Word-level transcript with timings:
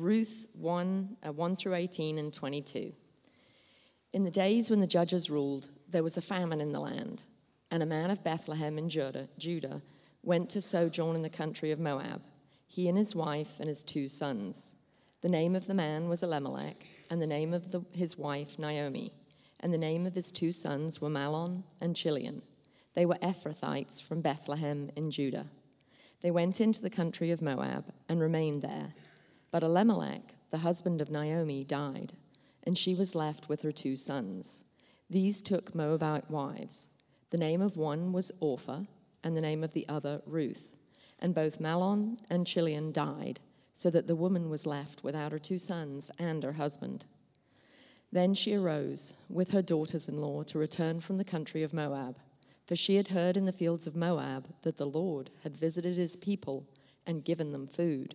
Ruth 0.00 0.46
1, 0.54 1.16
uh, 1.26 1.32
1 1.32 1.56
through 1.56 1.74
18 1.74 2.18
and 2.18 2.32
22. 2.32 2.92
In 4.12 4.24
the 4.24 4.30
days 4.30 4.70
when 4.70 4.80
the 4.80 4.86
judges 4.86 5.30
ruled, 5.30 5.68
there 5.88 6.02
was 6.02 6.16
a 6.16 6.22
famine 6.22 6.60
in 6.60 6.72
the 6.72 6.80
land, 6.80 7.22
and 7.70 7.82
a 7.82 7.86
man 7.86 8.10
of 8.10 8.24
Bethlehem 8.24 8.78
in 8.78 8.88
Judah, 8.88 9.28
Judah 9.38 9.82
went 10.22 10.50
to 10.50 10.60
sojourn 10.60 11.16
in 11.16 11.22
the 11.22 11.28
country 11.28 11.70
of 11.70 11.78
Moab, 11.78 12.22
he 12.66 12.88
and 12.88 12.98
his 12.98 13.14
wife 13.14 13.60
and 13.60 13.68
his 13.68 13.82
two 13.82 14.08
sons. 14.08 14.74
The 15.22 15.28
name 15.28 15.54
of 15.56 15.66
the 15.66 15.74
man 15.74 16.08
was 16.08 16.22
Elimelech, 16.22 16.86
and 17.10 17.20
the 17.20 17.26
name 17.26 17.54
of 17.54 17.72
the, 17.72 17.82
his 17.92 18.18
wife 18.18 18.58
Naomi, 18.58 19.12
and 19.60 19.72
the 19.72 19.78
name 19.78 20.06
of 20.06 20.14
his 20.14 20.30
two 20.30 20.52
sons 20.52 21.00
were 21.00 21.08
Mahlon 21.08 21.62
and 21.80 21.96
Chilion. 21.96 22.42
They 22.94 23.06
were 23.06 23.18
Ephrathites 23.22 24.02
from 24.02 24.20
Bethlehem 24.20 24.90
in 24.96 25.10
Judah. 25.10 25.46
They 26.22 26.30
went 26.30 26.60
into 26.60 26.82
the 26.82 26.90
country 26.90 27.30
of 27.30 27.42
Moab 27.42 27.84
and 28.08 28.20
remained 28.20 28.62
there. 28.62 28.94
But 29.50 29.62
Elimelech, 29.62 30.34
the 30.50 30.58
husband 30.58 31.00
of 31.00 31.10
Naomi, 31.10 31.64
died, 31.64 32.14
and 32.62 32.76
she 32.76 32.94
was 32.94 33.14
left 33.14 33.48
with 33.48 33.62
her 33.62 33.72
two 33.72 33.96
sons. 33.96 34.64
These 35.08 35.40
took 35.40 35.74
Moabite 35.74 36.30
wives. 36.30 36.90
The 37.30 37.38
name 37.38 37.62
of 37.62 37.76
one 37.76 38.12
was 38.12 38.32
Orpah, 38.40 38.82
and 39.22 39.36
the 39.36 39.40
name 39.40 39.62
of 39.64 39.72
the 39.72 39.88
other 39.88 40.22
Ruth. 40.26 40.72
And 41.18 41.34
both 41.34 41.60
Mahlon 41.60 42.18
and 42.28 42.46
Chilion 42.46 42.92
died, 42.92 43.40
so 43.72 43.90
that 43.90 44.06
the 44.06 44.16
woman 44.16 44.48
was 44.50 44.66
left 44.66 45.04
without 45.04 45.32
her 45.32 45.38
two 45.38 45.58
sons 45.58 46.10
and 46.18 46.42
her 46.42 46.54
husband. 46.54 47.04
Then 48.12 48.34
she 48.34 48.54
arose 48.54 49.14
with 49.28 49.50
her 49.50 49.62
daughters 49.62 50.08
in 50.08 50.20
law 50.20 50.42
to 50.44 50.58
return 50.58 51.00
from 51.00 51.18
the 51.18 51.24
country 51.24 51.62
of 51.62 51.74
Moab, 51.74 52.18
for 52.66 52.76
she 52.76 52.96
had 52.96 53.08
heard 53.08 53.36
in 53.36 53.44
the 53.44 53.52
fields 53.52 53.86
of 53.86 53.94
Moab 53.94 54.48
that 54.62 54.76
the 54.76 54.86
Lord 54.86 55.30
had 55.42 55.56
visited 55.56 55.96
his 55.96 56.16
people 56.16 56.66
and 57.06 57.24
given 57.24 57.52
them 57.52 57.66
food. 57.66 58.14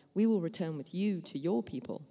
we 0.13 0.25
will 0.25 0.41
return 0.41 0.77
with 0.77 0.93
you 0.93 1.21
to 1.21 1.37
your 1.37 1.63
people. 1.63 2.01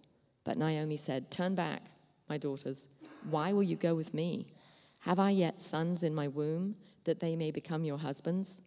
But 0.45 0.59
Naomi 0.59 0.97
said, 0.97 1.31
Turn 1.31 1.55
back, 1.55 1.83
my 2.29 2.39
daughters. 2.39 2.89
Why 3.29 3.53
will 3.53 3.63
you 3.63 3.77
go 3.77 3.95
with 3.95 4.15
me? 4.15 4.53
Have 5.01 5.19
I 5.19 5.31
yet 5.31 5.63
sons 5.63 6.03
in 6.03 6.15
my 6.15 6.29
womb 6.29 6.77
that 7.05 7.21
they 7.21 7.37
may 7.37 7.51
become 7.51 7.85
your 7.85 7.99
husbands? 7.99 8.63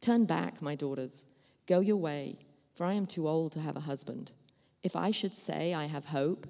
Turn 0.00 0.24
back, 0.24 0.60
my 0.60 0.74
daughters. 0.74 1.26
Go 1.66 1.80
your 1.80 1.96
way, 1.96 2.38
for 2.74 2.84
I 2.84 2.94
am 2.94 3.06
too 3.06 3.28
old 3.28 3.52
to 3.52 3.60
have 3.60 3.76
a 3.76 3.80
husband. 3.80 4.32
If 4.82 4.96
I 4.96 5.10
should 5.10 5.36
say 5.36 5.74
I 5.74 5.86
have 5.86 6.06
hope, 6.06 6.46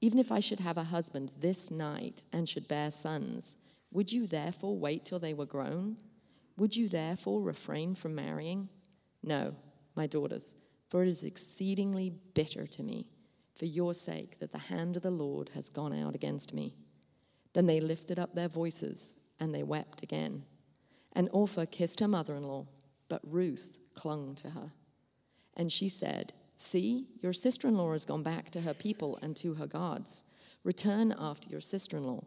even 0.00 0.18
if 0.18 0.32
I 0.32 0.40
should 0.40 0.60
have 0.60 0.78
a 0.78 0.84
husband 0.84 1.32
this 1.38 1.70
night 1.70 2.22
and 2.32 2.48
should 2.48 2.68
bear 2.68 2.90
sons, 2.90 3.56
would 3.92 4.12
you 4.12 4.26
therefore 4.26 4.76
wait 4.76 5.04
till 5.04 5.18
they 5.18 5.34
were 5.34 5.46
grown? 5.46 5.96
Would 6.56 6.76
you 6.76 6.88
therefore 6.88 7.40
refrain 7.40 7.94
from 7.94 8.14
marrying? 8.14 8.68
No, 9.22 9.54
my 9.94 10.06
daughters, 10.06 10.54
for 10.90 11.02
it 11.02 11.08
is 11.08 11.24
exceedingly 11.24 12.12
bitter 12.34 12.66
to 12.66 12.82
me, 12.82 13.06
for 13.54 13.64
your 13.64 13.94
sake, 13.94 14.38
that 14.40 14.52
the 14.52 14.58
hand 14.58 14.96
of 14.96 15.02
the 15.02 15.10
Lord 15.10 15.50
has 15.54 15.70
gone 15.70 15.94
out 15.94 16.14
against 16.14 16.52
me. 16.52 16.74
Then 17.52 17.66
they 17.66 17.80
lifted 17.80 18.18
up 18.18 18.34
their 18.34 18.48
voices 18.48 19.16
and 19.38 19.54
they 19.54 19.62
wept 19.62 20.02
again. 20.02 20.44
And 21.12 21.28
Orpah 21.32 21.64
kissed 21.70 22.00
her 22.00 22.08
mother 22.08 22.36
in 22.36 22.42
law, 22.44 22.66
but 23.08 23.22
Ruth 23.24 23.86
clung 23.94 24.34
to 24.36 24.50
her. 24.50 24.72
And 25.56 25.72
she 25.72 25.88
said, 25.88 26.32
See, 26.56 27.06
your 27.20 27.32
sister 27.32 27.68
in 27.68 27.76
law 27.76 27.92
has 27.92 28.04
gone 28.04 28.22
back 28.22 28.50
to 28.50 28.60
her 28.60 28.74
people 28.74 29.18
and 29.22 29.34
to 29.36 29.54
her 29.54 29.66
gods. 29.66 30.24
Return 30.62 31.14
after 31.18 31.48
your 31.48 31.60
sister 31.60 31.96
in 31.96 32.04
law. 32.04 32.22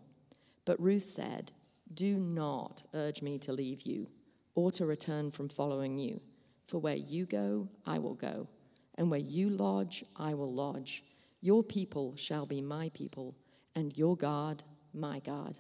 But 0.66 0.82
Ruth 0.82 1.04
said, 1.04 1.52
Do 1.94 2.18
not 2.18 2.84
urge 2.94 3.22
me 3.22 3.38
to 3.40 3.54
leave 3.54 3.84
you 3.84 4.08
or 4.56 4.72
to 4.72 4.86
return 4.86 5.32
from 5.32 5.50
following 5.50 6.00
you. 6.00 6.20
For 6.68 6.80
where 6.80 6.96
you 6.96 7.26
go, 7.26 7.70
I 7.86 8.00
will 8.00 8.16
go, 8.16 8.48
and 8.96 9.10
where 9.10 9.20
you 9.20 9.50
lodge, 9.50 10.04
I 10.16 10.34
will 10.34 10.54
lodge. 10.54 11.04
Your 11.42 11.64
people 11.64 12.16
shall 12.16 12.46
be 12.46 12.62
my 12.62 12.90
people, 12.94 13.36
and 13.76 13.98
your 13.98 14.16
God, 14.16 14.64
my 14.94 15.20
God. 15.20 15.58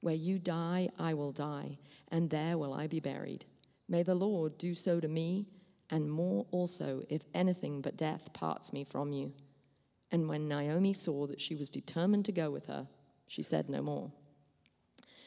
Where 0.00 0.14
you 0.14 0.38
die, 0.38 0.88
I 0.98 1.14
will 1.14 1.32
die, 1.32 1.78
and 2.08 2.30
there 2.30 2.58
will 2.58 2.72
I 2.72 2.86
be 2.86 3.00
buried. 3.00 3.44
May 3.88 4.02
the 4.02 4.14
Lord 4.14 4.56
do 4.58 4.74
so 4.74 5.00
to 5.00 5.08
me 5.08 5.46
and 5.92 6.10
more 6.10 6.46
also, 6.50 7.02
if 7.10 7.26
anything 7.34 7.82
but 7.82 7.98
death 7.98 8.32
parts 8.32 8.72
me 8.72 8.82
from 8.82 9.12
you. 9.12 9.30
And 10.10 10.26
when 10.26 10.48
Naomi 10.48 10.94
saw 10.94 11.26
that 11.26 11.40
she 11.40 11.54
was 11.54 11.68
determined 11.68 12.24
to 12.24 12.32
go 12.32 12.50
with 12.50 12.66
her, 12.66 12.88
she 13.26 13.42
said 13.42 13.68
no 13.68 13.82
more. 13.82 14.10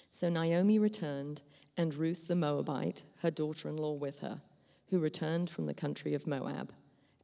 So 0.10 0.28
Naomi 0.28 0.80
returned, 0.80 1.44
and 1.78 1.94
Ruth 1.94 2.28
the 2.28 2.36
Moabite, 2.36 3.04
her 3.22 3.30
daughter 3.30 3.70
in 3.70 3.78
law, 3.78 3.94
with 3.94 4.22
her, 4.22 4.42
who 4.90 4.98
returned 4.98 5.52
from 5.52 5.68
the 5.68 5.74
country 5.74 6.16
of 6.16 6.26
Moab. 6.26 6.74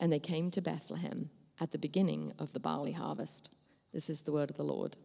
And 0.02 0.12
they 0.12 0.20
came 0.20 0.50
to 0.52 0.62
Bethlehem 0.62 1.30
at 1.60 1.72
the 1.72 1.78
beginning 1.78 2.34
of 2.40 2.54
the 2.54 2.60
barley 2.60 2.94
harvest. 2.94 3.54
This 3.94 4.10
is 4.10 4.24
the 4.24 4.32
word 4.32 4.50
of 4.50 4.58
the 4.58 4.64
Lord. 4.64 4.98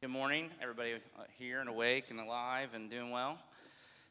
Good 0.00 0.10
morning, 0.10 0.50
everybody 0.62 0.94
here 1.36 1.58
and 1.58 1.68
awake 1.68 2.04
and 2.10 2.20
alive 2.20 2.68
and 2.74 2.88
doing 2.88 3.10
well. 3.10 3.36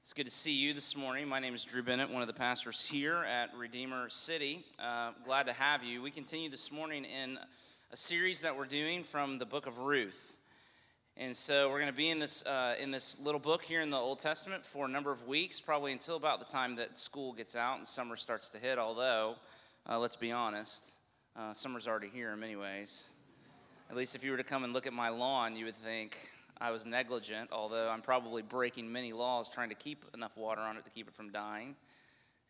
It's 0.01 0.11
good 0.11 0.25
to 0.25 0.31
see 0.31 0.51
you 0.51 0.73
this 0.73 0.97
morning. 0.97 1.29
My 1.29 1.39
name 1.39 1.55
is 1.55 1.63
Drew 1.63 1.81
Bennett, 1.81 2.09
one 2.09 2.21
of 2.21 2.27
the 2.27 2.33
pastors 2.33 2.85
here 2.85 3.23
at 3.23 3.55
Redeemer 3.55 4.09
City. 4.09 4.65
Uh, 4.77 5.11
glad 5.23 5.45
to 5.45 5.53
have 5.53 5.81
you. 5.81 6.01
We 6.01 6.11
continue 6.11 6.49
this 6.49 6.69
morning 6.69 7.05
in 7.05 7.39
a 7.93 7.95
series 7.95 8.41
that 8.41 8.57
we're 8.57 8.65
doing 8.65 9.05
from 9.05 9.39
the 9.39 9.45
book 9.45 9.65
of 9.65 9.79
Ruth. 9.79 10.35
And 11.19 11.35
so 11.35 11.71
we're 11.71 11.79
going 11.79 11.91
to 11.91 11.97
be 11.97 12.11
in 12.11 12.19
this, 12.19 12.45
uh, 12.45 12.75
in 12.79 12.91
this 12.91 13.19
little 13.19 13.39
book 13.39 13.63
here 13.63 13.81
in 13.81 13.89
the 13.89 13.97
Old 13.97 14.19
Testament 14.19 14.63
for 14.63 14.85
a 14.85 14.87
number 14.87 15.11
of 15.11 15.27
weeks, 15.27 15.59
probably 15.59 15.91
until 15.91 16.15
about 16.15 16.37
the 16.37 16.45
time 16.45 16.75
that 16.75 16.99
school 16.99 17.33
gets 17.33 17.55
out 17.55 17.79
and 17.79 17.87
summer 17.87 18.15
starts 18.15 18.51
to 18.51 18.59
hit. 18.59 18.77
Although, 18.77 19.33
uh, 19.89 19.97
let's 19.97 20.15
be 20.15 20.31
honest, 20.31 20.97
uh, 21.35 21.53
summer's 21.53 21.87
already 21.87 22.09
here 22.09 22.33
in 22.33 22.39
many 22.39 22.55
ways. 22.55 23.13
At 23.89 23.95
least 23.95 24.13
if 24.13 24.23
you 24.23 24.29
were 24.29 24.37
to 24.37 24.43
come 24.43 24.63
and 24.63 24.73
look 24.73 24.85
at 24.85 24.93
my 24.93 25.09
lawn, 25.09 25.55
you 25.55 25.65
would 25.65 25.75
think, 25.75 26.15
I 26.61 26.69
was 26.69 26.85
negligent, 26.85 27.49
although 27.51 27.89
I'm 27.89 28.01
probably 28.01 28.43
breaking 28.43 28.91
many 28.91 29.11
laws 29.11 29.49
trying 29.49 29.69
to 29.69 29.75
keep 29.75 30.05
enough 30.13 30.37
water 30.37 30.61
on 30.61 30.77
it 30.77 30.85
to 30.85 30.91
keep 30.91 31.07
it 31.07 31.15
from 31.15 31.31
dying. 31.31 31.75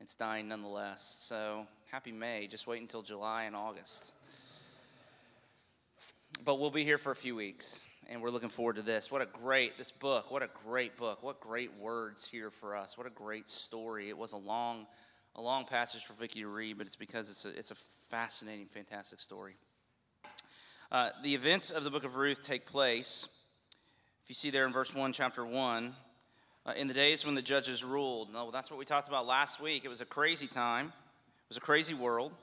It's 0.01 0.13
dying 0.13 0.49
nonetheless. 0.49 1.19
So 1.21 1.65
happy 1.89 2.11
May. 2.11 2.47
Just 2.47 2.67
wait 2.67 2.81
until 2.81 3.01
July 3.01 3.43
and 3.43 3.55
August. 3.55 4.13
But 6.43 6.59
we'll 6.59 6.69
be 6.69 6.83
here 6.83 6.97
for 6.97 7.13
a 7.13 7.15
few 7.15 7.35
weeks, 7.35 7.87
and 8.07 8.21
we're 8.21 8.29
looking 8.29 8.49
forward 8.49 8.77
to 8.77 8.81
this. 8.81 9.11
What 9.11 9.21
a 9.21 9.25
great, 9.25 9.77
this 9.77 9.91
book, 9.91 10.31
what 10.31 10.41
a 10.41 10.49
great 10.65 10.97
book. 10.97 11.23
What 11.23 11.39
great 11.39 11.71
words 11.79 12.27
here 12.27 12.49
for 12.49 12.75
us. 12.75 12.97
What 12.97 13.07
a 13.07 13.11
great 13.11 13.47
story. 13.47 14.09
It 14.09 14.17
was 14.17 14.33
a 14.33 14.37
long, 14.37 14.87
a 15.35 15.41
long 15.41 15.65
passage 15.65 16.05
for 16.05 16.13
Vicky 16.13 16.41
to 16.41 16.47
read, 16.47 16.77
but 16.77 16.87
it's 16.87 16.95
because 16.95 17.29
it's 17.29 17.45
a, 17.45 17.57
it's 17.57 17.71
a 17.71 17.75
fascinating, 17.75 18.65
fantastic 18.65 19.19
story. 19.19 19.55
Uh, 20.91 21.09
the 21.23 21.35
events 21.35 21.69
of 21.69 21.83
the 21.83 21.91
book 21.91 22.05
of 22.05 22.15
Ruth 22.15 22.41
take 22.41 22.65
place 22.65 23.43
if 24.27 24.31
you 24.31 24.35
see 24.35 24.49
there 24.49 24.65
in 24.65 24.73
verse 24.73 24.93
1, 24.93 25.13
chapter 25.13 25.45
1, 25.45 25.95
uh, 26.65 26.73
in 26.75 26.89
the 26.89 26.93
days 26.93 27.25
when 27.25 27.33
the 27.33 27.41
judges 27.41 27.81
ruled. 27.81 28.33
No, 28.33 28.51
that's 28.51 28.69
what 28.69 28.77
we 28.77 28.83
talked 28.83 29.07
about 29.07 29.25
last 29.25 29.61
week. 29.61 29.85
It 29.85 29.87
was 29.87 30.01
a 30.01 30.05
crazy 30.05 30.47
time, 30.47 30.87
it 30.87 31.47
was 31.47 31.55
a 31.55 31.61
crazy 31.61 31.93
world, 31.93 32.33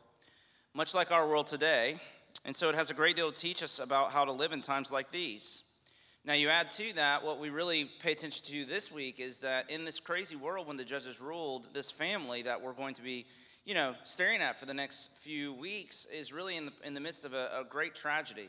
much 0.72 0.94
like 0.94 1.12
our 1.12 1.28
world 1.28 1.46
today. 1.46 1.96
And 2.44 2.56
so 2.56 2.68
it 2.68 2.74
has 2.74 2.90
a 2.90 2.94
great 2.94 3.16
deal 3.16 3.32
to 3.32 3.36
teach 3.36 3.62
us 3.62 3.78
about 3.78 4.12
how 4.12 4.24
to 4.24 4.32
live 4.32 4.52
in 4.52 4.60
times 4.60 4.92
like 4.92 5.10
these. 5.10 5.62
Now, 6.26 6.34
you 6.34 6.48
add 6.48 6.70
to 6.70 6.94
that, 6.94 7.22
what 7.22 7.38
we 7.38 7.50
really 7.50 7.84
pay 8.00 8.12
attention 8.12 8.46
to 8.46 8.64
this 8.64 8.90
week 8.90 9.20
is 9.20 9.40
that 9.40 9.70
in 9.70 9.84
this 9.84 10.00
crazy 10.00 10.36
world 10.36 10.66
when 10.66 10.78
the 10.78 10.84
judges 10.84 11.20
ruled, 11.20 11.72
this 11.74 11.90
family 11.90 12.42
that 12.42 12.62
we're 12.62 12.72
going 12.72 12.94
to 12.94 13.02
be, 13.02 13.26
you 13.66 13.74
know, 13.74 13.94
staring 14.04 14.40
at 14.40 14.58
for 14.58 14.64
the 14.64 14.72
next 14.72 15.18
few 15.22 15.52
weeks 15.52 16.06
is 16.06 16.32
really 16.32 16.56
in 16.56 16.66
the, 16.66 16.72
in 16.82 16.94
the 16.94 17.00
midst 17.00 17.26
of 17.26 17.34
a, 17.34 17.60
a 17.60 17.64
great 17.68 17.94
tragedy. 17.94 18.48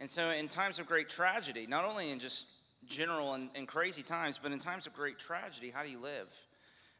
And 0.00 0.10
so, 0.10 0.30
in 0.30 0.48
times 0.48 0.80
of 0.80 0.88
great 0.88 1.08
tragedy, 1.08 1.66
not 1.68 1.84
only 1.84 2.10
in 2.10 2.18
just 2.18 2.48
general 2.88 3.34
and, 3.34 3.48
and 3.54 3.68
crazy 3.68 4.02
times, 4.02 4.36
but 4.36 4.50
in 4.50 4.58
times 4.58 4.88
of 4.88 4.94
great 4.94 5.20
tragedy, 5.20 5.70
how 5.70 5.84
do 5.84 5.90
you 5.90 6.02
live? 6.02 6.46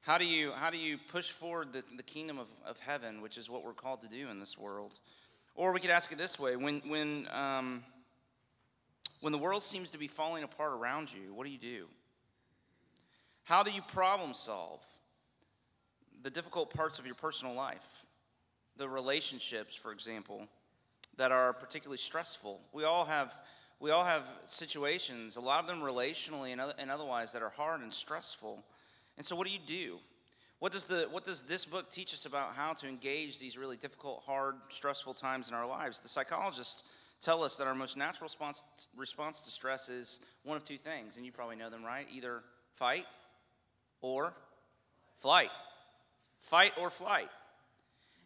How 0.03 0.19
do 0.19 0.27
you, 0.27 0.53
how 0.53 0.71
do 0.71 0.79
you 0.79 0.97
push 0.97 1.31
forward 1.31 1.73
the, 1.73 1.83
the 1.97 2.03
kingdom 2.05 2.39
of, 2.39 2.49
of 2.65 2.79
heaven, 2.79 3.21
which 3.21 3.37
is 3.37 3.51
what 3.51 3.65
we're 3.65 3.73
called 3.73 4.03
to 4.03 4.09
do 4.09 4.29
in 4.29 4.39
this 4.39 4.57
world? 4.57 4.93
Or 5.55 5.73
we 5.73 5.81
could 5.81 5.91
ask 5.91 6.11
it 6.13 6.19
this 6.19 6.39
way 6.39 6.57
when, 6.57 6.83
when, 6.87 7.29
um, 7.33 7.83
when 9.21 9.33
the 9.33 9.39
world 9.39 9.63
seems 9.63 9.91
to 9.93 9.99
be 9.99 10.07
falling 10.07 10.43
apart 10.43 10.73
around 10.81 11.13
you, 11.13 11.33
what 11.33 11.45
do 11.45 11.53
you 11.53 11.59
do? 11.59 11.87
How 13.45 13.63
do 13.63 13.71
you 13.71 13.83
problem 13.83 14.35
solve 14.35 14.83
the 16.23 16.31
difficult 16.31 16.73
parts 16.75 16.99
of 16.99 17.07
your 17.07 17.15
personal 17.15 17.55
life? 17.55 18.07
The 18.77 18.89
relationships, 18.89 19.77
for 19.77 19.93
example, 19.93 20.49
that 21.17 21.31
are 21.31 21.53
particularly 21.53 21.99
stressful. 21.99 22.61
We 22.73 22.85
all 22.85 23.05
have 23.05 23.33
we 23.81 23.91
all 23.91 24.05
have 24.05 24.27
situations, 24.47 25.37
a 25.37 25.41
lot 25.41 25.61
of 25.61 25.67
them 25.67 25.81
relationally 25.81 26.53
and, 26.53 26.61
and 26.79 26.91
otherwise, 26.91 27.33
that 27.33 27.43
are 27.43 27.51
hard 27.51 27.83
and 27.83 27.93
stressful. 27.93 28.65
And 29.17 29.27
so, 29.27 29.37
what 29.37 29.47
do 29.47 29.53
you 29.53 29.59
do? 29.67 29.99
What 30.65 30.73
does, 30.73 30.87
the, 30.87 31.07
what 31.11 31.27
does 31.27 31.43
this 31.43 31.67
book 31.67 31.91
teach 31.91 32.15
us 32.15 32.25
about 32.25 32.55
how 32.57 32.73
to 32.73 32.89
engage 32.89 33.39
these 33.39 33.59
really 33.59 33.77
difficult, 33.77 34.23
hard, 34.25 34.55
stressful 34.71 35.13
times 35.13 35.51
in 35.51 35.55
our 35.55 35.67
lives? 35.69 36.01
The 36.01 36.09
psychologists 36.09 36.97
tell 37.21 37.45
us 37.45 37.59
that 37.59 37.67
our 37.67 37.75
most 37.75 37.99
natural 37.99 38.25
response, 38.25 38.89
response 38.97 39.43
to 39.43 39.51
stress 39.51 39.91
is 39.91 40.39
one 40.43 40.57
of 40.57 40.65
two 40.65 40.79
things, 40.79 41.19
and 41.19 41.27
you 41.27 41.33
probably 41.33 41.57
know 41.57 41.69
them, 41.69 41.85
right? 41.85 42.07
Either 42.11 42.41
fight 42.73 43.05
or 44.01 44.33
flight. 45.19 45.51
Fight 46.41 46.73
or 46.81 46.89
flight. 46.89 47.29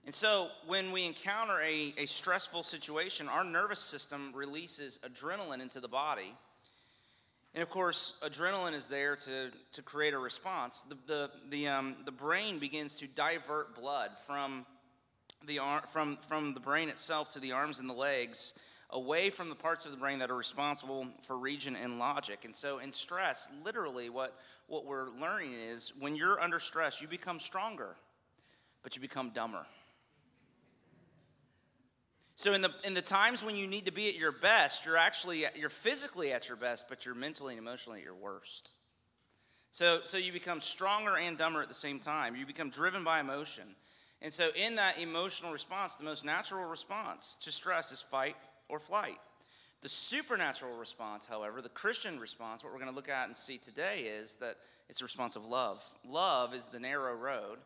And 0.07 0.15
so, 0.15 0.47
when 0.69 0.93
we 0.93 1.07
encounter 1.07 1.59
a, 1.61 1.93
a 1.99 2.07
stressful 2.07 2.63
situation, 2.63 3.29
our 3.29 3.43
nervous 3.43 3.81
system 3.81 4.33
releases 4.33 5.01
adrenaline 5.01 5.61
into 5.61 5.81
the 5.81 5.89
body. 5.89 6.37
And 7.55 7.63
of 7.63 7.71
course, 7.71 8.23
adrenaline 8.25 8.75
is 8.75 8.89
there 8.89 9.17
to, 9.17 9.51
to 9.73 9.83
create 9.83 10.15
a 10.15 10.19
response. 10.19 10.83
The, 10.83 10.97
the, 11.07 11.31
the, 11.51 11.69
um, 11.69 11.97
the 12.05 12.13
brain 12.13 12.59
begins 12.59 12.95
to 12.97 13.09
divert 13.09 13.75
blood 13.75 14.11
from 14.27 14.67
the, 15.47 15.59
ar- 15.59 15.87
from, 15.87 16.19
from 16.19 16.55
the 16.55 16.61
brain 16.61 16.89
itself 16.89 17.33
to 17.33 17.41
the 17.41 17.53
arms 17.53 17.81
and 17.81 17.89
the 17.89 17.95
legs 17.95 18.65
away 18.91 19.31
from 19.31 19.49
the 19.49 19.55
parts 19.55 19.85
of 19.85 19.93
the 19.93 19.99
brain 19.99 20.19
that 20.21 20.31
are 20.31 20.37
responsible 20.37 21.07
for 21.23 21.37
region 21.37 21.77
and 21.83 21.99
logic. 21.99 22.45
And 22.45 22.55
so, 22.55 22.79
in 22.79 22.93
stress, 22.93 23.49
literally, 23.65 24.09
what, 24.09 24.35
what 24.67 24.87
we're 24.87 25.11
learning 25.11 25.53
is 25.53 25.93
when 26.01 26.17
you're 26.17 26.41
under 26.41 26.59
stress, 26.59 27.03
you 27.03 27.09
become 27.09 27.39
stronger, 27.39 27.97
but 28.83 28.97
you 28.97 29.03
become 29.03 29.31
dumber. 29.31 29.67
So 32.39 32.53
in 32.53 32.63
the 32.63 32.71
in 32.85 32.95
the 32.95 33.03
times 33.03 33.43
when 33.43 33.57
you 33.57 33.67
need 33.67 33.87
to 33.87 33.91
be 33.91 34.09
at 34.09 34.17
your 34.17 34.31
best, 34.31 34.87
you're 34.87 34.97
actually 34.97 35.45
you're 35.57 35.69
physically 35.69 36.33
at 36.33 36.47
your 36.47 36.57
best, 36.57 36.89
but 36.89 37.05
you're 37.05 37.17
mentally 37.17 37.55
and 37.55 37.61
emotionally 37.61 37.99
at 37.99 38.05
your 38.05 38.15
worst. 38.15 38.71
So 39.73 40.03
so 40.05 40.19
you 40.19 40.31
become 40.31 40.61
stronger 40.61 41.17
and 41.19 41.37
dumber 41.37 41.63
at 41.63 41.67
the 41.67 41.75
same 41.75 41.99
time. 41.99 42.37
You 42.37 42.47
become 42.47 42.71
driven 42.71 43.03
by 43.03 43.19
emotion. 43.19 43.65
And 44.23 44.33
so 44.33 44.51
in 44.55 44.77
that 44.77 45.03
emotional 45.03 45.53
response, 45.53 45.97
the 45.97 46.05
most 46.05 46.25
natural 46.25 46.69
response 46.69 47.37
to 47.43 47.51
stress 47.51 47.91
is 47.91 48.01
fight 48.01 48.37
or 48.69 48.79
flight. 48.79 49.19
The 49.83 49.89
supernatural 49.89 50.79
response, 50.79 51.27
however, 51.27 51.61
the 51.61 51.69
Christian 51.71 52.21
response, 52.21 52.63
what 52.63 52.73
we're 52.73 52.79
going 52.79 52.91
to 52.91 52.97
look 52.97 53.09
at 53.09 53.27
and 53.27 53.37
see 53.37 53.59
today 53.59 54.03
is 54.03 54.37
that 54.37 54.55
it's 54.89 55.01
a 55.01 55.05
response 55.05 55.35
of 55.35 55.45
love. 55.45 55.85
Love 56.07 56.55
is 56.55 56.69
the 56.69 56.79
narrow 56.79 57.17
road 57.17 57.59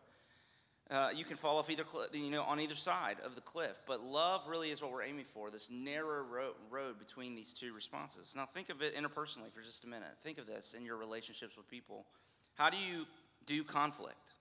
uh, 0.90 1.08
you 1.14 1.24
can 1.24 1.36
fall 1.36 1.58
off 1.58 1.70
either, 1.70 1.84
you 2.12 2.30
know, 2.30 2.42
on 2.42 2.60
either 2.60 2.74
side 2.74 3.16
of 3.24 3.34
the 3.34 3.40
cliff. 3.40 3.80
But 3.86 4.02
love 4.02 4.46
really 4.48 4.70
is 4.70 4.82
what 4.82 4.92
we're 4.92 5.04
aiming 5.04 5.24
for. 5.24 5.50
This 5.50 5.70
narrow 5.70 6.22
road, 6.22 6.54
road 6.70 6.98
between 6.98 7.34
these 7.34 7.54
two 7.54 7.72
responses. 7.74 8.34
Now, 8.36 8.44
think 8.44 8.68
of 8.68 8.82
it 8.82 8.94
interpersonally 8.94 9.50
for 9.52 9.62
just 9.62 9.84
a 9.84 9.88
minute. 9.88 10.10
Think 10.20 10.38
of 10.38 10.46
this 10.46 10.74
in 10.74 10.84
your 10.84 10.96
relationships 10.96 11.56
with 11.56 11.68
people. 11.68 12.06
How 12.54 12.68
do 12.68 12.76
you 12.76 13.06
do 13.46 13.64
conflict 13.64 14.34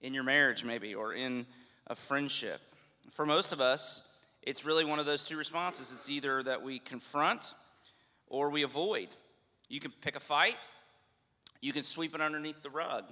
in 0.00 0.12
your 0.12 0.24
marriage, 0.24 0.64
maybe, 0.64 0.94
or 0.94 1.14
in 1.14 1.46
a 1.86 1.94
friendship? 1.94 2.60
For 3.10 3.24
most 3.24 3.52
of 3.52 3.60
us, 3.60 4.26
it's 4.42 4.64
really 4.64 4.84
one 4.84 4.98
of 4.98 5.06
those 5.06 5.24
two 5.24 5.36
responses. 5.36 5.92
It's 5.92 6.10
either 6.10 6.42
that 6.44 6.62
we 6.62 6.78
confront 6.80 7.54
or 8.26 8.50
we 8.50 8.62
avoid. 8.62 9.08
You 9.68 9.78
can 9.78 9.92
pick 10.00 10.16
a 10.16 10.20
fight. 10.20 10.56
You 11.60 11.72
can 11.72 11.82
sweep 11.82 12.14
it 12.14 12.20
underneath 12.20 12.62
the 12.62 12.70
rug. 12.70 13.04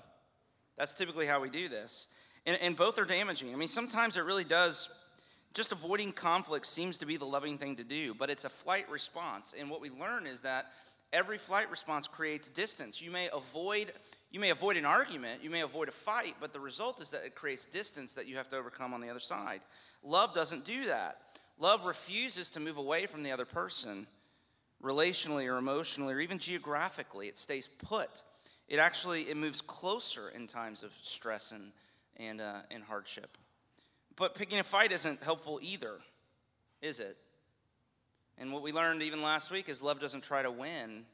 That's 0.77 0.95
typically 0.95 1.27
how 1.27 1.41
we 1.41 1.51
do 1.51 1.69
this. 1.69 2.09
And, 2.47 2.59
and 2.61 2.77
both 2.77 2.99
are 2.99 3.05
damaging. 3.05 3.53
I 3.53 3.57
mean, 3.57 3.69
sometimes 3.69 4.17
it 4.17 4.25
really 4.25 4.45
does, 4.45 5.07
just 5.55 5.73
avoiding 5.73 6.13
conflict 6.13 6.67
seems 6.67 6.99
to 6.99 7.07
be 7.07 7.17
the 7.17 7.25
loving 7.25 7.59
thing 7.59 7.77
to 7.77 7.85
do, 7.85 8.15
but 8.15 8.31
it's 8.31 8.45
a 8.45 8.51
flight 8.51 8.91
response. 8.91 9.55
And 9.59 9.71
what 9.71 9.81
we 9.81 9.91
learn 9.91 10.27
is 10.27 10.43
that 10.43 10.67
every 11.13 11.39
flight 11.39 11.71
response 11.71 12.09
creates 12.09 12.49
distance. 12.49 13.01
You 13.01 13.11
may 13.11 13.29
avoid 13.35 13.93
you 14.35 14.41
may 14.41 14.51
avoid 14.51 14.77
an 14.77 14.85
argument, 14.85 15.45
you 15.45 15.51
may 15.51 15.61
avoid 15.61 15.87
a 15.87 15.93
fight, 15.93 16.35
but 16.41 16.53
the 16.53 16.59
result 16.59 17.01
is 17.01 17.13
that 17.13 17.25
it 17.25 17.37
creates 17.37 17.67
distance 17.67 18.15
that 18.15 18.27
you 18.27 18.35
have 18.35 18.49
to 18.49 18.57
overcome 18.57 18.93
on 18.93 19.01
the 19.01 19.09
other 19.09 19.21
side. 19.21 19.61
Love 20.03 20.35
doesn't 20.35 20.65
do 20.65 20.87
that. 20.87 21.19
Love 21.61 21.87
refuses 21.87 22.51
to 22.51 22.59
move 22.59 22.77
away 22.77 23.07
from 23.07 23.23
the 23.23 23.31
other 23.31 23.45
person 23.45 24.09
relationally 24.83 25.47
or 25.47 25.59
emotionally 25.59 26.15
or 26.15 26.21
even 26.21 26.39
geographically. 26.39 27.29
It 27.29 27.37
stays 27.37 27.69
put. 27.69 28.25
It 28.69 28.79
actually 28.79 29.23
it 29.23 29.37
moves 29.37 29.61
closer 29.61 30.31
in 30.35 30.47
times 30.47 30.83
of 30.83 30.93
stress 30.93 31.53
and 31.53 31.73
and 32.17 32.41
uh, 32.41 32.61
and 32.71 32.83
hardship. 32.83 33.29
But 34.17 34.35
picking 34.35 34.59
a 34.59 34.65
fight 34.65 34.93
isn't 34.93 35.23
helpful 35.23 35.59
either, 35.61 35.95
is 36.81 37.01
it? 37.01 37.17
And 38.39 38.53
what 38.53 38.63
we 38.63 38.73
learned 38.73 39.03
even 39.03 39.23
last 39.23 39.51
week 39.51 39.69
is 39.69 39.83
love 39.83 40.01
doesn't 40.01 40.23
try 40.23 40.43
to 40.43 40.51
win. 40.51 41.05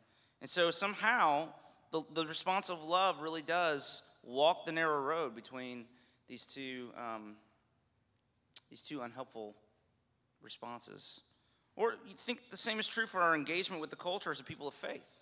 And 0.41 0.49
so 0.49 0.71
somehow 0.71 1.49
the, 1.93 2.03
the 2.15 2.27
response 2.27 2.71
of 2.71 2.83
love 2.85 3.21
really 3.21 3.43
does 3.43 4.03
walk 4.25 4.65
the 4.65 4.73
narrow 4.73 5.01
road 5.01 5.35
between 5.35 5.85
these 6.29 6.47
two 6.47 6.91
um, 6.97 7.37
these 8.69 8.83
two 8.83 9.01
unhelpful 9.03 9.55
responses. 10.43 11.23
Or 11.77 11.93
you 12.07 12.15
think 12.15 12.51
the 12.51 12.57
same 12.57 12.79
is 12.79 12.87
true 12.87 13.07
for 13.07 13.21
our 13.21 13.35
engagement 13.35 13.81
with 13.81 13.91
the 13.91 13.97
culture 13.97 14.31
as 14.31 14.41
a 14.41 14.45
people 14.45 14.69
of 14.69 14.75
faith. 14.75 15.20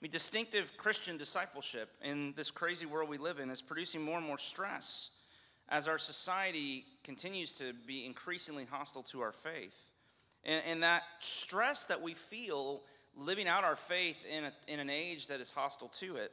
I 0.00 0.04
mean, 0.04 0.12
distinctive 0.12 0.76
Christian 0.76 1.16
discipleship 1.16 1.88
in 2.04 2.32
this 2.36 2.52
crazy 2.52 2.86
world 2.86 3.08
we 3.08 3.18
live 3.18 3.40
in 3.40 3.50
is 3.50 3.60
producing 3.60 4.00
more 4.00 4.16
and 4.16 4.26
more 4.26 4.38
stress 4.38 5.22
as 5.68 5.88
our 5.88 5.98
society 5.98 6.84
continues 7.02 7.52
to 7.54 7.72
be 7.84 8.06
increasingly 8.06 8.64
hostile 8.64 9.02
to 9.02 9.20
our 9.20 9.32
faith. 9.32 9.90
And, 10.44 10.62
and 10.70 10.82
that 10.84 11.02
stress 11.18 11.86
that 11.86 12.00
we 12.00 12.14
feel 12.14 12.82
living 13.16 13.48
out 13.48 13.64
our 13.64 13.74
faith 13.74 14.24
in, 14.32 14.44
a, 14.44 14.52
in 14.68 14.78
an 14.78 14.88
age 14.88 15.26
that 15.26 15.40
is 15.40 15.50
hostile 15.50 15.88
to 15.88 16.14
it, 16.14 16.30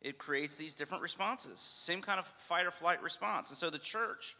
it 0.00 0.16
creates 0.16 0.56
these 0.56 0.74
different 0.76 1.02
responses, 1.02 1.58
same 1.58 2.00
kind 2.00 2.20
of 2.20 2.26
fight 2.26 2.64
or 2.64 2.70
flight 2.70 3.02
response. 3.02 3.50
And 3.50 3.56
so 3.56 3.70
the 3.70 3.78
church 3.78 4.36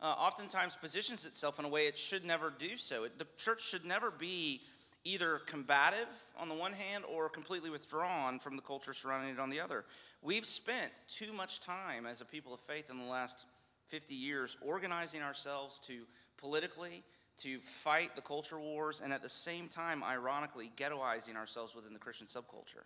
uh, 0.00 0.06
oftentimes 0.06 0.76
positions 0.76 1.26
itself 1.26 1.58
in 1.58 1.66
a 1.66 1.68
way 1.68 1.82
it 1.82 1.98
should 1.98 2.24
never 2.24 2.54
do 2.58 2.76
so. 2.76 3.04
It, 3.04 3.18
the 3.18 3.26
church 3.36 3.62
should 3.62 3.84
never 3.84 4.10
be 4.10 4.62
either 5.04 5.38
combative 5.46 6.08
on 6.38 6.48
the 6.48 6.54
one 6.54 6.72
hand 6.72 7.04
or 7.12 7.28
completely 7.28 7.70
withdrawn 7.70 8.38
from 8.38 8.56
the 8.56 8.62
culture 8.62 8.92
surrounding 8.92 9.34
it 9.34 9.40
on 9.40 9.50
the 9.50 9.60
other. 9.60 9.84
We've 10.22 10.44
spent 10.44 10.92
too 11.08 11.32
much 11.32 11.60
time 11.60 12.06
as 12.06 12.20
a 12.20 12.24
people 12.24 12.52
of 12.52 12.60
faith 12.60 12.90
in 12.90 12.98
the 12.98 13.10
last 13.10 13.46
50 13.88 14.14
years 14.14 14.56
organizing 14.60 15.22
ourselves 15.22 15.80
to 15.80 15.94
politically 16.36 17.02
to 17.38 17.58
fight 17.58 18.14
the 18.14 18.22
culture 18.22 18.58
wars 18.58 19.00
and 19.02 19.12
at 19.12 19.22
the 19.22 19.28
same 19.28 19.68
time 19.68 20.02
ironically 20.04 20.70
ghettoizing 20.76 21.36
ourselves 21.36 21.74
within 21.74 21.94
the 21.94 21.98
Christian 21.98 22.26
subculture. 22.26 22.84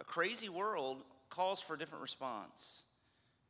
A 0.00 0.04
crazy 0.04 0.50
world 0.50 0.98
calls 1.30 1.62
for 1.62 1.74
a 1.74 1.78
different 1.78 2.02
response. 2.02 2.84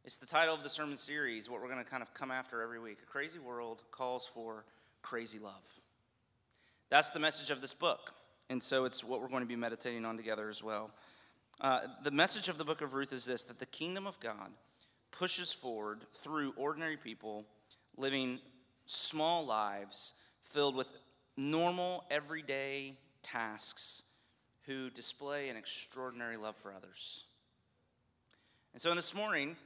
It's 0.04 0.18
the 0.18 0.26
title 0.26 0.54
of 0.54 0.62
the 0.62 0.68
sermon 0.68 0.96
series, 0.96 1.50
what 1.50 1.61
we're 1.61 1.68
going 1.68 1.82
to 1.82 1.90
kind 1.90 2.02
of 2.02 2.14
come 2.14 2.30
after 2.30 2.62
every 2.62 2.78
week. 2.78 2.99
A 3.02 3.06
crazy 3.06 3.40
world 3.40 3.82
calls 3.90 4.25
for 4.25 4.64
crazy 5.06 5.38
love. 5.38 5.80
That's 6.90 7.12
the 7.12 7.20
message 7.20 7.50
of 7.50 7.60
this 7.60 7.75
book. 7.75 8.12
And 8.50 8.60
so 8.60 8.86
it's 8.86 9.04
what 9.04 9.20
we're 9.20 9.28
going 9.28 9.42
to 9.42 9.48
be 9.48 9.54
meditating 9.54 10.04
on 10.04 10.16
together 10.16 10.48
as 10.48 10.64
well. 10.64 10.90
Uh, 11.60 11.80
the 12.02 12.10
message 12.10 12.48
of 12.48 12.58
the 12.58 12.64
book 12.64 12.82
of 12.82 12.92
Ruth 12.92 13.12
is 13.12 13.25
this 13.25 13.44
that 13.44 13.60
the 13.60 13.66
kingdom 13.66 14.06
of 14.06 14.18
God 14.18 14.50
pushes 15.12 15.52
forward 15.52 16.00
through 16.12 16.54
ordinary 16.56 16.96
people 16.96 17.44
living 17.96 18.40
small 18.86 19.46
lives 19.46 20.12
filled 20.40 20.75
with 20.75 20.92
normal, 21.36 22.04
everyday 22.10 22.94
tasks 23.22 24.02
who 24.66 24.90
display 24.90 25.48
an 25.48 25.56
extraordinary 25.56 26.36
love 26.36 26.56
for 26.56 26.72
others. 26.72 27.26
And 28.72 28.82
so, 28.82 28.90
in 28.90 28.96
this 28.96 29.14
morning, 29.14 29.56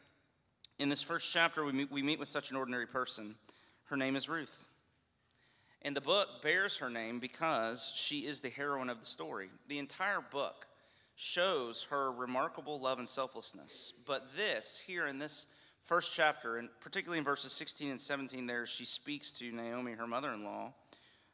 in 0.78 0.90
this 0.90 1.02
first 1.02 1.32
chapter, 1.32 1.64
we 1.64 1.72
meet, 1.72 1.90
we 1.90 2.02
meet 2.02 2.18
with 2.18 2.28
such 2.28 2.50
an 2.50 2.56
ordinary 2.56 2.86
person. 2.86 3.34
Her 3.86 3.96
name 3.96 4.16
is 4.16 4.28
Ruth. 4.28 4.69
And 5.82 5.96
the 5.96 6.00
book 6.00 6.28
bears 6.42 6.78
her 6.78 6.90
name 6.90 7.20
because 7.20 7.92
she 7.94 8.20
is 8.20 8.40
the 8.40 8.50
heroine 8.50 8.90
of 8.90 9.00
the 9.00 9.06
story. 9.06 9.48
The 9.68 9.78
entire 9.78 10.20
book 10.20 10.66
shows 11.16 11.84
her 11.90 12.12
remarkable 12.12 12.80
love 12.80 12.98
and 12.98 13.08
selflessness. 13.08 13.92
But 14.06 14.36
this, 14.36 14.82
here 14.86 15.06
in 15.06 15.18
this 15.18 15.58
first 15.82 16.14
chapter, 16.14 16.58
and 16.58 16.68
particularly 16.80 17.18
in 17.18 17.24
verses 17.24 17.52
16 17.52 17.90
and 17.90 18.00
17, 18.00 18.46
there 18.46 18.66
she 18.66 18.84
speaks 18.84 19.32
to 19.32 19.52
Naomi, 19.52 19.92
her 19.92 20.06
mother 20.06 20.32
in 20.32 20.44
law. 20.44 20.74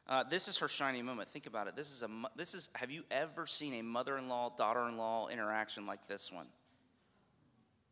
Uh, 0.09 0.23
this 0.23 0.47
is 0.47 0.57
her 0.59 0.69
shining 0.69 1.03
moment. 1.03 1.27
Think 1.27 1.47
about 1.47 1.67
it. 1.67 1.75
This 1.75 1.91
is 1.91 2.01
a 2.01 2.07
this 2.37 2.53
is. 2.53 2.69
Have 2.75 2.89
you 2.91 3.03
ever 3.11 3.45
seen 3.45 3.73
a 3.73 3.81
mother-in-law 3.83 4.53
daughter-in-law 4.57 5.27
interaction 5.27 5.85
like 5.85 6.07
this 6.07 6.31
one? 6.31 6.47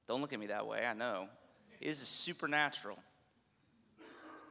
Don't 0.07 0.21
look 0.21 0.31
at 0.31 0.39
me 0.39 0.47
that 0.47 0.65
way. 0.65 0.85
I 0.85 0.93
know 0.93 1.27
it 1.81 1.89
is 1.89 1.97
supernatural 1.97 2.97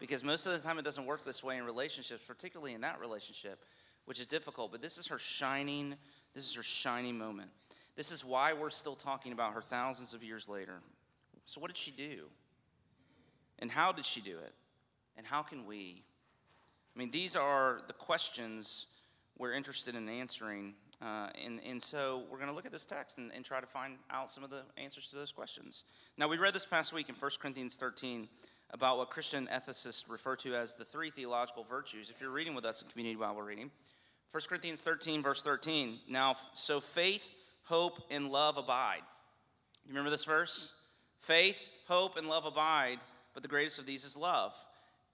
because 0.00 0.24
most 0.24 0.46
of 0.46 0.52
the 0.52 0.58
time 0.58 0.78
it 0.78 0.84
doesn't 0.84 1.06
work 1.06 1.24
this 1.24 1.42
way 1.42 1.56
in 1.56 1.64
relationships, 1.64 2.24
particularly 2.26 2.74
in 2.74 2.80
that 2.82 3.00
relationship, 3.00 3.58
which 4.04 4.20
is 4.20 4.26
difficult. 4.26 4.72
But 4.72 4.82
this 4.82 4.98
is 4.98 5.06
her 5.08 5.18
shining, 5.18 5.94
this 6.34 6.48
is 6.48 6.54
her 6.56 6.62
shining 6.62 7.18
moment. 7.18 7.50
This 7.96 8.10
is 8.10 8.24
why 8.24 8.52
we're 8.52 8.70
still 8.70 8.96
talking 8.96 9.32
about 9.32 9.54
her 9.54 9.62
thousands 9.62 10.14
of 10.14 10.24
years 10.24 10.48
later. 10.48 10.80
So, 11.46 11.60
what 11.60 11.68
did 11.68 11.76
she 11.76 11.90
do? 11.90 12.24
And 13.58 13.70
how 13.70 13.92
did 13.92 14.04
she 14.04 14.20
do 14.20 14.32
it? 14.32 14.52
And 15.16 15.26
how 15.26 15.42
can 15.42 15.66
we? 15.66 16.02
I 16.94 16.98
mean, 16.98 17.10
these 17.10 17.36
are 17.36 17.82
the 17.86 17.92
questions 17.92 18.98
we're 19.38 19.52
interested 19.52 19.94
in 19.94 20.08
answering. 20.08 20.74
Uh, 21.02 21.28
and, 21.44 21.60
and 21.68 21.82
so 21.82 22.22
we're 22.30 22.38
going 22.38 22.48
to 22.48 22.54
look 22.54 22.66
at 22.66 22.72
this 22.72 22.86
text 22.86 23.18
and, 23.18 23.30
and 23.34 23.44
try 23.44 23.60
to 23.60 23.66
find 23.66 23.96
out 24.10 24.30
some 24.30 24.44
of 24.44 24.50
the 24.50 24.62
answers 24.76 25.08
to 25.08 25.16
those 25.16 25.32
questions. 25.32 25.84
Now, 26.16 26.28
we 26.28 26.38
read 26.38 26.54
this 26.54 26.64
past 26.64 26.92
week 26.92 27.08
in 27.08 27.14
1 27.16 27.30
Corinthians 27.40 27.76
13 27.76 28.28
about 28.74 28.98
what 28.98 29.08
Christian 29.08 29.46
ethicists 29.46 30.10
refer 30.10 30.34
to 30.34 30.56
as 30.56 30.74
the 30.74 30.84
three 30.84 31.08
theological 31.08 31.62
virtues. 31.62 32.10
If 32.10 32.20
you're 32.20 32.30
reading 32.30 32.56
with 32.56 32.64
us 32.64 32.82
in 32.82 32.88
Community 32.88 33.14
Bible 33.14 33.40
Reading, 33.40 33.70
1 34.32 34.42
Corinthians 34.48 34.82
13, 34.82 35.22
verse 35.22 35.42
13. 35.44 35.96
Now, 36.08 36.34
so 36.54 36.80
faith, 36.80 37.36
hope, 37.62 38.00
and 38.10 38.30
love 38.30 38.56
abide. 38.56 39.02
You 39.86 39.90
remember 39.90 40.10
this 40.10 40.24
verse? 40.24 40.88
Faith, 41.18 41.64
hope, 41.86 42.18
and 42.18 42.26
love 42.26 42.46
abide, 42.46 42.98
but 43.32 43.44
the 43.44 43.48
greatest 43.48 43.78
of 43.78 43.86
these 43.86 44.04
is 44.04 44.16
love. 44.16 44.52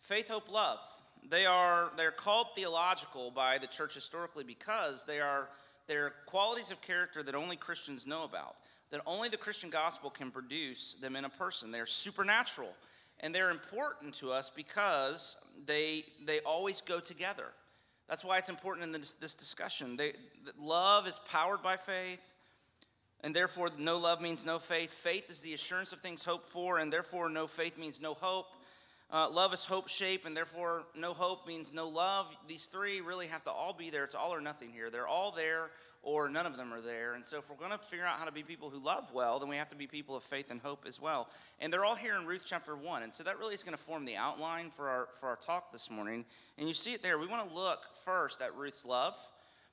Faith, 0.01 0.31
hope, 0.31 0.51
love. 0.51 0.81
They 1.29 1.45
are 1.45 1.91
they're 1.99 2.11
called 2.11 2.47
theological 2.55 3.31
by 3.31 3.59
the 3.59 3.67
church 3.67 3.93
historically 3.93 4.43
because 4.43 5.05
they 5.05 5.21
are 5.21 5.51
they're 5.87 6.15
qualities 6.25 6.71
of 6.71 6.81
character 6.81 7.23
that 7.23 7.35
only 7.35 7.57
Christians 7.57 8.07
know 8.07 8.25
about. 8.25 8.57
That 8.91 9.03
only 9.07 9.29
the 9.29 9.37
Christian 9.37 9.69
gospel 9.69 10.09
can 10.09 10.31
produce 10.31 10.95
them 10.95 11.15
in 11.15 11.27
a 11.27 11.29
person. 11.29 11.71
They're 11.71 11.85
supernatural 11.85 12.75
and 13.21 13.35
they're 13.35 13.51
important 13.51 14.15
to 14.15 14.33
us 14.33 14.51
because 14.51 15.53
they 15.67 16.05
they 16.25 16.41
always 16.41 16.81
go 16.81 17.01
together. 17.01 17.47
That's 18.09 18.25
why 18.25 18.39
it's 18.39 18.49
important 18.49 18.85
in 18.85 18.93
this, 18.93 19.13
this 19.13 19.37
discussion. 19.37 19.97
They, 19.97 20.13
love 20.59 21.07
is 21.07 21.21
powered 21.31 21.63
by 21.63 21.77
faith, 21.77 22.35
and 23.21 23.35
therefore 23.35 23.71
no 23.79 23.99
love 23.99 24.21
means 24.21 24.45
no 24.45 24.59
faith. 24.59 24.91
Faith 24.91 25.31
is 25.31 25.43
the 25.43 25.55
assurance 25.55 25.93
of 25.93 26.01
things 26.01 26.25
hoped 26.25 26.49
for, 26.49 26.79
and 26.79 26.93
therefore 26.93 27.29
no 27.29 27.47
faith 27.47 27.79
means 27.79 28.01
no 28.01 28.15
hope. 28.15 28.47
Uh, 29.13 29.29
love 29.29 29.53
is 29.53 29.65
hope 29.65 29.89
shape, 29.89 30.25
and 30.25 30.37
therefore 30.37 30.85
no 30.95 31.13
hope 31.13 31.47
means 31.47 31.75
no 31.75 31.89
love. 31.89 32.33
These 32.47 32.67
three 32.67 33.01
really 33.01 33.27
have 33.27 33.43
to 33.45 33.51
all 33.51 33.73
be 33.73 33.91
there. 33.91 34.05
It's 34.05 34.15
all 34.15 34.33
or 34.33 34.41
nothing 34.41 34.71
here. 34.71 34.89
They're 34.89 35.09
all 35.09 35.33
there, 35.33 35.71
or 36.05 36.29
none 36.29 36.47
of 36.47 36.57
them 36.57 36.73
are 36.73 36.81
there. 36.81 37.15
And 37.15 37.27
so, 37.27 37.39
if 37.39 37.51
we're 37.51 37.57
going 37.57 37.73
to 37.73 37.79
figure 37.79 38.07
out 38.07 38.19
how 38.19 38.25
to 38.25 38.31
be 38.31 38.45
people 38.45 38.71
who 38.71 38.79
love 38.79 39.11
well, 39.13 39.41
then 39.41 39.49
we 39.49 39.57
have 39.57 39.69
to 39.71 39.77
be 39.77 39.89
people 39.89 40.15
of 40.15 40.23
faith 40.23 40.53
and 40.53 40.61
hope 40.61 40.85
as 40.87 41.01
well. 41.01 41.29
And 41.59 41.73
they're 41.73 41.85
all 41.85 41.97
here 41.97 42.17
in 42.17 42.25
Ruth 42.25 42.45
chapter 42.47 42.77
1. 42.77 43.03
And 43.03 43.13
so, 43.13 43.25
that 43.25 43.41
really 43.41 43.55
is 43.55 43.65
going 43.65 43.77
to 43.77 43.83
form 43.83 44.05
the 44.05 44.17
outline 44.17 44.71
for 44.71 44.89
our, 44.89 45.09
for 45.13 45.29
our 45.29 45.37
talk 45.37 45.73
this 45.73 45.91
morning. 45.91 46.25
And 46.57 46.69
you 46.69 46.75
see 46.75 46.93
it 46.93 47.03
there. 47.03 47.19
We 47.19 47.27
want 47.27 47.49
to 47.49 47.55
look 47.55 47.81
first 48.05 48.41
at 48.41 48.55
Ruth's 48.55 48.87
love, 48.87 49.17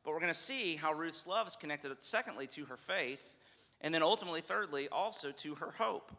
but 0.03 0.13
we're 0.13 0.19
going 0.19 0.33
to 0.33 0.39
see 0.39 0.77
how 0.77 0.93
Ruth's 0.93 1.27
love 1.27 1.45
is 1.45 1.55
connected, 1.55 1.91
secondly, 2.01 2.47
to 2.47 2.65
her 2.65 2.77
faith, 2.77 3.35
and 3.81 3.93
then 3.93 4.01
ultimately, 4.01 4.41
thirdly, 4.41 4.87
also 4.91 5.31
to 5.31 5.53
her 5.55 5.69
hope. 5.77 6.11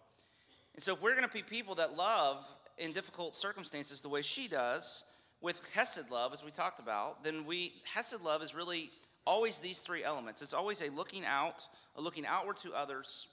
And 0.75 0.83
so, 0.85 0.93
if 0.93 1.03
we're 1.03 1.17
going 1.17 1.29
to 1.29 1.35
be 1.35 1.43
people 1.43 1.75
that 1.75 1.97
love 1.97 2.47
in 2.79 2.93
difficult 2.93 3.37
circumstances 3.37 4.01
the 4.01 4.09
way 4.09 4.23
she 4.23 4.49
does 4.49 5.19
with 5.41 5.71
Hesed 5.75 6.11
love, 6.11 6.33
as 6.33 6.45
we 6.45 6.51
talked 6.51 6.81
about, 6.81 7.23
then 7.23 7.45
we 7.47 7.75
Hesed 7.95 8.25
love 8.25 8.43
is 8.43 8.55
really 8.55 8.91
always 9.25 9.61
these 9.61 9.83
three 9.83 10.03
elements. 10.03 10.43
It's 10.43 10.55
always 10.55 10.83
a 10.83 10.91
looking 10.91 11.25
out, 11.25 11.67
a 11.97 12.01
looking 12.01 12.27
outward 12.27 12.57
to 12.59 12.73
others 12.73 13.29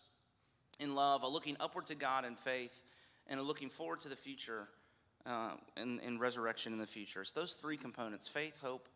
in 0.79 0.93
love, 0.93 1.23
a 1.23 1.27
looking 1.27 1.55
upward 1.59 1.85
to 1.87 1.95
God 1.95 2.25
in 2.25 2.35
faith, 2.35 2.83
and 3.27 3.39
a 3.39 3.43
looking 3.43 3.69
forward 3.69 4.01
to 4.01 4.09
the 4.09 4.15
future 4.15 4.67
uh, 5.25 5.51
in, 5.81 5.99
in 5.99 6.19
resurrection 6.19 6.73
in 6.73 6.79
the 6.79 6.85
future. 6.85 7.21
It's 7.21 7.31
those 7.31 7.53
three 7.53 7.77
components 7.77 8.27
faith, 8.27 8.61
hope, 8.61 8.87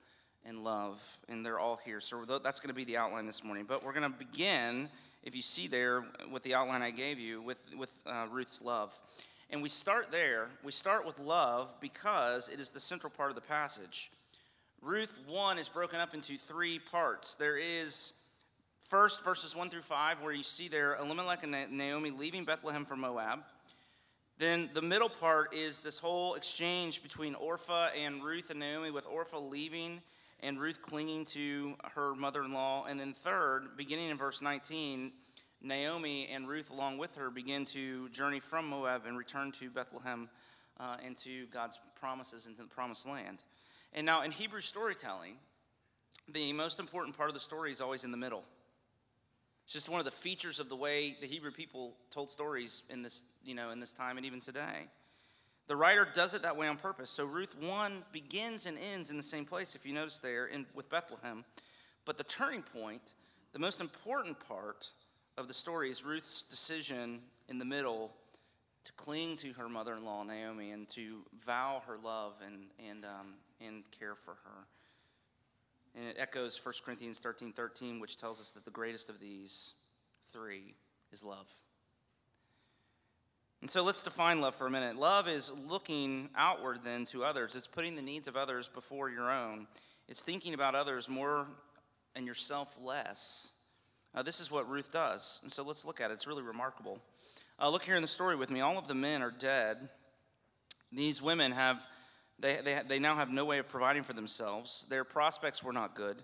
and 0.45 0.63
love, 0.63 1.17
and 1.27 1.45
they're 1.45 1.59
all 1.59 1.79
here. 1.83 1.99
So 1.99 2.23
that's 2.25 2.59
going 2.59 2.69
to 2.69 2.75
be 2.75 2.83
the 2.83 2.97
outline 2.97 3.25
this 3.25 3.43
morning. 3.43 3.65
But 3.67 3.83
we're 3.83 3.93
going 3.93 4.11
to 4.11 4.17
begin, 4.17 4.89
if 5.23 5.35
you 5.35 5.41
see 5.41 5.67
there, 5.67 6.05
with 6.31 6.43
the 6.43 6.55
outline 6.55 6.81
I 6.81 6.91
gave 6.91 7.19
you, 7.19 7.41
with, 7.41 7.65
with 7.77 8.03
uh, 8.05 8.27
Ruth's 8.31 8.61
love. 8.61 8.99
And 9.51 9.63
we 9.63 9.69
start 9.69 10.11
there. 10.11 10.47
We 10.63 10.71
start 10.71 11.07
with 11.07 11.19
love 11.19 11.73
because 11.81 12.49
it 12.49 12.59
is 12.59 12.69
the 12.69 12.79
central 12.79 13.11
part 13.15 13.29
of 13.29 13.35
the 13.35 13.41
passage. 13.41 14.11
Ruth 14.81 15.19
1 15.27 15.57
is 15.57 15.67
broken 15.67 15.99
up 15.99 16.13
into 16.13 16.37
three 16.37 16.77
parts. 16.77 17.35
There 17.35 17.57
is 17.57 18.23
first 18.79 19.25
verses 19.25 19.55
1 19.55 19.69
through 19.71 19.81
5, 19.81 20.21
where 20.21 20.33
you 20.33 20.43
see 20.43 20.67
there 20.67 20.95
Elimelech 20.95 21.43
and 21.43 21.55
Naomi 21.71 22.11
leaving 22.11 22.45
Bethlehem 22.45 22.85
for 22.85 22.95
Moab. 22.95 23.39
Then 24.37 24.69
the 24.73 24.83
middle 24.83 25.09
part 25.09 25.53
is 25.53 25.81
this 25.81 25.97
whole 25.97 26.35
exchange 26.35 27.01
between 27.01 27.33
Orpah 27.33 27.89
and 28.05 28.23
Ruth 28.23 28.51
and 28.51 28.59
Naomi, 28.59 28.91
with 28.91 29.07
Orpah 29.07 29.39
leaving 29.39 29.99
and 30.41 30.59
Ruth 30.59 30.81
clinging 30.81 31.25
to 31.25 31.75
her 31.95 32.15
mother 32.15 32.43
in 32.43 32.53
law. 32.53 32.85
And 32.85 32.99
then, 32.99 33.13
third, 33.13 33.75
beginning 33.77 34.11
in 34.11 34.17
verse 34.17 34.41
19, 34.41 35.11
Naomi 35.61 36.27
and 36.33 36.47
Ruth, 36.47 36.71
along 36.71 36.97
with 36.97 37.15
her, 37.15 37.29
begin 37.29 37.65
to 37.65 38.07
journey 38.09 38.39
from 38.39 38.69
Moab 38.69 39.05
and 39.05 39.17
return 39.17 39.51
to 39.53 39.69
Bethlehem 39.69 40.29
uh, 40.79 40.95
into 41.05 41.47
God's 41.47 41.79
promises 41.99 42.47
into 42.47 42.61
the 42.61 42.69
promised 42.69 43.07
land. 43.07 43.43
And 43.93 44.05
now, 44.05 44.21
in 44.21 44.31
Hebrew 44.31 44.61
storytelling, 44.61 45.35
the 46.31 46.53
most 46.53 46.79
important 46.79 47.17
part 47.17 47.29
of 47.29 47.33
the 47.33 47.41
story 47.41 47.71
is 47.71 47.81
always 47.81 48.03
in 48.03 48.11
the 48.11 48.17
middle. 48.17 48.43
It's 49.65 49.73
just 49.73 49.89
one 49.89 49.99
of 49.99 50.05
the 50.05 50.11
features 50.11 50.59
of 50.59 50.69
the 50.69 50.75
way 50.75 51.15
the 51.19 51.27
Hebrew 51.27 51.51
people 51.51 51.93
told 52.09 52.29
stories 52.29 52.83
in 52.89 53.03
this, 53.03 53.37
you 53.43 53.53
know, 53.53 53.71
in 53.71 53.79
this 53.79 53.93
time 53.93 54.17
and 54.17 54.25
even 54.25 54.39
today. 54.39 54.87
The 55.67 55.75
writer 55.75 56.07
does 56.11 56.33
it 56.33 56.41
that 56.41 56.57
way 56.57 56.67
on 56.67 56.77
purpose. 56.77 57.11
So 57.11 57.25
Ruth 57.25 57.55
1 57.61 58.03
begins 58.11 58.65
and 58.65 58.77
ends 58.93 59.11
in 59.11 59.17
the 59.17 59.23
same 59.23 59.45
place, 59.45 59.75
if 59.75 59.85
you 59.85 59.93
notice 59.93 60.19
there, 60.19 60.47
in, 60.47 60.65
with 60.73 60.89
Bethlehem. 60.89 61.45
But 62.05 62.17
the 62.17 62.23
turning 62.23 62.63
point, 62.63 63.13
the 63.53 63.59
most 63.59 63.79
important 63.79 64.37
part, 64.47 64.91
of 65.39 65.47
the 65.47 65.53
story 65.53 65.89
is 65.89 66.03
Ruth's 66.03 66.43
decision 66.43 67.21
in 67.47 67.59
the 67.59 67.65
middle 67.65 68.11
to 68.83 68.91
cling 68.93 69.37
to 69.37 69.53
her 69.53 69.69
mother 69.69 69.95
in 69.95 70.03
law, 70.03 70.21
Naomi, 70.23 70.71
and 70.71 70.87
to 70.89 71.21
vow 71.45 71.81
her 71.87 71.97
love 72.03 72.33
and, 72.45 72.65
and, 72.89 73.05
um, 73.05 73.35
and 73.65 73.83
care 73.97 74.15
for 74.15 74.31
her. 74.31 74.67
And 75.95 76.09
it 76.09 76.17
echoes 76.19 76.59
1 76.63 76.73
Corinthians 76.83 77.19
13 77.19 77.53
13, 77.53 78.01
which 78.01 78.17
tells 78.17 78.41
us 78.41 78.51
that 78.51 78.65
the 78.65 78.71
greatest 78.71 79.09
of 79.09 79.21
these 79.21 79.75
three 80.31 80.75
is 81.13 81.23
love. 81.23 81.49
And 83.61 83.69
so 83.69 83.83
let's 83.83 84.01
define 84.01 84.41
love 84.41 84.55
for 84.55 84.67
a 84.67 84.71
minute. 84.71 84.97
Love 84.97 85.29
is 85.29 85.51
looking 85.69 86.29
outward 86.35 86.79
then 86.83 87.05
to 87.05 87.23
others, 87.23 87.55
it's 87.55 87.65
putting 87.65 87.95
the 87.95 88.01
needs 88.01 88.27
of 88.27 88.35
others 88.35 88.67
before 88.67 89.09
your 89.09 89.31
own, 89.31 89.67
it's 90.09 90.21
thinking 90.21 90.53
about 90.53 90.75
others 90.75 91.07
more 91.07 91.47
and 92.13 92.27
yourself 92.27 92.77
less. 92.83 93.53
Uh, 94.15 94.23
this 94.23 94.39
is 94.39 94.51
what 94.51 94.69
Ruth 94.69 94.91
does. 94.91 95.39
And 95.43 95.51
so 95.51 95.63
let's 95.63 95.85
look 95.85 96.01
at 96.01 96.11
it. 96.11 96.15
It's 96.15 96.27
really 96.27 96.43
remarkable. 96.43 96.99
Uh, 97.61 97.69
look 97.69 97.83
here 97.83 97.95
in 97.95 98.01
the 98.01 98.07
story 98.07 98.35
with 98.35 98.49
me. 98.49 98.61
All 98.61 98.77
of 98.77 98.87
the 98.87 98.95
men 98.95 99.21
are 99.21 99.31
dead. 99.31 99.77
These 100.91 101.21
women 101.21 101.51
have, 101.51 101.85
they, 102.39 102.57
they, 102.63 102.79
they 102.87 102.99
now 102.99 103.15
have 103.15 103.29
no 103.31 103.45
way 103.45 103.59
of 103.59 103.69
providing 103.69 104.03
for 104.03 104.13
themselves. 104.13 104.87
Their 104.89 105.03
prospects 105.03 105.63
were 105.63 105.73
not 105.73 105.93
good. 105.95 106.17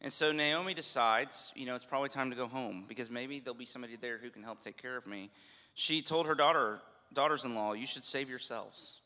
And 0.00 0.12
so 0.12 0.32
Naomi 0.32 0.74
decides, 0.74 1.52
you 1.54 1.66
know, 1.66 1.74
it's 1.74 1.84
probably 1.84 2.08
time 2.08 2.30
to 2.30 2.36
go 2.36 2.46
home 2.46 2.84
because 2.88 3.10
maybe 3.10 3.40
there'll 3.40 3.54
be 3.54 3.64
somebody 3.64 3.96
there 3.96 4.18
who 4.18 4.30
can 4.30 4.42
help 4.42 4.60
take 4.60 4.80
care 4.80 4.96
of 4.96 5.06
me. 5.06 5.30
She 5.74 6.02
told 6.02 6.26
her 6.26 6.34
daughter, 6.34 6.80
daughters-in-law, 7.12 7.74
you 7.74 7.86
should 7.86 8.04
save 8.04 8.30
yourselves. 8.30 9.00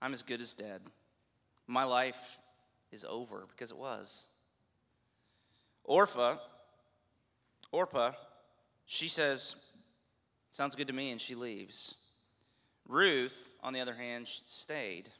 I'm 0.00 0.12
as 0.12 0.22
good 0.22 0.40
as 0.40 0.54
dead. 0.54 0.80
My 1.66 1.84
life 1.84 2.38
is 2.92 3.04
over 3.04 3.46
because 3.50 3.70
it 3.70 3.76
was. 3.76 4.28
Orpah, 5.84 6.36
Orpah, 7.72 8.12
she 8.86 9.08
says, 9.08 9.68
Sounds 10.50 10.74
good 10.74 10.86
to 10.86 10.94
me, 10.94 11.10
and 11.10 11.20
she 11.20 11.34
leaves. 11.34 11.94
Ruth, 12.88 13.56
on 13.62 13.72
the 13.72 13.80
other 13.80 13.94
hand, 13.94 14.26
stayed. 14.26 15.10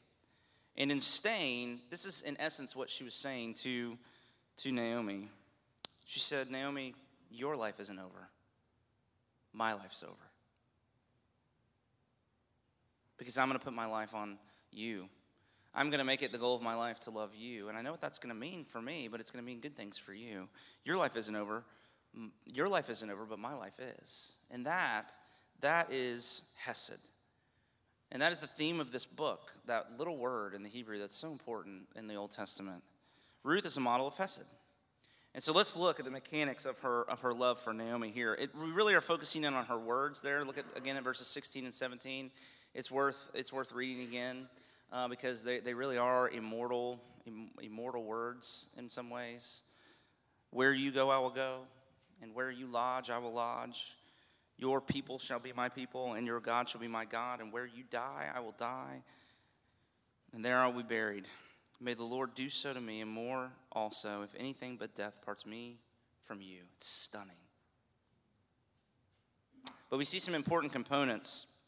And 0.75 0.91
in 0.91 1.01
staying, 1.01 1.81
this 1.89 2.05
is 2.05 2.21
in 2.21 2.35
essence 2.39 2.75
what 2.75 2.89
she 2.89 3.03
was 3.03 3.13
saying 3.13 3.53
to, 3.55 3.97
to 4.57 4.71
Naomi. 4.71 5.29
She 6.05 6.19
said, 6.19 6.49
Naomi, 6.49 6.95
your 7.29 7.55
life 7.55 7.79
isn't 7.79 7.99
over. 7.99 8.29
My 9.53 9.73
life's 9.73 10.03
over. 10.03 10.15
Because 13.17 13.37
I'm 13.37 13.47
going 13.47 13.59
to 13.59 13.63
put 13.63 13.73
my 13.73 13.85
life 13.85 14.15
on 14.15 14.37
you. 14.71 15.07
I'm 15.75 15.89
going 15.89 15.99
to 15.99 16.05
make 16.05 16.23
it 16.23 16.31
the 16.31 16.37
goal 16.37 16.55
of 16.55 16.63
my 16.63 16.75
life 16.75 16.99
to 17.01 17.11
love 17.11 17.35
you. 17.35 17.69
And 17.69 17.77
I 17.77 17.81
know 17.81 17.91
what 17.91 18.01
that's 18.01 18.17
going 18.17 18.33
to 18.33 18.39
mean 18.39 18.65
for 18.65 18.81
me, 18.81 19.07
but 19.11 19.19
it's 19.19 19.29
going 19.29 19.43
to 19.43 19.45
mean 19.45 19.59
good 19.59 19.75
things 19.75 19.97
for 19.97 20.13
you. 20.13 20.47
Your 20.83 20.97
life 20.97 21.15
isn't 21.15 21.35
over 21.35 21.63
your 22.45 22.67
life 22.67 22.89
isn't 22.89 23.09
over, 23.09 23.25
but 23.25 23.39
my 23.39 23.53
life 23.53 23.79
is. 23.79 24.35
And 24.51 24.65
that, 24.65 25.11
that 25.61 25.91
is 25.91 26.53
Hesed. 26.57 26.99
And 28.11 28.21
that 28.21 28.31
is 28.31 28.39
the 28.39 28.47
theme 28.47 28.79
of 28.79 28.91
this 28.91 29.05
book, 29.05 29.51
that 29.67 29.97
little 29.97 30.17
word 30.17 30.53
in 30.53 30.63
the 30.63 30.69
Hebrew 30.69 30.97
that's 30.97 31.15
so 31.15 31.31
important 31.31 31.83
in 31.95 32.07
the 32.07 32.15
Old 32.15 32.31
Testament. 32.31 32.83
Ruth 33.43 33.65
is 33.65 33.77
a 33.77 33.81
model 33.81 34.07
of 34.07 34.17
Hesed. 34.17 34.55
And 35.35 35.43
so 35.43 35.53
let's 35.53 35.75
look 35.75 35.99
at 35.99 36.05
the 36.05 36.11
mechanics 36.11 36.65
of 36.65 36.79
her 36.79 37.03
of 37.07 37.21
her 37.21 37.33
love 37.33 37.59
for 37.59 37.71
Naomi 37.71 38.09
here. 38.09 38.33
It, 38.33 38.49
we 38.55 38.71
really 38.71 38.95
are 38.95 39.01
focusing 39.01 39.43
in 39.43 39.53
on 39.53 39.65
her 39.65 39.77
words 39.77 40.23
there. 40.23 40.43
Look 40.43 40.57
at 40.57 40.65
again 40.75 40.97
at 40.97 41.03
verses 41.03 41.27
16 41.27 41.65
and 41.65 41.73
17. 41.73 42.31
It's 42.73 42.89
worth 42.89 43.29
it's 43.35 43.53
worth 43.53 43.71
reading 43.71 44.07
again 44.07 44.47
uh, 44.91 45.07
because 45.07 45.43
they, 45.43 45.59
they 45.59 45.75
really 45.75 45.97
are 45.97 46.29
immortal 46.29 46.99
immortal 47.61 48.03
words 48.03 48.75
in 48.79 48.89
some 48.89 49.11
ways. 49.11 49.61
Where 50.49 50.73
you 50.73 50.91
go, 50.91 51.11
I 51.11 51.19
will 51.19 51.29
go 51.29 51.59
and 52.21 52.33
where 52.33 52.51
you 52.51 52.67
lodge, 52.67 53.09
I 53.09 53.17
will 53.17 53.33
lodge. 53.33 53.95
Your 54.57 54.81
people 54.81 55.19
shall 55.19 55.39
be 55.39 55.53
my 55.53 55.69
people, 55.69 56.13
and 56.13 56.27
your 56.27 56.39
God 56.39 56.67
shall 56.67 56.81
be 56.81 56.87
my 56.87 57.05
God, 57.05 57.39
and 57.39 57.51
where 57.53 57.65
you 57.65 57.83
die, 57.89 58.29
I 58.33 58.41
will 58.41 58.55
die, 58.57 59.01
and 60.33 60.43
there 60.43 60.57
are 60.57 60.69
we 60.69 60.83
buried. 60.83 61.25
May 61.79 61.93
the 61.93 62.03
Lord 62.03 62.35
do 62.35 62.49
so 62.49 62.73
to 62.73 62.81
me, 62.81 62.99
and 62.99 63.09
more 63.09 63.51
also, 63.71 64.23
if 64.23 64.35
anything 64.37 64.75
but 64.77 64.95
death 64.95 65.21
parts 65.25 65.45
me 65.45 65.77
from 66.23 66.41
you. 66.41 66.59
It's 66.75 66.87
stunning. 66.87 67.31
But 69.89 69.97
we 69.97 70.05
see 70.05 70.19
some 70.19 70.35
important 70.35 70.73
components 70.73 71.59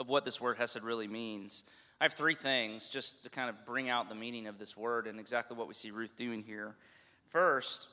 of 0.00 0.08
what 0.08 0.24
this 0.24 0.40
word 0.40 0.56
hesed 0.56 0.82
really 0.82 1.06
means. 1.06 1.64
I 2.00 2.04
have 2.04 2.14
three 2.14 2.34
things 2.34 2.88
just 2.88 3.22
to 3.22 3.30
kind 3.30 3.48
of 3.48 3.64
bring 3.64 3.88
out 3.88 4.08
the 4.08 4.14
meaning 4.14 4.46
of 4.48 4.58
this 4.58 4.76
word 4.76 5.06
and 5.06 5.20
exactly 5.20 5.56
what 5.56 5.68
we 5.68 5.74
see 5.74 5.90
Ruth 5.90 6.16
doing 6.16 6.42
here. 6.42 6.74
First, 7.28 7.88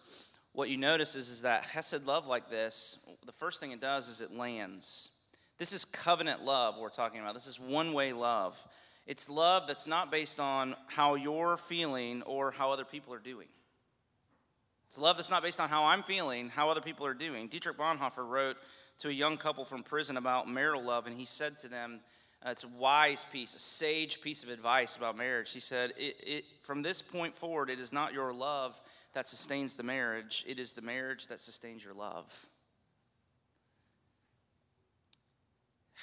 what 0.53 0.69
you 0.69 0.77
notice 0.77 1.15
is, 1.15 1.29
is 1.29 1.41
that 1.43 1.63
Hesed 1.63 2.05
love 2.05 2.27
like 2.27 2.49
this, 2.49 3.09
the 3.25 3.31
first 3.31 3.59
thing 3.59 3.71
it 3.71 3.81
does 3.81 4.09
is 4.09 4.21
it 4.21 4.35
lands. 4.35 5.17
This 5.57 5.73
is 5.73 5.85
covenant 5.85 6.43
love 6.43 6.75
we're 6.79 6.89
talking 6.89 7.21
about. 7.21 7.33
This 7.33 7.47
is 7.47 7.59
one 7.59 7.93
way 7.93 8.13
love. 8.13 8.61
It's 9.07 9.29
love 9.29 9.67
that's 9.67 9.87
not 9.87 10.11
based 10.11 10.39
on 10.39 10.75
how 10.87 11.15
you're 11.15 11.57
feeling 11.57 12.21
or 12.23 12.51
how 12.51 12.71
other 12.71 12.85
people 12.85 13.13
are 13.13 13.19
doing. 13.19 13.47
It's 14.87 14.99
love 14.99 15.15
that's 15.15 15.31
not 15.31 15.41
based 15.41 15.59
on 15.59 15.69
how 15.69 15.85
I'm 15.85 16.03
feeling, 16.03 16.49
how 16.49 16.69
other 16.69 16.81
people 16.81 17.05
are 17.05 17.13
doing. 17.13 17.47
Dietrich 17.47 17.77
Bonhoeffer 17.77 18.27
wrote 18.27 18.57
to 18.99 19.07
a 19.07 19.11
young 19.11 19.37
couple 19.37 19.63
from 19.63 19.83
prison 19.83 20.17
about 20.17 20.49
marital 20.49 20.83
love, 20.83 21.07
and 21.07 21.17
he 21.17 21.25
said 21.25 21.57
to 21.59 21.69
them, 21.69 22.01
it's 22.45 22.63
a 22.63 22.79
wise 22.79 23.23
piece, 23.31 23.53
a 23.53 23.59
sage 23.59 24.19
piece 24.21 24.43
of 24.43 24.49
advice 24.49 24.95
about 24.95 25.15
marriage. 25.15 25.53
He 25.53 25.59
said, 25.59 25.91
it, 25.97 26.15
it, 26.25 26.45
From 26.63 26.81
this 26.81 27.01
point 27.01 27.35
forward, 27.35 27.69
it 27.69 27.79
is 27.79 27.93
not 27.93 28.13
your 28.13 28.33
love 28.33 28.79
that 29.13 29.27
sustains 29.27 29.75
the 29.75 29.83
marriage, 29.83 30.43
it 30.47 30.57
is 30.57 30.73
the 30.73 30.81
marriage 30.81 31.27
that 31.27 31.39
sustains 31.39 31.83
your 31.83 31.93
love. 31.93 32.47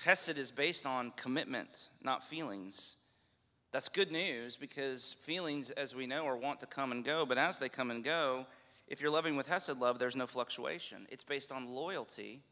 Chesed 0.05 0.39
is 0.39 0.53
based 0.53 0.87
on 0.87 1.11
commitment, 1.17 1.89
not 2.05 2.23
feelings. 2.23 2.97
That's 3.73 3.89
good 3.89 4.13
news 4.13 4.57
because 4.57 5.15
feelings, 5.15 5.71
as 5.73 5.95
we 5.95 6.07
know, 6.07 6.25
are 6.27 6.37
want 6.37 6.61
to 6.61 6.67
come 6.67 6.93
and 6.93 7.05
go, 7.05 7.27
but 7.27 7.37
as 7.37 7.59
they 7.59 7.69
come 7.69 7.91
and 7.91 8.05
go, 8.05 8.47
if 8.87 9.01
you're 9.01 9.11
loving 9.11 9.37
with 9.37 9.49
Hesed 9.49 9.81
love, 9.81 9.99
there's 9.99 10.17
no 10.17 10.27
fluctuation. 10.27 11.07
It's 11.11 11.25
based 11.25 11.51
on 11.51 11.69
loyalty 11.69 12.43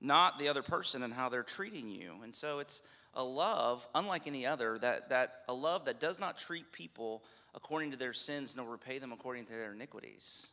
not 0.00 0.38
the 0.38 0.48
other 0.48 0.62
person 0.62 1.02
and 1.02 1.12
how 1.12 1.28
they're 1.28 1.42
treating 1.42 1.88
you. 1.88 2.12
And 2.22 2.34
so 2.34 2.58
it's 2.58 2.82
a 3.14 3.24
love 3.24 3.86
unlike 3.94 4.26
any 4.26 4.46
other 4.46 4.78
that 4.78 5.08
that 5.08 5.42
a 5.48 5.54
love 5.54 5.86
that 5.86 6.00
does 6.00 6.20
not 6.20 6.36
treat 6.36 6.70
people 6.70 7.24
according 7.54 7.90
to 7.92 7.96
their 7.96 8.12
sins 8.12 8.54
nor 8.56 8.70
repay 8.70 8.98
them 8.98 9.12
according 9.12 9.46
to 9.46 9.52
their 9.52 9.72
iniquities. 9.72 10.52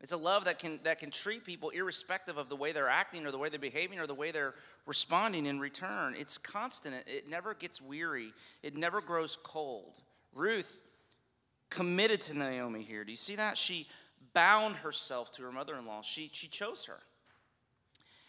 It's 0.00 0.12
a 0.12 0.18
love 0.18 0.44
that 0.44 0.58
can 0.58 0.78
that 0.84 0.98
can 0.98 1.10
treat 1.10 1.46
people 1.46 1.70
irrespective 1.70 2.36
of 2.36 2.50
the 2.50 2.56
way 2.56 2.72
they're 2.72 2.90
acting 2.90 3.26
or 3.26 3.30
the 3.30 3.38
way 3.38 3.48
they're 3.48 3.58
behaving 3.58 3.98
or 3.98 4.06
the 4.06 4.14
way 4.14 4.30
they're 4.30 4.54
responding 4.84 5.46
in 5.46 5.58
return. 5.58 6.14
It's 6.18 6.36
constant. 6.36 6.94
It 7.06 7.30
never 7.30 7.54
gets 7.54 7.80
weary. 7.80 8.32
It 8.62 8.76
never 8.76 9.00
grows 9.00 9.38
cold. 9.42 9.96
Ruth 10.34 10.80
committed 11.70 12.20
to 12.22 12.36
Naomi 12.36 12.82
here. 12.82 13.04
Do 13.04 13.10
you 13.10 13.16
see 13.16 13.36
that? 13.36 13.56
She 13.56 13.86
bound 14.34 14.76
herself 14.76 15.32
to 15.32 15.42
her 15.44 15.52
mother-in-law. 15.52 16.02
She 16.02 16.28
she 16.30 16.48
chose 16.48 16.84
her. 16.84 16.98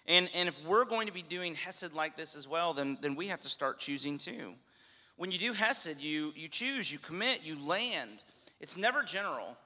And, 0.08 0.30
and 0.36 0.48
if 0.48 0.64
we're 0.66 0.86
going 0.86 1.08
to 1.08 1.14
be 1.14 1.24
doing 1.24 1.56
Hesed 1.56 1.96
like 1.96 2.16
this 2.16 2.36
as 2.36 2.48
well, 2.48 2.74
then, 2.74 2.98
then 3.02 3.16
we 3.16 3.28
have 3.28 3.42
to 3.42 3.50
start 3.50 3.80
choosing 3.80 4.18
too. 4.18 4.54
When 5.18 5.32
you 5.32 5.40
do 5.40 5.54
Hesed, 5.54 6.02
you, 6.04 6.32
you 6.36 6.48
choose, 6.48 6.92
you 6.92 7.00
commit, 7.00 7.42
you 7.44 7.58
land. 7.66 8.24
It's 8.60 8.78
never 8.78 9.02
general, 9.02 9.58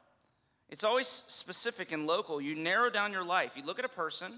it's 0.69 0.83
always 0.83 1.07
specific 1.07 1.91
and 1.91 2.05
local. 2.05 2.39
You 2.39 2.55
narrow 2.55 2.89
down 2.89 3.11
your 3.11 3.25
life. 3.25 3.57
You 3.57 3.65
look 3.65 3.79
at 3.79 3.85
a 3.85 3.89
person, 3.89 4.31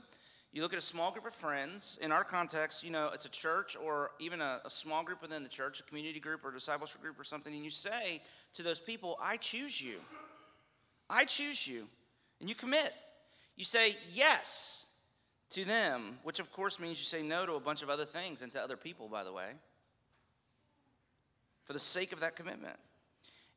you 0.53 0.62
look 0.62 0.72
at 0.72 0.79
a 0.79 0.81
small 0.81 1.12
group 1.12 1.27
of 1.27 1.34
friends. 1.34 2.00
In 2.01 2.12
our 2.12 2.24
context, 2.24 2.84
you 2.84 2.91
know, 2.91 3.10
it's 3.13 3.25
a 3.25 3.29
church 3.29 3.75
or 3.75 4.12
even 4.20 4.39
a, 4.41 4.60
a 4.63 4.70
small 4.70 5.03
group 5.03 5.22
within 5.22 5.43
the 5.43 5.50
church, 5.50 5.81
a 5.81 5.84
community 5.84 6.20
group 6.20 6.46
or 6.46 6.51
discipleship 6.51 7.01
group 7.01 7.20
or 7.20 7.25
something, 7.25 7.53
and 7.53 7.63
you 7.63 7.70
say 7.70 8.22
to 8.53 8.63
those 8.63 8.79
people, 8.79 9.17
I 9.22 9.38
choose 9.38 9.81
you. 9.81 9.95
I 11.10 11.25
choose 11.25 11.67
you. 11.67 11.84
And 12.39 12.49
you 12.49 12.56
commit. 12.56 12.93
You 13.58 13.65
say, 13.65 13.95
Yes 14.13 14.90
to 15.51 15.65
them, 15.65 16.17
which 16.23 16.39
of 16.39 16.51
course 16.51 16.79
means 16.79 16.97
you 16.97 17.05
say 17.05 17.25
no 17.25 17.45
to 17.45 17.53
a 17.53 17.59
bunch 17.59 17.83
of 17.83 17.89
other 17.89 18.05
things 18.05 18.41
and 18.41 18.51
to 18.53 18.61
other 18.61 18.77
people, 18.77 19.07
by 19.07 19.23
the 19.23 19.33
way, 19.33 19.51
for 21.63 21.73
the 21.73 21.79
sake 21.79 22.11
of 22.11 22.19
that 22.21 22.35
commitment. 22.35 22.77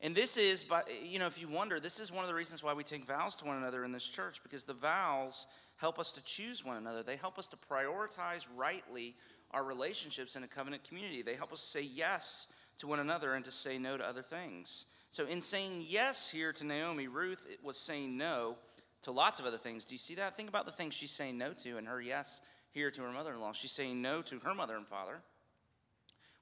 And 0.00 0.14
this 0.14 0.36
is, 0.36 0.64
by, 0.64 0.82
you 1.02 1.18
know, 1.18 1.26
if 1.26 1.40
you 1.40 1.48
wonder, 1.48 1.80
this 1.80 1.98
is 1.98 2.12
one 2.12 2.24
of 2.24 2.28
the 2.28 2.34
reasons 2.34 2.62
why 2.62 2.74
we 2.74 2.82
take 2.82 3.06
vows 3.06 3.36
to 3.36 3.46
one 3.46 3.56
another 3.56 3.84
in 3.84 3.92
this 3.92 4.08
church, 4.08 4.42
because 4.42 4.64
the 4.64 4.74
vows 4.74 5.46
help 5.76 5.98
us 5.98 6.12
to 6.12 6.24
choose 6.24 6.64
one 6.64 6.76
another. 6.76 7.02
They 7.02 7.16
help 7.16 7.38
us 7.38 7.48
to 7.48 7.56
prioritize 7.56 8.46
rightly 8.56 9.14
our 9.52 9.64
relationships 9.64 10.36
in 10.36 10.42
a 10.42 10.48
covenant 10.48 10.84
community. 10.84 11.22
They 11.22 11.36
help 11.36 11.52
us 11.52 11.60
say 11.60 11.82
yes 11.82 12.60
to 12.78 12.86
one 12.86 13.00
another 13.00 13.34
and 13.34 13.44
to 13.44 13.50
say 13.50 13.78
no 13.78 13.96
to 13.96 14.06
other 14.06 14.20
things. 14.20 14.86
So, 15.10 15.26
in 15.26 15.40
saying 15.40 15.84
yes 15.86 16.28
here 16.28 16.52
to 16.52 16.66
Naomi, 16.66 17.06
Ruth 17.06 17.46
was 17.62 17.76
saying 17.76 18.16
no 18.18 18.56
to 19.04 19.12
lots 19.12 19.40
of 19.40 19.46
other 19.46 19.56
things. 19.56 19.84
Do 19.84 19.94
you 19.94 19.98
see 19.98 20.16
that? 20.16 20.36
Think 20.36 20.48
about 20.48 20.66
the 20.66 20.72
things 20.72 20.94
she's 20.94 21.10
saying 21.10 21.38
no 21.38 21.52
to 21.58 21.78
and 21.78 21.86
her 21.86 22.00
yes 22.00 22.40
here 22.72 22.90
to 22.90 23.02
her 23.02 23.12
mother 23.12 23.32
in 23.32 23.40
law. 23.40 23.52
She's 23.52 23.70
saying 23.70 24.02
no 24.02 24.20
to 24.22 24.38
her 24.40 24.54
mother 24.54 24.76
and 24.76 24.86
father, 24.86 25.20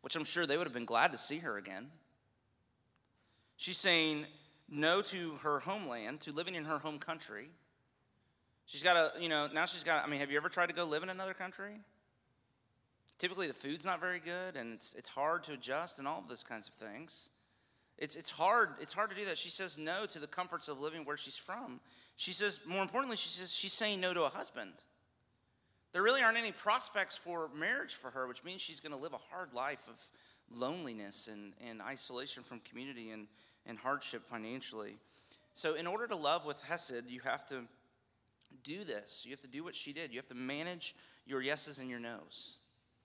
which 0.01 0.17
I'm 0.17 0.25
sure 0.25 0.47
they 0.47 0.57
would 0.57 0.67
have 0.67 0.75
been 0.75 0.85
glad 0.85 1.13
to 1.13 1.19
see 1.19 1.39
her 1.39 1.59
again. 1.59 1.89
She's 3.57 3.79
saying 3.79 4.25
no 4.69 5.03
to 5.03 5.33
her 5.43 5.61
homeland, 5.61 6.21
to 6.23 6.33
living 6.33 6.55
in 6.55 6.65
her 6.65 6.79
home 6.79 6.99
country. 6.99 7.49
She's 8.67 8.83
got 8.83 8.97
a, 8.97 9.21
you 9.21 9.29
know, 9.29 9.49
now 9.53 9.67
she's 9.67 9.85
got, 9.85 10.05
I 10.05 10.09
mean, 10.09 10.21
have 10.21 10.31
you 10.31 10.39
ever 10.39 10.49
tried 10.49 10.71
to 10.71 10.75
go 10.75 10.87
live 10.87 11.03
in 11.03 11.11
another 11.11 11.35
country? 11.35 11.75
Typically, 13.19 13.47
the 13.47 13.55
food's 13.55 13.85
not 13.85 14.01
very 14.01 14.19
good 14.19 14.57
and 14.57 14.73
it's, 14.73 14.95
it's 14.95 15.09
hard 15.09 15.45
to 15.45 15.53
adjust 15.53 15.99
and 15.99 16.09
all 16.09 16.19
of 16.19 16.29
those 16.29 16.43
kinds 16.43 16.69
of 16.69 16.75
things. 16.75 17.29
It's, 17.99 18.17
it's, 18.17 18.31
hard, 18.31 18.71
it's 18.81 18.93
hard 18.93 19.11
to 19.11 19.17
do 19.17 19.25
that. 19.27 19.39
She 19.39 19.51
says 19.51 19.79
no 19.79 20.07
to 20.07 20.19
the 20.19 20.27
comforts 20.27 20.69
of 20.69 20.81
living 20.81 21.05
where 21.05 21.17
she's 21.17 21.37
from. 21.37 21.81
She 22.17 22.33
says, 22.33 22.61
more 22.69 22.83
importantly, 22.83 23.17
she 23.17 23.29
says 23.29 23.53
she's 23.53 23.73
saying 23.73 24.01
no 24.01 24.15
to 24.15 24.23
a 24.23 24.29
husband. 24.29 24.73
There 25.93 26.03
really 26.03 26.23
aren't 26.23 26.39
any 26.39 26.53
prospects 26.53 27.17
for 27.17 27.51
marriage 27.59 27.95
for 27.95 28.11
her, 28.11 28.27
which 28.27 28.45
means 28.45 28.63
she's 28.63 28.81
going 28.81 28.93
to 28.93 28.99
live 28.99 29.13
a 29.13 29.35
hard 29.35 29.53
life 29.53 29.89
of 29.89 30.01
loneliness 30.51 31.29
and, 31.29 31.53
and 31.69 31.83
isolation 31.83 32.43
from 32.43 32.61
community 32.61 33.11
and, 33.11 33.27
and 33.67 33.79
hardship 33.79 34.23
financially. 34.23 34.97
So, 35.53 35.75
in 35.75 35.87
order 35.87 36.07
to 36.07 36.17
love 36.17 36.47
with 36.47 36.63
Hesed, 36.63 37.05
you 37.09 37.21
have 37.21 37.45
to 37.49 37.63
do 38.65 38.85
this. 38.85 39.25
You 39.27 39.33
have 39.33 39.41
to 39.41 39.49
do 39.49 39.65
what 39.65 39.75
she 39.75 39.93
did. 39.93 40.11
You 40.11 40.19
have 40.19 40.29
to 40.29 40.35
manage 40.35 40.95
your 41.27 41.43
yeses 41.43 41.79
and 41.79 41.91
your 41.91 42.01
nos 42.01 42.59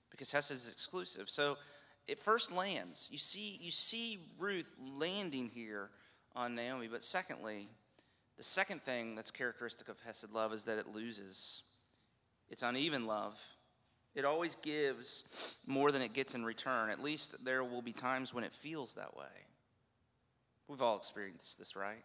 because 0.10 0.32
Hesed 0.32 0.52
is 0.52 0.72
exclusive. 0.72 1.30
So, 1.30 1.58
it 2.08 2.20
first 2.20 2.54
lands. 2.54 3.10
You 3.12 3.17
see, 3.17 3.58
you 3.60 3.72
see 3.72 4.20
Ruth 4.39 4.76
landing 4.80 5.50
here 5.54 5.89
on 6.36 6.56
Naomi, 6.56 6.88
but 6.88 7.04
secondly, 7.04 7.67
the 8.38 8.43
second 8.43 8.82
thing 8.82 9.15
that's 9.15 9.32
characteristic 9.32 9.89
of 9.89 10.00
Hesed 10.06 10.32
love 10.34 10.54
is 10.54 10.65
that 10.65 10.78
it 10.78 10.88
loses. 10.88 11.63
It's 12.50 12.63
uneven 12.63 13.08
love. 13.08 13.41
It 14.15 14.26
always 14.26 14.56
gives 14.58 15.58
more 15.67 15.91
than 15.91 16.02
it 16.02 16.13
gets 16.13 16.36
in 16.36 16.45
return. 16.45 16.89
At 16.89 17.02
least 17.02 17.43
there 17.43 17.63
will 17.63 17.82
be 17.82 17.93
times 17.93 18.34
when 18.34 18.43
it 18.43 18.54
feels 18.54 18.95
that 18.95 19.15
way. 19.15 19.26
We've 20.67 20.82
all 20.82 20.97
experienced 20.97 21.60
this, 21.60 21.76
right? 21.76 22.04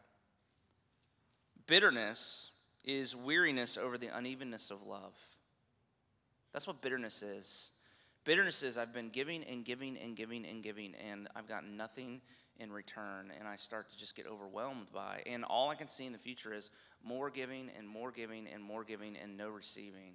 Bitterness 1.67 2.53
is 2.85 3.15
weariness 3.15 3.77
over 3.77 3.99
the 3.99 4.09
unevenness 4.09 4.71
of 4.71 4.83
love. 4.83 5.19
That's 6.53 6.67
what 6.67 6.83
bitterness 6.83 7.23
is. 7.23 7.71
Bitterness 8.25 8.63
is 8.63 8.79
I've 8.79 8.95
been 8.95 9.09
giving 9.09 9.43
and 9.45 9.65
giving 9.65 9.97
and 9.97 10.15
giving 10.15 10.47
and 10.47 10.63
giving, 10.63 10.95
and 11.11 11.29
I've 11.35 11.49
gotten 11.49 11.77
nothing 11.77 12.21
in 12.61 12.73
return 12.73 13.33
and 13.37 13.49
I 13.49 13.57
start 13.57 13.91
to 13.91 13.99
just 13.99 14.15
get 14.15 14.27
overwhelmed 14.27 14.87
by. 14.93 15.23
And 15.27 15.45
all 15.45 15.71
I 15.71 15.75
can 15.75 15.89
see 15.89 16.07
in 16.07 16.13
the 16.13 16.19
future 16.19 16.53
is 16.53 16.71
more 17.03 17.31
giving 17.31 17.71
and 17.77 17.89
more 17.89 18.13
giving 18.13 18.47
and 18.47 18.63
more 18.63 18.85
giving 18.85 19.17
and 19.17 19.37
no 19.37 19.49
receiving. 19.49 20.15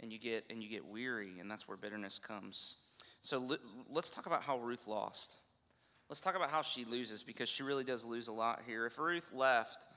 And 0.00 0.12
you 0.12 0.18
get 0.18 0.44
and 0.50 0.62
you 0.62 0.68
get 0.68 0.84
weary 0.86 1.38
and 1.40 1.50
that's 1.50 1.66
where 1.66 1.76
bitterness 1.76 2.18
comes. 2.18 2.76
So 3.20 3.42
let's 3.90 4.10
talk 4.10 4.26
about 4.26 4.42
how 4.42 4.58
Ruth 4.58 4.86
lost. 4.86 5.40
Let's 6.08 6.20
talk 6.20 6.36
about 6.36 6.50
how 6.50 6.62
she 6.62 6.84
loses 6.84 7.22
because 7.22 7.48
she 7.48 7.62
really 7.62 7.84
does 7.84 8.04
lose 8.04 8.28
a 8.28 8.32
lot 8.32 8.62
here. 8.66 8.86
If 8.86 8.98
Ruth 8.98 9.32
left 9.32 9.88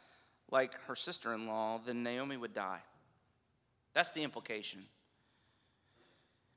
like 0.49 0.79
her 0.83 0.95
sister-in-law, 0.95 1.81
then 1.85 2.03
Naomi 2.03 2.37
would 2.37 2.53
die. 2.53 2.81
That's 3.93 4.11
the 4.11 4.23
implication. 4.23 4.81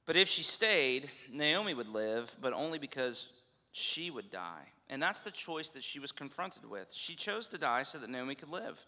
But 0.07 0.17
if 0.17 0.29
she 0.29 0.43
stayed, 0.43 1.11
Naomi 1.33 1.75
would 1.75 1.89
live, 1.89 2.37
but 2.41 2.53
only 2.53 2.79
because 2.79 3.41
she 3.73 4.11
would 4.11 4.31
die. 4.31 4.69
And 4.91 5.03
that's 5.03 5.23
the 5.23 5.31
choice 5.31 5.71
that 5.71 5.83
she 5.83 5.99
was 5.99 6.13
confronted 6.13 6.69
with. 6.69 6.93
She 6.93 7.15
chose 7.15 7.49
to 7.49 7.59
die 7.59 7.83
so 7.83 7.99
that 7.99 8.11
Naomi 8.11 8.35
could 8.35 8.51
live. 8.51 8.85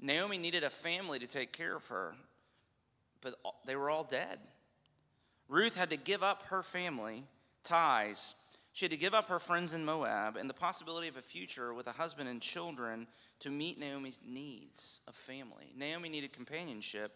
Naomi 0.00 0.38
needed 0.38 0.64
a 0.64 0.70
family 0.70 1.18
to 1.18 1.26
take 1.26 1.52
care 1.52 1.76
of 1.76 1.86
her, 1.88 2.14
but 3.20 3.34
they 3.66 3.76
were 3.76 3.90
all 3.90 4.04
dead. 4.04 4.38
Ruth 5.48 5.76
had 5.76 5.90
to 5.90 5.96
give 5.96 6.22
up 6.22 6.42
her 6.44 6.62
family 6.62 7.24
ties. 7.62 8.34
She 8.72 8.86
had 8.86 8.92
to 8.92 8.98
give 8.98 9.14
up 9.14 9.28
her 9.28 9.38
friends 9.38 9.74
in 9.74 9.84
Moab 9.84 10.36
and 10.36 10.48
the 10.48 10.54
possibility 10.54 11.08
of 11.08 11.16
a 11.16 11.22
future 11.22 11.74
with 11.74 11.86
a 11.86 11.92
husband 11.92 12.28
and 12.28 12.40
children 12.40 13.06
to 13.40 13.50
meet 13.50 13.78
Naomi's 13.78 14.20
needs 14.26 15.00
of 15.06 15.14
family. 15.14 15.72
Naomi 15.76 16.08
needed 16.08 16.32
companionship. 16.32 17.12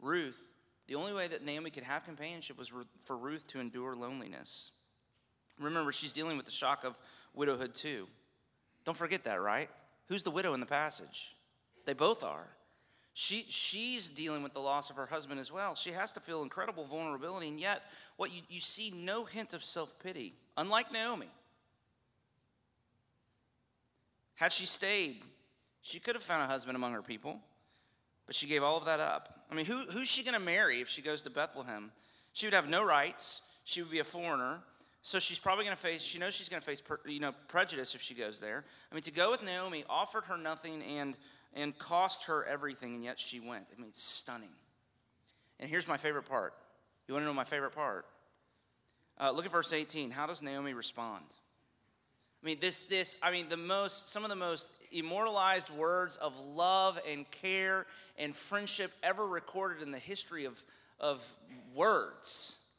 Ruth 0.00 0.50
The 0.86 0.94
only 0.94 1.12
way 1.12 1.26
that 1.28 1.44
Naomi 1.44 1.70
could 1.70 1.82
have 1.82 2.04
companionship 2.04 2.58
was 2.58 2.72
for 2.98 3.16
Ruth 3.16 3.46
to 3.48 3.60
endure 3.60 3.96
loneliness. 3.96 4.72
Remember, 5.60 5.90
she's 5.90 6.12
dealing 6.12 6.36
with 6.36 6.46
the 6.46 6.52
shock 6.52 6.84
of 6.84 6.98
widowhood 7.34 7.74
too. 7.74 8.06
Don't 8.84 8.96
forget 8.96 9.24
that, 9.24 9.40
right? 9.40 9.68
Who's 10.08 10.22
the 10.22 10.30
widow 10.30 10.54
in 10.54 10.60
the 10.60 10.66
passage? 10.66 11.34
They 11.86 11.92
both 11.92 12.22
are. 12.22 12.46
She, 13.14 13.44
she's 13.48 14.10
dealing 14.10 14.42
with 14.42 14.52
the 14.52 14.60
loss 14.60 14.90
of 14.90 14.96
her 14.96 15.06
husband 15.06 15.40
as 15.40 15.50
well. 15.50 15.74
She 15.74 15.90
has 15.90 16.12
to 16.12 16.20
feel 16.20 16.42
incredible 16.42 16.84
vulnerability, 16.84 17.48
and 17.48 17.58
yet, 17.58 17.82
what 18.16 18.30
you, 18.32 18.42
you 18.50 18.60
see 18.60 18.92
no 18.94 19.24
hint 19.24 19.54
of 19.54 19.64
self 19.64 20.02
pity, 20.02 20.34
unlike 20.56 20.92
Naomi. 20.92 21.30
Had 24.34 24.52
she 24.52 24.66
stayed, 24.66 25.16
she 25.80 25.98
could 25.98 26.14
have 26.14 26.22
found 26.22 26.42
a 26.42 26.46
husband 26.46 26.76
among 26.76 26.92
her 26.92 27.00
people, 27.00 27.40
but 28.26 28.36
she 28.36 28.46
gave 28.46 28.62
all 28.62 28.76
of 28.76 28.84
that 28.84 29.00
up. 29.00 29.35
I 29.50 29.54
mean, 29.54 29.66
who, 29.66 29.78
who's 29.92 30.08
she 30.10 30.24
going 30.24 30.38
to 30.38 30.44
marry 30.44 30.80
if 30.80 30.88
she 30.88 31.02
goes 31.02 31.22
to 31.22 31.30
Bethlehem? 31.30 31.90
She 32.32 32.46
would 32.46 32.54
have 32.54 32.68
no 32.68 32.84
rights. 32.84 33.42
She 33.64 33.82
would 33.82 33.90
be 33.90 34.00
a 34.00 34.04
foreigner. 34.04 34.58
So 35.02 35.20
she's 35.20 35.38
probably 35.38 35.64
going 35.64 35.76
to 35.76 35.80
face, 35.80 36.02
she 36.02 36.18
knows 36.18 36.34
she's 36.34 36.48
going 36.48 36.60
to 36.60 36.66
face, 36.66 36.82
you 37.06 37.20
know, 37.20 37.32
prejudice 37.46 37.94
if 37.94 38.00
she 38.00 38.14
goes 38.14 38.40
there. 38.40 38.64
I 38.90 38.94
mean, 38.94 39.04
to 39.04 39.12
go 39.12 39.30
with 39.30 39.44
Naomi 39.44 39.84
offered 39.88 40.24
her 40.24 40.36
nothing 40.36 40.82
and, 40.82 41.16
and 41.54 41.78
cost 41.78 42.26
her 42.26 42.44
everything, 42.44 42.96
and 42.96 43.04
yet 43.04 43.16
she 43.18 43.38
went. 43.38 43.66
I 43.72 43.80
mean, 43.80 43.88
it's 43.88 44.02
stunning. 44.02 44.48
And 45.60 45.70
here's 45.70 45.86
my 45.86 45.96
favorite 45.96 46.28
part. 46.28 46.54
You 47.06 47.14
want 47.14 47.22
to 47.22 47.28
know 47.28 47.34
my 47.34 47.44
favorite 47.44 47.74
part? 47.74 48.04
Uh, 49.18 49.30
look 49.30 49.46
at 49.46 49.52
verse 49.52 49.72
18. 49.72 50.10
How 50.10 50.26
does 50.26 50.42
Naomi 50.42 50.74
respond? 50.74 51.24
I 52.46 52.48
mean, 52.48 52.58
this, 52.60 52.82
this, 52.82 53.16
I 53.24 53.32
mean, 53.32 53.48
the 53.48 53.56
most, 53.56 54.12
some 54.12 54.22
of 54.22 54.30
the 54.30 54.36
most 54.36 54.70
immortalized 54.92 55.68
words 55.70 56.16
of 56.18 56.32
love 56.54 56.96
and 57.10 57.28
care 57.32 57.86
and 58.20 58.32
friendship 58.32 58.92
ever 59.02 59.26
recorded 59.26 59.82
in 59.82 59.90
the 59.90 59.98
history 59.98 60.44
of, 60.44 60.62
of 61.00 61.28
words. 61.74 62.72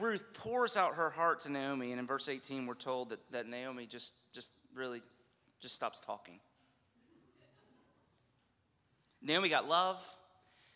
Ruth 0.00 0.24
pours 0.34 0.76
out 0.76 0.94
her 0.94 1.10
heart 1.10 1.42
to 1.42 1.52
Naomi, 1.52 1.92
and 1.92 2.00
in 2.00 2.08
verse 2.08 2.28
18, 2.28 2.66
we're 2.66 2.74
told 2.74 3.10
that, 3.10 3.20
that 3.30 3.46
Naomi 3.46 3.86
just, 3.86 4.34
just 4.34 4.52
really 4.74 5.00
just 5.60 5.76
stops 5.76 6.00
talking. 6.00 6.40
Naomi 9.22 9.48
got 9.48 9.68
love, 9.68 10.04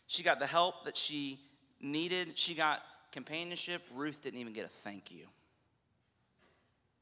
she 0.06 0.22
got 0.22 0.38
the 0.38 0.46
help 0.46 0.84
that 0.84 0.96
she 0.96 1.40
needed, 1.80 2.38
she 2.38 2.54
got 2.54 2.80
companionship. 3.10 3.82
Ruth 3.96 4.22
didn't 4.22 4.38
even 4.38 4.52
get 4.52 4.64
a 4.64 4.68
thank 4.68 5.10
you. 5.10 5.26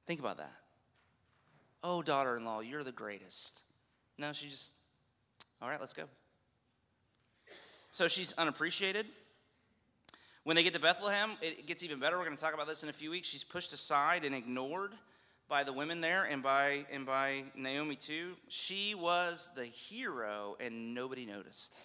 Think 0.07 0.21
about 0.21 0.39
that. 0.39 0.64
Oh, 1.87 2.01
daughter 2.01 2.39
in 2.39 2.47
law, 2.47 2.61
you're 2.61 2.83
the 2.83 2.93
greatest. 2.93 3.63
No, 4.17 4.33
she 4.33 4.49
just, 4.49 4.73
all 5.61 5.69
right, 5.69 5.79
let's 5.79 5.93
go. 5.93 6.05
So 7.91 8.09
she's 8.09 8.33
unappreciated. 8.39 9.05
When 10.45 10.57
they 10.57 10.63
get 10.63 10.73
to 10.75 10.81
Bethlehem, 10.81 11.33
it 11.43 11.67
gets 11.67 11.85
even 11.85 11.99
better. 11.99 12.17
We're 12.17 12.25
going 12.25 12.37
to 12.37 12.43
talk 12.43 12.55
about 12.55 12.67
this 12.67 12.83
in 12.83 12.89
a 12.89 12.93
few 12.93 13.11
weeks. 13.11 13.29
She's 13.29 13.45
pushed 13.45 13.75
aside 13.75 14.25
and 14.25 14.35
ignored 14.35 14.93
by 15.47 15.63
the 15.63 15.75
women 15.75 16.01
there 16.01 16.25
and 16.25 16.43
by 16.43 16.87
and 16.91 17.05
by 17.05 17.45
Naomi 17.55 17.97
too. 17.97 18.33
She 18.49 18.95
was 18.95 19.51
the 19.55 19.65
hero 19.65 20.57
and 20.61 20.95
nobody 20.95 21.27
noticed. 21.27 21.83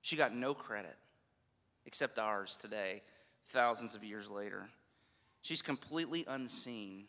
She 0.00 0.16
got 0.16 0.34
no 0.34 0.54
credit 0.54 0.96
except 1.84 2.18
ours 2.18 2.56
today, 2.56 3.02
thousands 3.48 3.94
of 3.94 4.02
years 4.02 4.30
later. 4.30 4.62
She's 5.42 5.60
completely 5.60 6.24
unseen. 6.26 7.04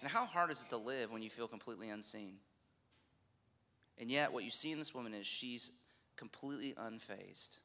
And 0.00 0.10
how 0.10 0.24
hard 0.24 0.50
is 0.50 0.62
it 0.62 0.70
to 0.70 0.76
live 0.76 1.10
when 1.10 1.22
you 1.22 1.30
feel 1.30 1.48
completely 1.48 1.90
unseen? 1.90 2.36
And 3.98 4.10
yet, 4.10 4.32
what 4.32 4.44
you 4.44 4.50
see 4.50 4.72
in 4.72 4.78
this 4.78 4.94
woman 4.94 5.12
is 5.12 5.26
she's 5.26 5.72
completely 6.16 6.72
unfazed. 6.72 7.58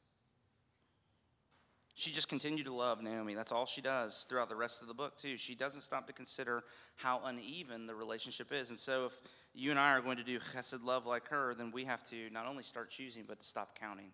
She 1.94 2.10
just 2.10 2.28
continued 2.28 2.66
to 2.66 2.74
love 2.74 3.02
Naomi. 3.02 3.32
That's 3.32 3.52
all 3.52 3.64
she 3.64 3.80
does 3.80 4.26
throughout 4.28 4.50
the 4.50 4.56
rest 4.56 4.82
of 4.82 4.88
the 4.88 4.92
book, 4.92 5.16
too. 5.16 5.38
She 5.38 5.54
doesn't 5.54 5.80
stop 5.80 6.06
to 6.08 6.12
consider 6.12 6.62
how 6.96 7.22
uneven 7.24 7.86
the 7.86 7.94
relationship 7.94 8.52
is. 8.52 8.68
And 8.68 8.78
so, 8.78 9.06
if 9.06 9.22
you 9.54 9.70
and 9.70 9.80
I 9.80 9.96
are 9.96 10.02
going 10.02 10.18
to 10.18 10.22
do 10.22 10.38
chesed 10.38 10.84
love 10.84 11.06
like 11.06 11.26
her, 11.28 11.54
then 11.54 11.70
we 11.70 11.84
have 11.84 12.02
to 12.10 12.28
not 12.30 12.46
only 12.46 12.62
start 12.62 12.90
choosing, 12.90 13.24
but 13.26 13.40
to 13.40 13.46
stop 13.46 13.78
counting. 13.78 14.10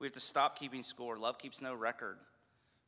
We 0.00 0.08
have 0.08 0.14
to 0.14 0.20
stop 0.20 0.58
keeping 0.58 0.82
score. 0.82 1.16
Love 1.16 1.38
keeps 1.38 1.62
no 1.62 1.72
record, 1.76 2.16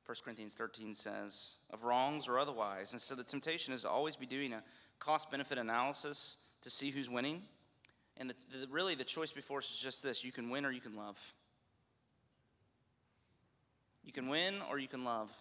1 0.07 0.17
Corinthians 0.25 0.55
13 0.55 0.95
says, 0.95 1.59
of 1.73 1.85
wrongs 1.85 2.29
or 2.29 2.39
otherwise. 2.39 2.93
And 2.93 3.01
so, 3.01 3.15
the 3.15 3.25
temptation 3.25 3.73
is 3.73 3.83
to 3.83 3.89
always 3.89 4.17
be 4.17 4.27
doing 4.27 4.53
a 4.53 4.63
cost 4.99 5.31
benefit 5.31 5.59
analysis 5.59 6.53
to 6.63 6.71
see 6.71 6.91
who's 6.91 7.09
winning. 7.09 7.43
And 8.17 8.31
the, 8.31 8.35
the, 8.51 8.67
really, 8.69 8.95
the 8.95 9.05
choice 9.05 9.33
before 9.33 9.59
us 9.59 9.71
is 9.71 9.81
just 9.81 10.03
this 10.03 10.25
you 10.25 10.33
can 10.33 10.51
win 10.51 10.65
or 10.65 10.73
you 10.73 10.81
can 10.81 10.97
love. 10.97 11.35
You 14.05 14.13
can 14.13 14.29
win 14.29 14.55
or 14.69 14.79
you 14.79 14.89
can 14.89 15.05
love. 15.05 15.33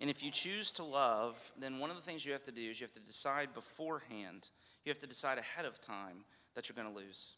And 0.00 0.08
if 0.08 0.22
you 0.22 0.30
choose 0.30 0.72
to 0.72 0.84
love, 0.84 1.52
then 1.58 1.78
one 1.78 1.90
of 1.90 1.96
the 1.96 2.02
things 2.02 2.24
you 2.24 2.32
have 2.32 2.44
to 2.44 2.52
do 2.52 2.62
is 2.62 2.80
you 2.80 2.84
have 2.84 2.92
to 2.92 3.00
decide 3.00 3.52
beforehand, 3.54 4.50
you 4.84 4.90
have 4.90 4.98
to 4.98 5.06
decide 5.06 5.38
ahead 5.38 5.64
of 5.64 5.80
time 5.80 6.24
that 6.54 6.68
you're 6.68 6.76
going 6.76 6.94
to 6.94 7.02
lose. 7.02 7.34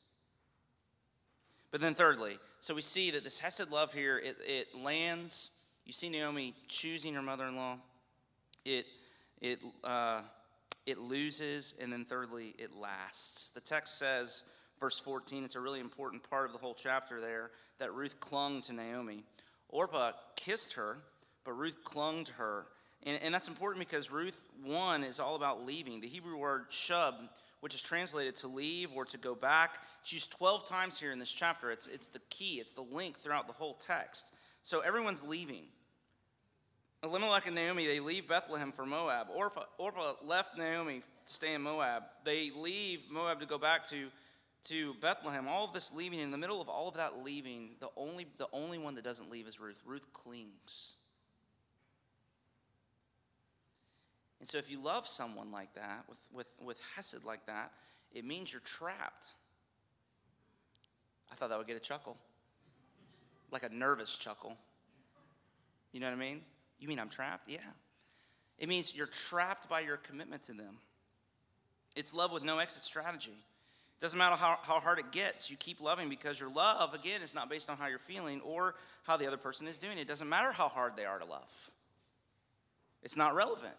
But 1.70 1.80
then, 1.80 1.94
thirdly, 1.94 2.36
so 2.58 2.74
we 2.74 2.82
see 2.82 3.12
that 3.12 3.22
this 3.22 3.38
Hesed 3.38 3.70
love 3.70 3.92
here, 3.92 4.18
it, 4.18 4.36
it 4.44 4.68
lands. 4.82 5.59
You 5.90 5.94
see 5.94 6.09
Naomi 6.09 6.55
choosing 6.68 7.14
her 7.14 7.20
mother 7.20 7.46
in 7.46 7.57
law. 7.57 7.74
It, 8.64 8.87
it, 9.40 9.59
uh, 9.83 10.20
it 10.87 10.98
loses. 10.98 11.74
And 11.83 11.92
then, 11.92 12.05
thirdly, 12.05 12.55
it 12.61 12.76
lasts. 12.76 13.50
The 13.50 13.61
text 13.61 13.98
says, 13.98 14.44
verse 14.79 15.00
14, 15.00 15.42
it's 15.42 15.57
a 15.57 15.61
really 15.61 15.81
important 15.81 16.22
part 16.31 16.46
of 16.46 16.53
the 16.53 16.61
whole 16.61 16.74
chapter 16.74 17.20
there, 17.20 17.50
that 17.81 17.92
Ruth 17.92 18.20
clung 18.20 18.62
to 18.62 18.72
Naomi. 18.72 19.24
Orpah 19.68 20.12
kissed 20.37 20.74
her, 20.74 20.96
but 21.44 21.59
Ruth 21.59 21.83
clung 21.83 22.22
to 22.22 22.33
her. 22.35 22.66
And, 23.03 23.20
and 23.24 23.35
that's 23.35 23.48
important 23.48 23.85
because 23.85 24.12
Ruth 24.12 24.46
1 24.62 25.03
is 25.03 25.18
all 25.18 25.35
about 25.35 25.66
leaving. 25.66 26.00
The 26.00 26.07
Hebrew 26.07 26.37
word 26.37 26.70
shub, 26.70 27.14
which 27.62 27.74
is 27.74 27.83
translated 27.83 28.37
to 28.37 28.46
leave 28.46 28.92
or 28.94 29.05
to 29.07 29.18
go 29.18 29.35
back, 29.35 29.81
it's 29.98 30.12
used 30.12 30.31
12 30.38 30.68
times 30.68 31.00
here 31.00 31.11
in 31.11 31.18
this 31.18 31.33
chapter. 31.33 31.72
It's, 31.72 31.88
it's 31.88 32.07
the 32.07 32.20
key, 32.31 32.61
it's 32.61 32.74
the 32.74 32.87
link 32.92 33.18
throughout 33.18 33.48
the 33.48 33.55
whole 33.55 33.74
text. 33.74 34.37
So 34.62 34.83
everyone's 34.83 35.26
leaving. 35.26 35.64
Elimelech 37.02 37.46
and 37.46 37.54
Naomi, 37.54 37.86
they 37.86 38.00
leave 38.00 38.28
Bethlehem 38.28 38.72
for 38.72 38.84
Moab. 38.84 39.28
Orpah, 39.34 39.64
Orpah 39.78 40.12
left 40.22 40.58
Naomi 40.58 41.00
to 41.00 41.32
stay 41.32 41.54
in 41.54 41.62
Moab. 41.62 42.02
They 42.24 42.50
leave 42.50 43.10
Moab 43.10 43.40
to 43.40 43.46
go 43.46 43.58
back 43.58 43.84
to 43.88 44.08
to 44.64 44.94
Bethlehem, 45.00 45.48
all 45.48 45.64
of 45.64 45.72
this 45.72 45.94
leaving, 45.94 46.20
in 46.20 46.30
the 46.30 46.38
middle 46.38 46.60
of 46.60 46.68
all 46.68 46.88
of 46.88 46.94
that 46.96 47.22
leaving, 47.22 47.70
the 47.80 47.88
only, 47.96 48.26
the 48.38 48.48
only 48.52 48.78
one 48.78 48.94
that 48.96 49.04
doesn't 49.04 49.30
leave 49.30 49.46
is 49.46 49.58
Ruth. 49.58 49.82
Ruth 49.86 50.12
clings. 50.12 50.94
And 54.38 54.48
so 54.48 54.58
if 54.58 54.70
you 54.70 54.82
love 54.82 55.06
someone 55.06 55.50
like 55.50 55.74
that, 55.74 56.04
with, 56.08 56.28
with, 56.32 56.48
with 56.62 56.80
Hesed 56.96 57.24
like 57.24 57.46
that, 57.46 57.72
it 58.12 58.24
means 58.24 58.52
you're 58.52 58.62
trapped. 58.62 59.28
I 61.30 61.34
thought 61.34 61.50
that 61.50 61.58
would 61.58 61.66
get 61.66 61.76
a 61.76 61.80
chuckle. 61.80 62.16
Like 63.50 63.64
a 63.64 63.74
nervous 63.74 64.16
chuckle. 64.16 64.56
You 65.92 66.00
know 66.00 66.06
what 66.06 66.16
I 66.16 66.20
mean? 66.20 66.42
You 66.80 66.88
mean 66.88 66.98
I'm 66.98 67.08
trapped? 67.08 67.48
Yeah. 67.48 67.58
It 68.58 68.68
means 68.68 68.96
you're 68.96 69.06
trapped 69.06 69.68
by 69.68 69.80
your 69.80 69.96
commitment 69.96 70.42
to 70.44 70.52
them. 70.52 70.76
It's 71.96 72.14
love 72.14 72.32
with 72.32 72.44
no 72.44 72.58
exit 72.58 72.84
strategy. 72.84 73.32
It 73.32 74.00
Doesn't 74.00 74.18
matter 74.18 74.36
how, 74.36 74.58
how 74.62 74.80
hard 74.80 74.98
it 74.98 75.12
gets, 75.12 75.50
you 75.50 75.56
keep 75.56 75.80
loving 75.80 76.08
because 76.08 76.40
your 76.40 76.50
love, 76.50 76.94
again, 76.94 77.20
is 77.20 77.34
not 77.34 77.50
based 77.50 77.68
on 77.68 77.76
how 77.76 77.88
you're 77.88 77.98
feeling 77.98 78.40
or 78.40 78.74
how 79.02 79.16
the 79.16 79.26
other 79.26 79.36
person 79.36 79.66
is 79.66 79.78
doing. 79.78 79.98
It 79.98 80.08
doesn't 80.08 80.28
matter 80.28 80.52
how 80.52 80.68
hard 80.68 80.96
they 80.96 81.04
are 81.04 81.18
to 81.18 81.26
love, 81.26 81.70
it's 83.02 83.16
not 83.16 83.34
relevant. 83.34 83.74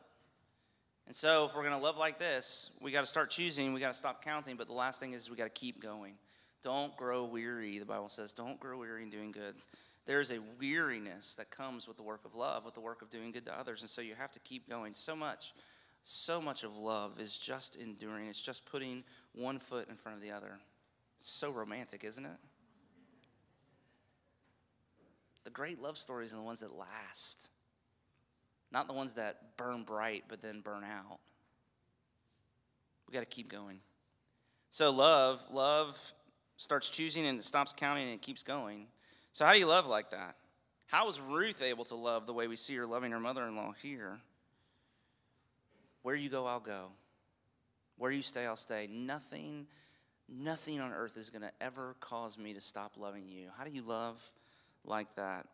And 1.08 1.16
so, 1.16 1.46
if 1.46 1.56
we're 1.56 1.64
going 1.64 1.76
to 1.76 1.82
love 1.82 1.98
like 1.98 2.20
this, 2.20 2.78
we 2.82 2.92
got 2.92 3.02
to 3.02 3.08
start 3.08 3.32
choosing, 3.32 3.74
we 3.74 3.80
got 3.82 3.88
to 3.88 3.98
stop 3.98 4.24
counting, 4.24 4.56
but 4.56 4.68
the 4.68 4.74
last 4.74 5.00
thing 5.00 5.14
is 5.14 5.30
we 5.30 5.36
got 5.36 5.44
to 5.44 5.60
keep 5.60 5.82
going. 5.82 6.14
Don't 6.64 6.96
grow 6.96 7.26
weary, 7.26 7.80
the 7.80 7.86
Bible 7.86 8.08
says. 8.08 8.34
Don't 8.34 8.60
grow 8.60 8.78
weary 8.78 9.02
in 9.02 9.10
doing 9.10 9.32
good. 9.32 9.56
There's 10.06 10.32
a 10.32 10.40
weariness 10.60 11.36
that 11.36 11.52
comes 11.52 11.88
with 11.88 11.98
the 11.98 12.04
work 12.04 12.26
of 12.26 12.34
love, 12.34 12.66
with 12.66 12.74
the 12.74 12.82
work 12.82 13.02
of 13.02 13.10
doing 13.10 13.32
good 13.32 13.46
to 13.46 13.58
others. 13.58 13.82
And 13.82 13.90
so 13.90 14.02
you 14.02 14.16
have 14.16 14.32
to 14.32 14.40
keep 14.40 14.68
going. 14.68 14.94
So 14.94 15.16
much, 15.16 15.54
so 16.02 16.42
much 16.42 16.64
of 16.64 16.76
love 16.76 17.20
is 17.20 17.38
just 17.38 17.76
enduring, 17.76 18.28
it's 18.28 18.42
just 18.42 18.66
putting 18.66 19.04
one 19.34 19.60
foot 19.60 19.90
in 19.90 19.96
front 19.96 20.18
of 20.18 20.24
the 20.24 20.32
other. 20.32 20.60
It's 21.18 21.30
so 21.30 21.52
romantic, 21.52 22.04
isn't 22.04 22.26
it? 22.26 22.38
The 25.44 25.52
great 25.52 25.80
love 25.80 25.98
stories 25.98 26.34
are 26.34 26.38
the 26.38 26.44
ones 26.44 26.62
that 26.62 26.76
last, 26.76 27.50
not 28.72 28.88
the 28.88 28.94
ones 28.94 29.16
that 29.16 29.58
burn 29.58 29.84
bright 29.84 30.24
but 30.28 30.42
then 30.42 30.62
burn 30.62 30.84
out. 30.84 31.20
We 33.08 33.14
got 33.14 33.20
to 33.20 33.26
keep 33.36 33.50
going. 33.50 33.80
So, 34.70 34.92
love, 34.92 35.46
love 35.52 36.14
starts 36.56 36.90
choosing 36.90 37.26
and 37.26 37.38
it 37.38 37.44
stops 37.44 37.74
counting 37.74 38.06
and 38.06 38.14
it 38.14 38.22
keeps 38.22 38.42
going. 38.44 38.88
So, 39.34 39.46
how 39.46 39.54
do 39.54 39.60
you 39.60 39.68
love 39.68 39.88
like 39.88 40.12
that? 40.12 40.36
How 40.88 41.06
was 41.06 41.22
Ruth 41.22 41.62
able 41.62 41.86
to 41.86 41.96
love 41.96 42.26
the 42.26 42.34
way 42.34 42.48
we 42.48 42.56
see 42.56 42.76
her 42.76 42.86
loving 42.86 43.12
her 43.12 43.20
mother 43.20 43.48
in 43.48 43.56
law 43.56 43.74
here? 43.82 44.20
Where 46.02 46.16
you 46.16 46.30
go, 46.30 46.46
I'll 46.46 46.60
go. 46.60 46.88
Where 47.98 48.12
you 48.12 48.22
stay, 48.22 48.46
I'll 48.46 48.56
stay. 48.56 48.88
Nothing, 48.92 49.68
nothing 50.28 50.82
on 50.82 50.92
earth 50.92 51.16
is 51.16 51.30
going 51.30 51.44
to 51.44 51.52
ever 51.62 51.96
cause 52.00 52.38
me 52.38 52.54
to 52.54 52.60
stop 52.60 52.94
loving 52.98 53.28
you. 53.30 53.48
How 53.58 53.64
do 53.64 53.72
you 53.72 53.84
love 53.84 54.22
like 54.86 55.16
that. 55.16 55.46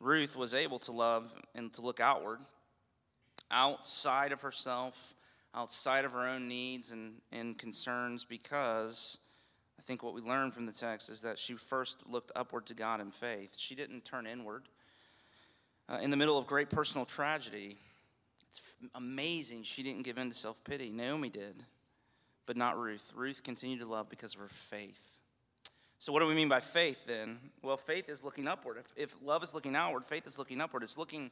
Ruth 0.00 0.36
was 0.36 0.54
able 0.54 0.78
to 0.80 0.92
love 0.92 1.34
and 1.54 1.72
to 1.74 1.80
look 1.80 2.00
outward, 2.00 2.40
outside 3.50 4.32
of 4.32 4.42
herself, 4.42 5.14
outside 5.54 6.04
of 6.04 6.12
her 6.12 6.26
own 6.26 6.48
needs 6.48 6.92
and, 6.92 7.14
and 7.32 7.56
concerns, 7.56 8.24
because 8.24 9.18
I 9.78 9.82
think 9.82 10.02
what 10.02 10.14
we 10.14 10.22
learn 10.22 10.50
from 10.50 10.66
the 10.66 10.72
text 10.72 11.10
is 11.10 11.20
that 11.22 11.38
she 11.38 11.54
first 11.54 12.08
looked 12.08 12.32
upward 12.36 12.66
to 12.66 12.74
God 12.74 13.00
in 13.00 13.10
faith. 13.10 13.54
She 13.58 13.74
didn't 13.74 14.04
turn 14.04 14.26
inward. 14.26 14.62
Uh, 15.88 15.98
in 16.02 16.10
the 16.10 16.16
middle 16.16 16.38
of 16.38 16.46
great 16.46 16.70
personal 16.70 17.04
tragedy, 17.04 17.76
it's 18.48 18.76
amazing 18.94 19.62
she 19.62 19.82
didn't 19.82 20.02
give 20.02 20.16
in 20.16 20.30
to 20.30 20.34
self 20.34 20.64
pity. 20.64 20.90
Naomi 20.90 21.28
did, 21.28 21.64
but 22.46 22.56
not 22.56 22.78
Ruth. 22.78 23.12
Ruth 23.14 23.42
continued 23.42 23.80
to 23.80 23.86
love 23.86 24.08
because 24.08 24.34
of 24.34 24.40
her 24.40 24.48
faith. 24.48 25.14
So, 25.98 26.12
what 26.12 26.20
do 26.20 26.26
we 26.26 26.34
mean 26.34 26.48
by 26.48 26.60
faith 26.60 27.06
then? 27.06 27.38
Well, 27.62 27.76
faith 27.76 28.08
is 28.08 28.22
looking 28.22 28.46
upward. 28.46 28.76
If, 28.78 28.92
if, 28.96 29.16
love 29.22 29.42
is 29.42 29.54
looking 29.54 29.74
outward, 29.74 30.04
faith 30.04 30.26
is 30.26 30.38
looking 30.38 30.60
upward. 30.60 30.82
It's 30.82 30.98
looking 30.98 31.30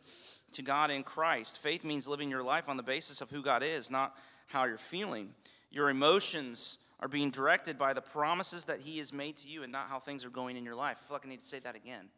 to 0.53 0.63
God 0.63 0.91
in 0.91 1.03
Christ. 1.03 1.59
Faith 1.59 1.85
means 1.85 2.09
living 2.09 2.31
your 2.31 2.43
life 2.43 2.69
on 2.69 2.77
the 2.77 2.83
basis 2.83 3.21
of 3.21 3.31
who 3.31 3.43
God 3.43 3.63
is, 3.63 3.91
not 3.91 4.17
how 4.47 4.65
you're 4.65 4.77
feeling. 4.77 5.31
Your 5.71 5.91
emotions 5.91 6.79
are 7.03 7.09
being 7.09 7.31
directed 7.31 7.77
by 7.77 7.93
the 7.93 8.01
promises 8.01 8.67
that 8.67 8.79
He 8.79 8.99
has 8.99 9.13
made 9.13 9.37
to 9.39 9.49
you 9.49 9.65
and 9.65 9.73
not 9.73 9.89
how 9.89 9.99
things 9.99 10.25
are 10.25 10.31
going 10.31 10.57
in 10.57 10.65
your 10.65 10.77
life. 10.77 10.99
I 11.01 11.09
feel 11.09 11.17
like 11.17 11.27
I 11.27 11.29
need 11.29 11.41
to 11.41 11.45
say 11.45 11.59
that 11.59 11.75
again. 11.75 12.09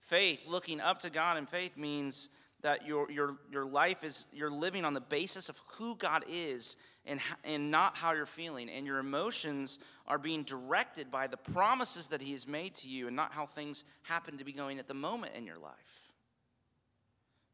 Faith, 0.00 0.46
looking 0.48 0.80
up 0.80 0.98
to 0.98 1.10
God 1.10 1.38
in 1.38 1.46
faith, 1.46 1.78
means 1.78 2.30
that 2.62 2.84
your, 2.84 3.10
your, 3.10 3.36
your 3.52 3.64
life 3.64 4.02
is, 4.02 4.26
you're 4.32 4.50
living 4.50 4.84
on 4.84 4.94
the 4.94 5.00
basis 5.00 5.48
of 5.48 5.56
who 5.74 5.94
God 5.94 6.24
is 6.28 6.76
and, 7.06 7.20
and 7.44 7.70
not 7.70 7.96
how 7.96 8.12
you're 8.12 8.26
feeling. 8.26 8.68
And 8.68 8.84
your 8.84 8.98
emotions 8.98 9.78
are 10.08 10.18
being 10.18 10.42
directed 10.42 11.10
by 11.12 11.28
the 11.28 11.36
promises 11.36 12.08
that 12.08 12.20
He 12.20 12.32
has 12.32 12.48
made 12.48 12.74
to 12.76 12.88
you 12.88 13.06
and 13.06 13.14
not 13.14 13.32
how 13.32 13.46
things 13.46 13.84
happen 14.02 14.38
to 14.38 14.44
be 14.44 14.52
going 14.52 14.80
at 14.80 14.88
the 14.88 14.94
moment 14.94 15.34
in 15.36 15.46
your 15.46 15.58
life. 15.58 16.05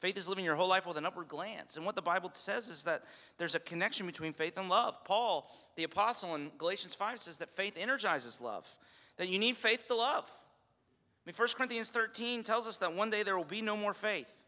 Faith 0.03 0.19
is 0.19 0.29
living 0.29 0.45
your 0.45 0.57
whole 0.57 0.69
life 0.69 0.85
with 0.85 0.97
an 0.97 1.07
upward 1.07 1.29
glance. 1.29 1.77
And 1.77 1.87
what 1.87 1.95
the 1.95 2.03
Bible 2.03 2.29
says 2.33 2.67
is 2.67 2.83
that 2.83 3.03
there's 3.39 3.55
a 3.55 3.61
connection 3.61 4.05
between 4.05 4.33
faith 4.33 4.59
and 4.59 4.69
love. 4.69 5.05
Paul, 5.05 5.49
the 5.77 5.85
apostle 5.85 6.35
in 6.35 6.51
Galatians 6.59 6.93
5, 6.93 7.21
says 7.21 7.39
that 7.39 7.49
faith 7.49 7.79
energizes 7.81 8.41
love, 8.41 8.69
that 9.17 9.29
you 9.29 9.39
need 9.39 9.55
faith 9.55 9.87
to 9.87 9.95
love. 9.95 10.29
I 10.29 11.23
mean, 11.25 11.37
1 11.37 11.49
Corinthians 11.57 11.91
13 11.91 12.43
tells 12.43 12.67
us 12.67 12.79
that 12.79 12.93
one 12.93 13.11
day 13.11 13.23
there 13.23 13.37
will 13.37 13.45
be 13.45 13.63
no 13.63 13.77
more 13.77 13.95
faith. 13.95 14.45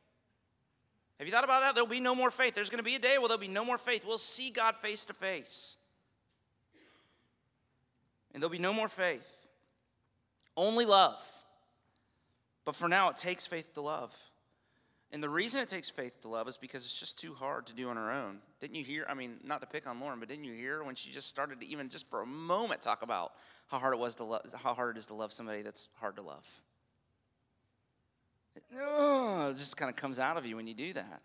Have 1.20 1.28
you 1.28 1.32
thought 1.32 1.44
about 1.44 1.60
that? 1.60 1.76
There'll 1.76 1.88
be 1.88 2.00
no 2.00 2.16
more 2.16 2.32
faith. 2.32 2.56
There's 2.56 2.68
going 2.68 2.82
to 2.82 2.84
be 2.84 2.96
a 2.96 2.98
day 2.98 3.18
where 3.18 3.28
there'll 3.28 3.38
be 3.38 3.46
no 3.46 3.64
more 3.64 3.78
faith. 3.78 4.04
We'll 4.04 4.18
see 4.18 4.50
God 4.50 4.74
face 4.74 5.04
to 5.04 5.12
face. 5.12 5.76
And 8.32 8.42
there'll 8.42 8.50
be 8.50 8.58
no 8.58 8.72
more 8.72 8.88
faith. 8.88 9.46
Only 10.56 10.84
love. 10.84 11.24
But 12.64 12.74
for 12.74 12.88
now, 12.88 13.10
it 13.10 13.18
takes 13.18 13.46
faith 13.46 13.72
to 13.74 13.82
love. 13.82 14.18
And 15.14 15.22
the 15.22 15.28
reason 15.28 15.62
it 15.62 15.68
takes 15.68 15.88
faith 15.88 16.20
to 16.22 16.28
love 16.28 16.48
is 16.48 16.56
because 16.56 16.82
it's 16.82 16.98
just 16.98 17.20
too 17.20 17.34
hard 17.34 17.68
to 17.68 17.72
do 17.72 17.88
on 17.88 17.96
our 17.96 18.10
own. 18.10 18.40
Didn't 18.58 18.74
you 18.74 18.82
hear? 18.82 19.06
I 19.08 19.14
mean, 19.14 19.36
not 19.44 19.60
to 19.60 19.66
pick 19.68 19.86
on 19.86 20.00
Lauren, 20.00 20.18
but 20.18 20.28
didn't 20.28 20.44
you 20.44 20.54
hear 20.54 20.82
when 20.82 20.96
she 20.96 21.12
just 21.12 21.28
started 21.28 21.60
to 21.60 21.66
even 21.68 21.88
just 21.88 22.10
for 22.10 22.22
a 22.22 22.26
moment 22.26 22.82
talk 22.82 23.02
about 23.02 23.30
how 23.68 23.78
hard 23.78 23.94
it 23.94 24.00
was 24.00 24.16
to 24.16 24.24
love, 24.24 24.42
how 24.60 24.74
hard 24.74 24.96
it 24.96 24.98
is 24.98 25.06
to 25.06 25.14
love 25.14 25.32
somebody 25.32 25.62
that's 25.62 25.88
hard 26.00 26.16
to 26.16 26.22
love? 26.22 26.44
oh, 28.76 29.50
it 29.50 29.56
just 29.56 29.76
kind 29.76 29.88
of 29.88 29.94
comes 29.94 30.18
out 30.18 30.36
of 30.36 30.46
you 30.46 30.56
when 30.56 30.66
you 30.66 30.74
do 30.74 30.92
that. 30.92 31.20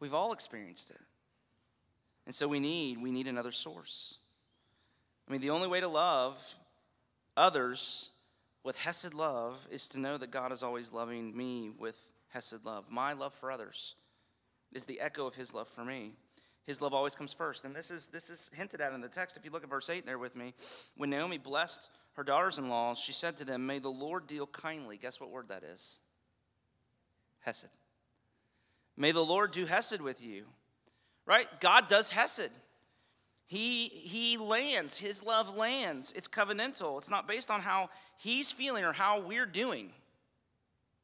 We've 0.00 0.14
all 0.14 0.34
experienced 0.34 0.90
it. 0.90 1.00
And 2.26 2.34
so 2.34 2.46
we 2.46 2.60
need 2.60 3.00
we 3.00 3.10
need 3.10 3.26
another 3.26 3.52
source. 3.52 4.18
I 5.26 5.32
mean, 5.32 5.40
the 5.40 5.50
only 5.50 5.66
way 5.66 5.80
to 5.80 5.88
love 5.88 6.56
others 7.38 8.10
with 8.64 8.78
Hesed 8.78 9.14
love 9.14 9.66
is 9.70 9.88
to 9.88 9.98
know 9.98 10.18
that 10.18 10.30
God 10.30 10.52
is 10.52 10.62
always 10.62 10.92
loving 10.92 11.34
me 11.34 11.70
with 11.78 12.12
Hesed 12.32 12.64
love. 12.64 12.90
My 12.90 13.12
love 13.12 13.32
for 13.32 13.50
others 13.50 13.94
is 14.72 14.84
the 14.84 15.00
echo 15.00 15.26
of 15.26 15.34
his 15.34 15.54
love 15.54 15.68
for 15.68 15.84
me. 15.84 16.12
His 16.64 16.82
love 16.82 16.92
always 16.92 17.16
comes 17.16 17.32
first. 17.32 17.64
And 17.64 17.74
this 17.74 17.90
is 17.90 18.08
this 18.08 18.28
is 18.28 18.50
hinted 18.54 18.80
at 18.80 18.92
in 18.92 19.00
the 19.00 19.08
text. 19.08 19.36
If 19.36 19.44
you 19.44 19.50
look 19.50 19.64
at 19.64 19.70
verse 19.70 19.88
8 19.88 20.04
there 20.04 20.18
with 20.18 20.36
me, 20.36 20.52
when 20.96 21.10
Naomi 21.10 21.38
blessed 21.38 21.90
her 22.14 22.24
daughters-in-law, 22.24 22.94
she 22.94 23.12
said 23.12 23.36
to 23.38 23.44
them, 23.44 23.66
May 23.66 23.78
the 23.78 23.88
Lord 23.88 24.26
deal 24.26 24.46
kindly. 24.46 24.98
Guess 24.98 25.20
what 25.20 25.30
word 25.30 25.48
that 25.48 25.62
is? 25.62 26.00
Hesed. 27.44 27.70
May 28.96 29.12
the 29.12 29.24
Lord 29.24 29.52
do 29.52 29.64
Hesed 29.64 30.02
with 30.02 30.24
you. 30.24 30.44
Right? 31.24 31.46
God 31.60 31.88
does 31.88 32.10
Hesed. 32.10 32.50
He, 33.46 33.86
he 33.86 34.36
lands, 34.36 34.98
his 34.98 35.24
love 35.24 35.56
lands. 35.56 36.12
It's 36.12 36.28
covenantal. 36.28 36.98
It's 36.98 37.10
not 37.10 37.26
based 37.26 37.50
on 37.50 37.60
how 37.60 37.88
he's 38.18 38.50
feeling 38.50 38.84
or 38.84 38.92
how 38.92 39.20
we're 39.20 39.46
doing. 39.46 39.90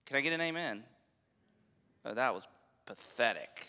Can 0.04 0.18
I 0.18 0.20
get 0.20 0.34
an 0.34 0.42
amen? 0.42 0.82
Oh, 2.04 2.14
that 2.14 2.34
was 2.34 2.46
pathetic. 2.86 3.68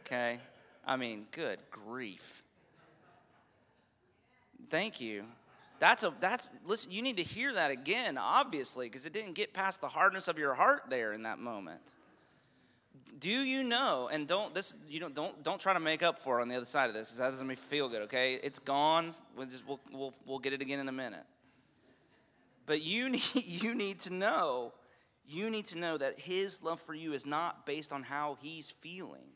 Okay? 0.00 0.38
I 0.86 0.96
mean, 0.96 1.26
good 1.32 1.58
grief. 1.70 2.42
Thank 4.70 5.00
you. 5.00 5.24
That's 5.78 6.04
a 6.04 6.12
that's 6.20 6.60
listen, 6.66 6.90
you 6.90 7.02
need 7.02 7.18
to 7.18 7.22
hear 7.22 7.52
that 7.52 7.70
again, 7.70 8.16
obviously, 8.18 8.86
because 8.86 9.04
it 9.04 9.12
didn't 9.12 9.34
get 9.34 9.52
past 9.52 9.80
the 9.80 9.88
hardness 9.88 10.28
of 10.28 10.38
your 10.38 10.54
heart 10.54 10.84
there 10.88 11.12
in 11.12 11.24
that 11.24 11.38
moment. 11.38 11.96
Do 13.18 13.30
you 13.30 13.62
know, 13.62 14.08
and 14.12 14.26
don't 14.26 14.54
this 14.54 14.74
you 14.88 15.00
don't 15.00 15.14
don't 15.14 15.42
don't 15.42 15.60
try 15.60 15.74
to 15.74 15.80
make 15.80 16.02
up 16.02 16.18
for 16.18 16.38
it 16.38 16.42
on 16.42 16.48
the 16.48 16.56
other 16.56 16.64
side 16.64 16.88
of 16.88 16.94
this, 16.94 17.08
because 17.08 17.18
that 17.18 17.30
doesn't 17.30 17.46
make 17.46 17.58
feel 17.58 17.88
good, 17.88 18.02
okay? 18.02 18.38
It's 18.42 18.58
gone. 18.58 19.14
We'll 19.36 19.46
just 19.46 19.66
we'll 19.68 19.80
we'll 19.92 20.14
we'll 20.24 20.38
get 20.38 20.54
it 20.54 20.62
again 20.62 20.78
in 20.78 20.88
a 20.88 20.92
minute. 20.92 21.24
But 22.64 22.82
you 22.82 23.08
need 23.10 23.22
you 23.34 23.74
need 23.74 24.00
to 24.00 24.14
know, 24.14 24.72
you 25.26 25.50
need 25.50 25.66
to 25.66 25.78
know 25.78 25.96
that 25.98 26.18
his 26.18 26.62
love 26.62 26.80
for 26.80 26.94
you 26.94 27.12
is 27.12 27.26
not 27.26 27.66
based 27.66 27.92
on 27.92 28.02
how 28.02 28.36
he's 28.40 28.70
feeling, 28.70 29.28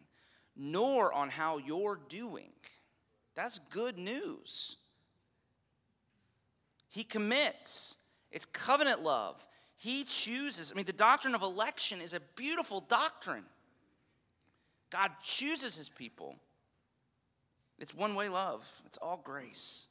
nor 0.57 1.13
on 1.13 1.29
how 1.29 1.59
you're 1.59 2.01
doing. 2.09 2.51
That's 3.35 3.59
good 3.59 3.99
news. 3.99 4.77
He 6.89 7.05
commits. 7.05 7.97
It's 8.31 8.45
covenant 8.45 9.03
love. 9.03 9.47
He 9.77 10.05
chooses. 10.05 10.71
I 10.73 10.77
mean, 10.77 10.85
the 10.85 10.93
doctrine 10.93 11.35
of 11.35 11.43
election 11.43 12.01
is 12.01 12.13
a 12.13 12.21
beautiful 12.37 12.81
doctrine. 12.81 13.45
God 14.91 15.11
chooses 15.23 15.77
his 15.77 15.89
people. 15.89 16.37
It's 17.79 17.95
one 17.95 18.15
way 18.15 18.29
love, 18.29 18.83
it's 18.87 18.99
all 18.99 19.21
grace. 19.23 19.87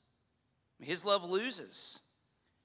His 0.81 1.03
love 1.03 1.29
loses. 1.29 1.99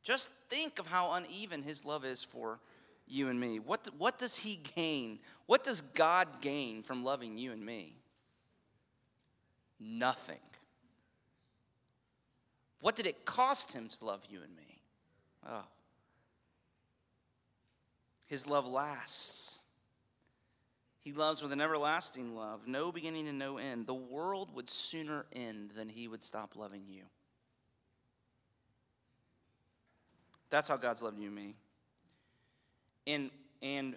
Just 0.05 0.29
think 0.51 0.79
of 0.79 0.87
how 0.87 1.15
uneven 1.15 1.63
his 1.63 1.85
love 1.85 2.05
is 2.05 2.23
for 2.23 2.61
you 3.07 3.29
and 3.29 3.39
me. 3.39 3.59
What, 3.59 3.89
what 3.99 4.19
does 4.19 4.37
he 4.37 4.61
gain? 4.75 5.19
What 5.47 5.65
does 5.65 5.81
God 5.81 6.29
gain 6.41 6.83
from 6.83 7.05
loving 7.05 7.37
you 7.37 7.53
and 7.53 7.65
me? 7.65 7.97
Nothing. 9.79 10.39
What 12.81 12.97
did 12.97 13.07
it 13.07 13.25
cost 13.25 13.75
him 13.75 13.89
to 13.89 14.05
love 14.05 14.25
you 14.29 14.41
and 14.43 14.55
me? 14.57 14.81
Oh. 15.49 15.65
His 18.27 18.49
love 18.49 18.67
lasts. 18.67 19.61
He 21.01 21.13
loves 21.13 21.43
with 21.43 21.53
an 21.53 21.61
everlasting 21.61 22.35
love, 22.35 22.67
no 22.67 22.91
beginning 22.91 23.29
and 23.29 23.39
no 23.39 23.59
end. 23.59 23.87
The 23.87 23.95
world 23.95 24.55
would 24.55 24.71
sooner 24.71 25.27
end 25.35 25.73
than 25.73 25.91
he 25.91 26.09
would 26.09 26.23
stop 26.23 26.57
loving 26.57 26.85
you. 26.89 27.03
That's 30.49 30.69
how 30.69 30.79
God's 30.79 31.03
loved 31.03 31.19
you 31.19 31.27
and 31.27 31.37
me. 31.37 31.57
And 33.07 33.31
and 33.63 33.97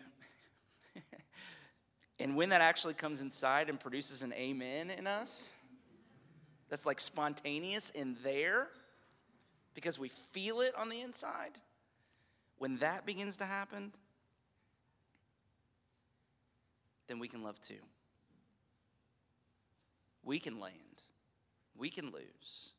and 2.19 2.35
when 2.35 2.49
that 2.49 2.61
actually 2.61 2.93
comes 2.93 3.21
inside 3.21 3.69
and 3.69 3.79
produces 3.79 4.21
an 4.21 4.33
amen 4.33 4.89
in 4.89 5.07
us, 5.07 5.55
that's 6.69 6.85
like 6.85 6.99
spontaneous 6.99 7.89
in 7.91 8.17
there 8.23 8.67
because 9.73 9.99
we 9.99 10.09
feel 10.09 10.61
it 10.61 10.73
on 10.75 10.89
the 10.89 11.01
inside, 11.01 11.51
when 12.57 12.77
that 12.77 13.05
begins 13.05 13.37
to 13.37 13.45
happen, 13.45 13.91
then 17.07 17.19
we 17.19 17.27
can 17.27 17.43
love 17.43 17.61
too. 17.61 17.75
We 20.23 20.39
can 20.39 20.59
land. 20.59 20.73
We 21.77 21.89
can 21.89 22.11
lose. 22.11 22.73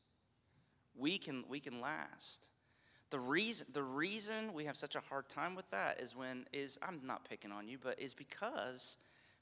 We 0.93 1.17
can 1.17 1.45
we 1.47 1.59
can 1.59 1.79
last. 1.79 2.49
The 3.09 3.19
reason 3.19 3.67
the 3.73 3.83
reason 3.83 4.53
we 4.53 4.65
have 4.65 4.75
such 4.75 4.95
a 4.95 4.99
hard 4.99 5.29
time 5.29 5.55
with 5.55 5.69
that 5.71 5.99
is 5.99 6.15
when 6.15 6.45
is 6.53 6.77
I'm 6.81 7.01
not 7.03 7.27
picking 7.27 7.51
on 7.51 7.67
you, 7.67 7.77
but 7.81 7.99
is 7.99 8.13
because 8.13 8.97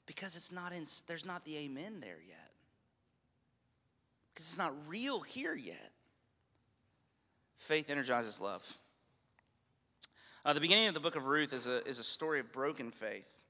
because 0.06 0.36
it's 0.36 0.52
not 0.52 0.72
in 0.72 0.84
there's 1.06 1.26
not 1.26 1.44
the 1.44 1.56
amen 1.58 2.00
there 2.00 2.18
yet 2.26 2.48
because 4.38 4.50
it's 4.50 4.58
not 4.58 4.72
real 4.86 5.18
here 5.18 5.56
yet. 5.56 5.90
Faith 7.56 7.90
energizes 7.90 8.40
love. 8.40 8.78
Uh, 10.44 10.52
the 10.52 10.60
beginning 10.60 10.86
of 10.86 10.94
the 10.94 11.00
book 11.00 11.16
of 11.16 11.26
Ruth 11.26 11.52
is 11.52 11.66
a, 11.66 11.84
is 11.88 11.98
a 11.98 12.04
story 12.04 12.38
of 12.38 12.52
broken 12.52 12.92
faith. 12.92 13.42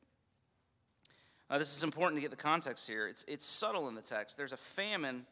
Uh, 1.51 1.59
this 1.59 1.77
is 1.77 1.83
important 1.83 2.17
to 2.17 2.23
get 2.23 2.31
the 2.31 2.43
context 2.43 2.89
here. 2.89 3.07
It's, 3.07 3.23
it's 3.29 3.45
subtle 3.45 3.87
in 3.89 3.95
the 3.95 4.01
text. 4.01 4.39
There's 4.39 4.55
a 4.55 4.57
famine, 4.57 5.27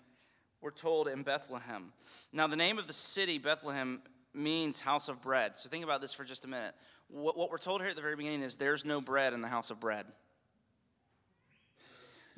we're 0.60 0.72
told, 0.72 1.08
in 1.08 1.22
Bethlehem. 1.22 1.90
Now, 2.34 2.46
the 2.46 2.56
name 2.56 2.78
of 2.78 2.86
the 2.86 2.92
city, 2.92 3.38
Bethlehem, 3.38 4.02
means 4.36 4.80
house 4.80 5.08
of 5.08 5.22
bread. 5.22 5.56
So 5.56 5.68
think 5.68 5.84
about 5.84 6.00
this 6.00 6.12
for 6.12 6.24
just 6.24 6.44
a 6.44 6.48
minute. 6.48 6.74
What, 7.08 7.36
what 7.36 7.50
we're 7.50 7.58
told 7.58 7.80
here 7.80 7.90
at 7.90 7.96
the 7.96 8.02
very 8.02 8.16
beginning 8.16 8.42
is 8.42 8.56
there's 8.56 8.84
no 8.84 9.00
bread 9.00 9.32
in 9.32 9.42
the 9.42 9.48
house 9.48 9.70
of 9.70 9.80
bread. 9.80 10.04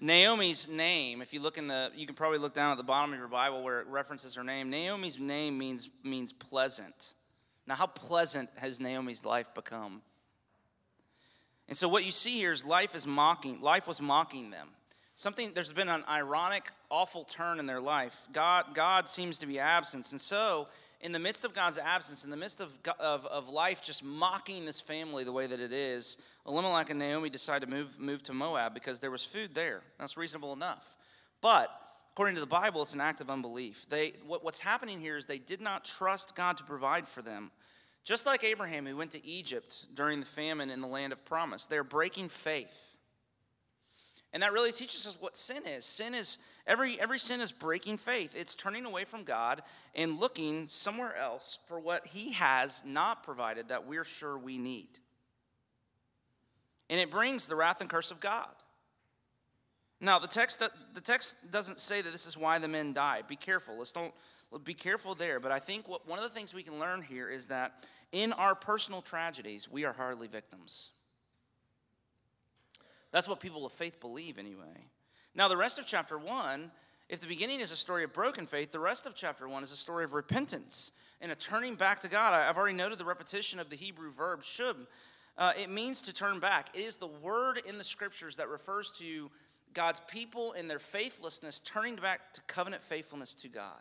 Naomi's 0.01 0.69
name, 0.69 1.21
if 1.21 1.35
you 1.35 1.41
look 1.41 1.59
in 1.59 1.67
the, 1.67 1.91
you 1.97 2.07
can 2.07 2.15
probably 2.15 2.39
look 2.39 2.55
down 2.55 2.71
at 2.71 2.77
the 2.77 2.85
bottom 2.85 3.13
of 3.13 3.19
your 3.19 3.29
Bible 3.29 3.65
where 3.65 3.81
it 3.81 3.89
references 3.89 4.37
her 4.37 4.45
name. 4.45 4.71
Naomi's 4.71 5.19
name 5.19 5.59
means, 5.59 5.89
means 6.05 6.33
pleasant. 6.33 7.15
Now, 7.67 7.75
how 7.75 7.87
pleasant 7.87 8.49
has 8.61 8.81
Naomi's 8.81 9.25
life 9.25 9.53
become? 9.55 10.03
And 11.67 11.77
so 11.77 11.89
what 11.89 12.05
you 12.05 12.13
see 12.13 12.39
here 12.39 12.53
is 12.53 12.65
life 12.65 12.95
is 12.95 13.07
mocking, 13.07 13.61
life 13.61 13.89
was 13.89 14.01
mocking 14.01 14.51
them. 14.51 14.69
Something, 15.19 15.51
there's 15.53 15.73
been 15.73 15.89
an 15.89 16.05
ironic, 16.09 16.71
awful 16.91 17.25
turn 17.25 17.59
in 17.59 17.67
their 17.67 17.81
life. 17.81 18.29
God, 18.33 18.67
God 18.73 19.09
seems 19.09 19.41
to 19.41 19.47
be 19.47 19.59
absent. 19.59 20.13
And 20.13 20.21
so 20.21 20.69
in 21.01 21.11
the 21.11 21.19
midst 21.19 21.45
of 21.45 21.57
God's 21.57 21.77
absence, 21.77 22.23
in 22.23 22.31
the 22.31 22.37
midst 22.37 22.61
of, 22.61 22.79
of, 23.01 23.27
of 23.27 23.49
life 23.49 23.83
just 23.83 24.05
mocking 24.05 24.65
this 24.65 24.81
family 24.81 25.25
the 25.25 25.33
way 25.33 25.49
that 25.49 25.59
it 25.59 25.73
is, 25.73 26.19
Elimelech 26.47 26.91
and 26.91 27.01
Naomi 27.01 27.31
decide 27.31 27.63
to 27.63 27.69
move, 27.69 27.99
move 27.99 28.23
to 28.23 28.33
Moab 28.33 28.75
because 28.75 29.01
there 29.01 29.11
was 29.11 29.25
food 29.25 29.57
there. 29.57 29.83
That's 29.99 30.17
reasonable 30.17 30.53
enough. 30.53 30.95
But 31.41 31.69
according 32.13 32.37
to 32.37 32.41
the 32.41 32.47
Bible, 32.47 32.83
it's 32.83 32.95
an 32.95 33.01
act 33.01 33.21
of 33.21 33.29
unbelief. 33.29 33.89
They, 33.89 34.13
what, 34.25 34.45
what's 34.45 34.61
happening 34.61 35.01
here 35.01 35.17
is 35.17 35.27
they 35.27 35.39
did 35.39 35.61
not 35.61 35.85
trust 35.85 36.37
God 36.37 36.59
to 36.59 36.65
provide 36.65 37.07
for 37.07 37.23
them. 37.23 37.51
Just 38.05 38.25
like 38.25 38.45
Abraham, 38.45 38.87
who 38.87 38.97
went 38.97 39.11
to 39.11 39.27
Egypt 39.27 39.87
during 39.95 40.21
the 40.21 40.27
famine 40.27 40.71
in 40.71 40.81
the 40.81 40.87
land 40.87 41.13
of 41.13 41.25
promise, 41.25 41.67
they're 41.67 41.83
breaking 41.83 42.29
faith. 42.29 42.88
And 44.33 44.43
that 44.43 44.53
really 44.53 44.73
teaches 44.73 45.07
us 45.07 45.21
what 45.21 45.37
sin 45.37 45.63
is. 45.67 45.85
Sin 45.85 46.15
is 46.15 46.39
every 46.67 47.01
every 47.01 47.19
sin 47.19 47.41
is 47.41 47.51
breaking 47.51 47.97
faith. 47.97 48.35
It's 48.37 48.55
turning 48.55 48.85
away 48.85 49.05
from 49.05 49.25
God 49.25 49.63
and 49.95 50.21
looking 50.21 50.67
somewhere 50.67 51.17
else 51.17 51.59
for 51.67 51.81
what 51.81 52.07
he 52.07 52.33
has 52.33 52.85
not 52.85 53.23
provided 53.23 53.69
that 53.69 53.87
we're 53.87 54.05
sure 54.05 54.37
we 54.37 54.59
need. 54.59 54.99
And 56.91 57.01
it 57.01 57.11
brings 57.11 57.47
the 57.47 57.57
wrath 57.57 57.81
and 57.81 57.89
curse 57.89 58.11
of 58.11 58.21
God. 58.21 58.49
Now, 60.01 60.19
the 60.19 60.29
text 60.29 60.63
the 60.95 61.01
text 61.01 61.51
doesn't 61.51 61.79
say 61.79 62.03
that 62.03 62.13
this 62.13 62.27
is 62.27 62.37
why 62.37 62.59
the 62.59 62.69
men 62.69 62.93
died. 62.93 63.25
Be 63.29 63.37
careful. 63.37 63.79
Let's 63.79 63.93
don't 63.93 64.13
be 64.65 64.75
careful 64.75 65.15
there, 65.15 65.41
but 65.41 65.53
I 65.53 65.59
think 65.59 65.89
what, 65.89 66.09
one 66.09 66.19
of 66.19 66.25
the 66.25 66.31
things 66.31 66.55
we 66.55 66.63
can 66.63 66.79
learn 66.79 67.03
here 67.03 67.29
is 67.29 67.49
that 67.49 67.87
in 68.13 68.33
our 68.33 68.55
personal 68.55 69.03
tragedies, 69.03 69.71
we 69.71 69.85
are 69.85 69.93
hardly 69.93 70.29
victims. 70.29 70.91
That's 73.13 73.29
what 73.29 73.41
people 73.41 73.65
of 73.67 73.73
faith 73.73 74.01
believe, 74.01 74.39
anyway. 74.39 74.91
Now, 75.35 75.49
the 75.49 75.57
rest 75.57 75.79
of 75.79 75.87
chapter 75.87 76.19
1, 76.19 76.71
if 77.09 77.21
the 77.21 77.27
beginning 77.27 77.61
is 77.61 77.73
a 77.73 77.77
story 77.77 78.05
of 78.05 78.13
broken 78.13 78.47
faith, 78.47 78.73
the 78.73 78.81
rest 78.81 79.07
of 79.07 79.17
chapter 79.17 79.49
1 79.49 79.63
is 79.63 79.73
a 79.73 79.77
story 79.77 80.05
of 80.05 80.13
repentance 80.13 80.93
and 81.21 81.33
a 81.33 81.35
turning 81.35 81.75
back 81.75 82.01
to 82.01 82.09
God. 82.09 82.35
I've 82.35 82.57
already 82.57 82.77
noted 82.77 82.99
the 82.99 83.05
repetition 83.05 83.59
of 83.59 83.71
the 83.71 83.77
Hebrew 83.77 84.11
verb 84.11 84.43
shub. 84.43 84.77
Uh, 85.37 85.53
it 85.61 85.71
means 85.71 86.03
to 86.03 86.15
turn 86.15 86.41
back. 86.41 86.69
It 86.75 86.81
is 86.81 86.97
the 86.97 87.07
word 87.07 87.61
in 87.67 87.79
the 87.79 87.85
scriptures 87.85 88.37
that 88.37 88.49
refers 88.49 88.91
to 88.99 89.31
God's 89.73 90.01
people 90.01 90.53
in 90.53 90.69
their 90.69 90.79
faithlessness 90.79 91.61
turning 91.61 91.97
back 91.97 92.33
to 92.33 92.41
covenant 92.43 92.83
faithfulness 92.83 93.35
to 93.37 93.49
God. 93.49 93.81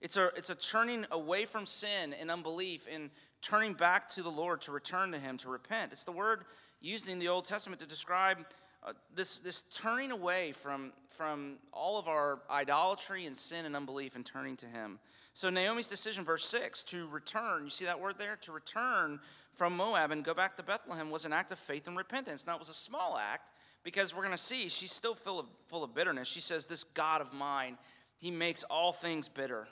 It's 0.00 0.16
a, 0.16 0.26
it's 0.36 0.50
a 0.50 0.54
turning 0.54 1.06
away 1.10 1.44
from 1.44 1.66
sin 1.66 2.14
and 2.20 2.30
unbelief 2.30 2.86
and 2.92 3.10
turning 3.42 3.72
back 3.72 4.08
to 4.10 4.22
the 4.22 4.30
Lord 4.30 4.60
to 4.62 4.72
return 4.72 5.12
to 5.12 5.18
Him, 5.18 5.38
to 5.38 5.48
repent. 5.48 5.92
It's 5.92 6.04
the 6.04 6.12
word 6.12 6.44
used 6.80 7.08
in 7.08 7.18
the 7.18 7.28
Old 7.28 7.44
Testament 7.44 7.80
to 7.80 7.88
describe 7.88 8.38
uh, 8.86 8.92
this, 9.14 9.40
this 9.40 9.62
turning 9.62 10.12
away 10.12 10.52
from, 10.52 10.92
from 11.08 11.58
all 11.72 11.98
of 11.98 12.06
our 12.06 12.40
idolatry 12.50 13.26
and 13.26 13.36
sin 13.36 13.66
and 13.66 13.74
unbelief 13.74 14.14
and 14.16 14.24
turning 14.24 14.56
to 14.56 14.66
Him. 14.66 14.98
So, 15.34 15.50
Naomi's 15.50 15.88
decision, 15.88 16.24
verse 16.24 16.44
6, 16.44 16.84
to 16.84 17.06
return, 17.08 17.64
you 17.64 17.70
see 17.70 17.84
that 17.84 18.00
word 18.00 18.18
there? 18.18 18.36
To 18.42 18.52
return 18.52 19.20
from 19.54 19.76
Moab 19.76 20.10
and 20.10 20.24
go 20.24 20.34
back 20.34 20.56
to 20.56 20.62
Bethlehem 20.62 21.10
was 21.10 21.24
an 21.24 21.32
act 21.32 21.50
of 21.52 21.58
faith 21.58 21.88
and 21.88 21.96
repentance. 21.96 22.46
Now, 22.46 22.54
it 22.54 22.58
was 22.60 22.68
a 22.68 22.74
small 22.74 23.18
act 23.18 23.50
because 23.82 24.14
we're 24.14 24.22
going 24.22 24.32
to 24.32 24.38
see 24.38 24.68
she's 24.68 24.92
still 24.92 25.14
full 25.14 25.40
of, 25.40 25.46
full 25.66 25.82
of 25.82 25.94
bitterness. 25.94 26.28
She 26.28 26.40
says, 26.40 26.66
This 26.66 26.84
God 26.84 27.20
of 27.20 27.34
mine, 27.34 27.76
He 28.18 28.30
makes 28.30 28.62
all 28.64 28.92
things 28.92 29.28
bitter. 29.28 29.68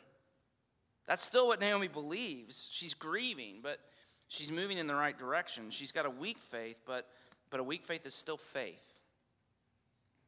That's 1.07 1.23
still 1.23 1.47
what 1.47 1.61
Naomi 1.61 1.89
believes. 1.89 2.69
She's 2.73 2.95
grieving, 2.95 3.61
but 3.63 3.79
she's 4.29 4.51
moving 4.51 4.79
in 4.79 4.87
the 4.87 4.95
right 4.95 5.17
direction. 5.17 5.71
She's 5.71 5.93
got 5.93 6.07
a 6.07 6.11
weak 6.11 6.39
faith, 6.39 6.81
but, 6.87 7.07
but 7.51 7.61
a 7.61 7.65
weak 7.65 7.83
faith 7.83 8.07
is 8.07 8.15
still 8.15 8.37
faith. 8.37 9.01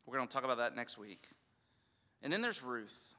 We're 0.06 0.16
going 0.16 0.28
to 0.28 0.32
talk 0.32 0.44
about 0.44 0.58
that 0.58 0.74
next 0.74 0.98
week. 0.98 1.28
And 2.22 2.32
then 2.32 2.40
there's 2.40 2.62
Ruth. 2.62 3.14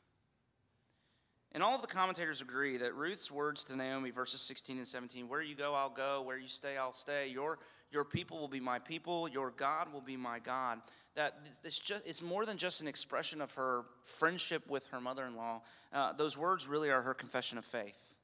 And 1.52 1.64
all 1.64 1.74
of 1.74 1.82
the 1.82 1.88
commentators 1.88 2.42
agree 2.42 2.78
that 2.78 2.94
Ruth's 2.94 3.32
words 3.32 3.64
to 3.66 3.76
Naomi, 3.76 4.12
verses 4.12 4.42
16 4.42 4.78
and 4.78 4.88
17, 4.88 5.28
where 5.28 5.42
you 5.42 5.56
go, 5.56 5.74
I'll 5.74 5.90
go, 5.90 6.22
where 6.22 6.38
you 6.38 6.48
stay, 6.48 6.78
I'll 6.78 6.94
stay. 6.94 7.30
Your, 7.30 7.58
your 7.92 8.06
people 8.06 8.40
will 8.40 8.48
be 8.48 8.60
my 8.60 8.78
people, 8.78 9.28
your 9.28 9.52
God 9.52 9.92
will 9.92 10.02
be 10.02 10.16
my 10.16 10.38
God. 10.40 10.80
That 11.16 11.34
it's, 11.64 11.80
just, 11.80 12.08
it's 12.08 12.22
more 12.22 12.46
than 12.46 12.58
just 12.58 12.82
an 12.82 12.88
expression 12.88 13.42
of 13.42 13.54
her 13.56 13.84
friendship 14.04 14.70
with 14.70 14.88
her 14.88 15.02
mother 15.02 15.26
in 15.26 15.36
law. 15.36 15.64
Uh, 15.92 16.14
those 16.14 16.38
words 16.38 16.68
really 16.68 16.92
are 16.92 17.02
her 17.02 17.16
confession 17.16 17.58
of 17.58 17.66
faith. 17.66 18.16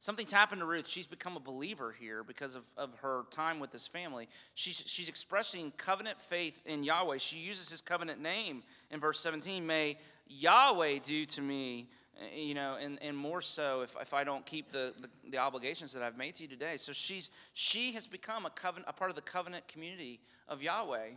Something's 0.00 0.32
happened 0.32 0.60
to 0.60 0.66
Ruth. 0.66 0.86
She's 0.86 1.06
become 1.06 1.36
a 1.36 1.40
believer 1.40 1.94
here 1.98 2.22
because 2.22 2.54
of, 2.54 2.64
of 2.76 2.94
her 3.00 3.24
time 3.30 3.58
with 3.58 3.72
this 3.72 3.88
family. 3.88 4.28
She's, 4.54 4.84
she's 4.86 5.08
expressing 5.08 5.72
covenant 5.72 6.20
faith 6.20 6.62
in 6.66 6.84
Yahweh. 6.84 7.18
She 7.18 7.38
uses 7.38 7.68
his 7.68 7.80
covenant 7.80 8.22
name 8.22 8.62
in 8.92 9.00
verse 9.00 9.18
17. 9.18 9.66
May 9.66 9.98
Yahweh 10.28 11.00
do 11.02 11.24
to 11.24 11.42
me, 11.42 11.88
eh, 12.20 12.36
you 12.36 12.54
know, 12.54 12.76
and, 12.80 13.00
and 13.02 13.16
more 13.16 13.42
so 13.42 13.82
if, 13.82 13.96
if 14.00 14.14
I 14.14 14.22
don't 14.22 14.46
keep 14.46 14.70
the, 14.70 14.94
the, 15.00 15.08
the 15.30 15.38
obligations 15.38 15.92
that 15.94 16.04
I've 16.04 16.16
made 16.16 16.36
to 16.36 16.44
you 16.44 16.48
today. 16.48 16.76
So 16.76 16.92
she's 16.92 17.30
she 17.52 17.92
has 17.92 18.06
become 18.06 18.46
a 18.46 18.50
covenant, 18.50 18.88
a 18.88 18.92
part 18.92 19.10
of 19.10 19.16
the 19.16 19.22
covenant 19.22 19.66
community 19.66 20.20
of 20.48 20.62
Yahweh. 20.62 21.08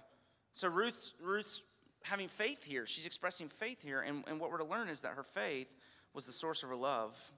So 0.54 0.70
Ruth's 0.70 1.13
Ruth's 1.22 1.62
having 2.04 2.28
faith 2.28 2.63
here. 2.63 2.88
She's 2.88 3.06
expressing 3.06 3.48
faith 3.48 3.84
here, 3.84 4.02
and, 4.02 4.24
and 4.28 4.39
what 4.39 4.50
we're 4.50 4.58
to 4.58 4.65
learn 4.65 4.89
is 4.89 5.02
that 5.02 5.12
her 5.12 5.24
faith 5.24 5.76
was 6.15 6.26
the 6.26 6.32
source 6.32 6.63
of 6.63 6.70
her 6.70 6.76
love 6.76 7.32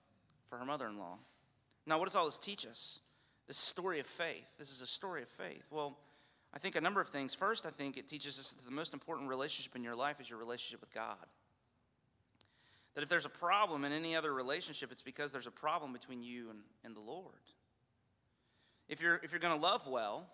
for 0.47 0.57
her 0.57 0.63
mother-in-law. 0.65 1.17
Now, 1.85 1.97
what 1.97 2.05
does 2.05 2.15
all 2.15 2.25
this 2.25 2.39
teach 2.39 2.65
us? 2.65 2.99
This 3.47 3.57
story 3.57 3.99
of 3.99 4.05
faith. 4.05 4.57
This 4.57 4.71
is 4.71 4.81
a 4.81 4.87
story 4.87 5.21
of 5.21 5.27
faith. 5.27 5.67
Well, 5.69 5.97
I 6.53 6.59
think 6.59 6.75
a 6.75 6.81
number 6.81 7.01
of 7.01 7.09
things. 7.09 7.33
First, 7.33 7.65
I 7.65 7.69
think 7.69 7.97
it 7.97 8.07
teaches 8.07 8.39
us 8.39 8.53
that 8.53 8.65
the 8.65 8.75
most 8.75 8.93
important 8.93 9.29
relationship 9.29 9.75
in 9.75 9.83
your 9.83 9.95
life 9.95 10.21
is 10.21 10.29
your 10.29 10.39
relationship 10.39 10.81
with 10.81 10.93
God. 10.93 11.25
That 12.95 13.01
if 13.01 13.09
there's 13.09 13.25
a 13.25 13.29
problem 13.29 13.83
in 13.85 13.91
any 13.91 14.15
other 14.15 14.33
relationship, 14.33 14.91
it's 14.91 15.01
because 15.01 15.31
there's 15.31 15.47
a 15.47 15.51
problem 15.51 15.93
between 15.93 16.21
you 16.21 16.51
and, 16.51 16.59
and 16.85 16.95
the 16.95 17.01
Lord. 17.01 17.33
If 18.87 19.01
you're, 19.01 19.19
if 19.23 19.31
you're 19.31 19.39
going 19.39 19.55
to 19.55 19.61
love 19.61 19.87
well, 19.87 20.27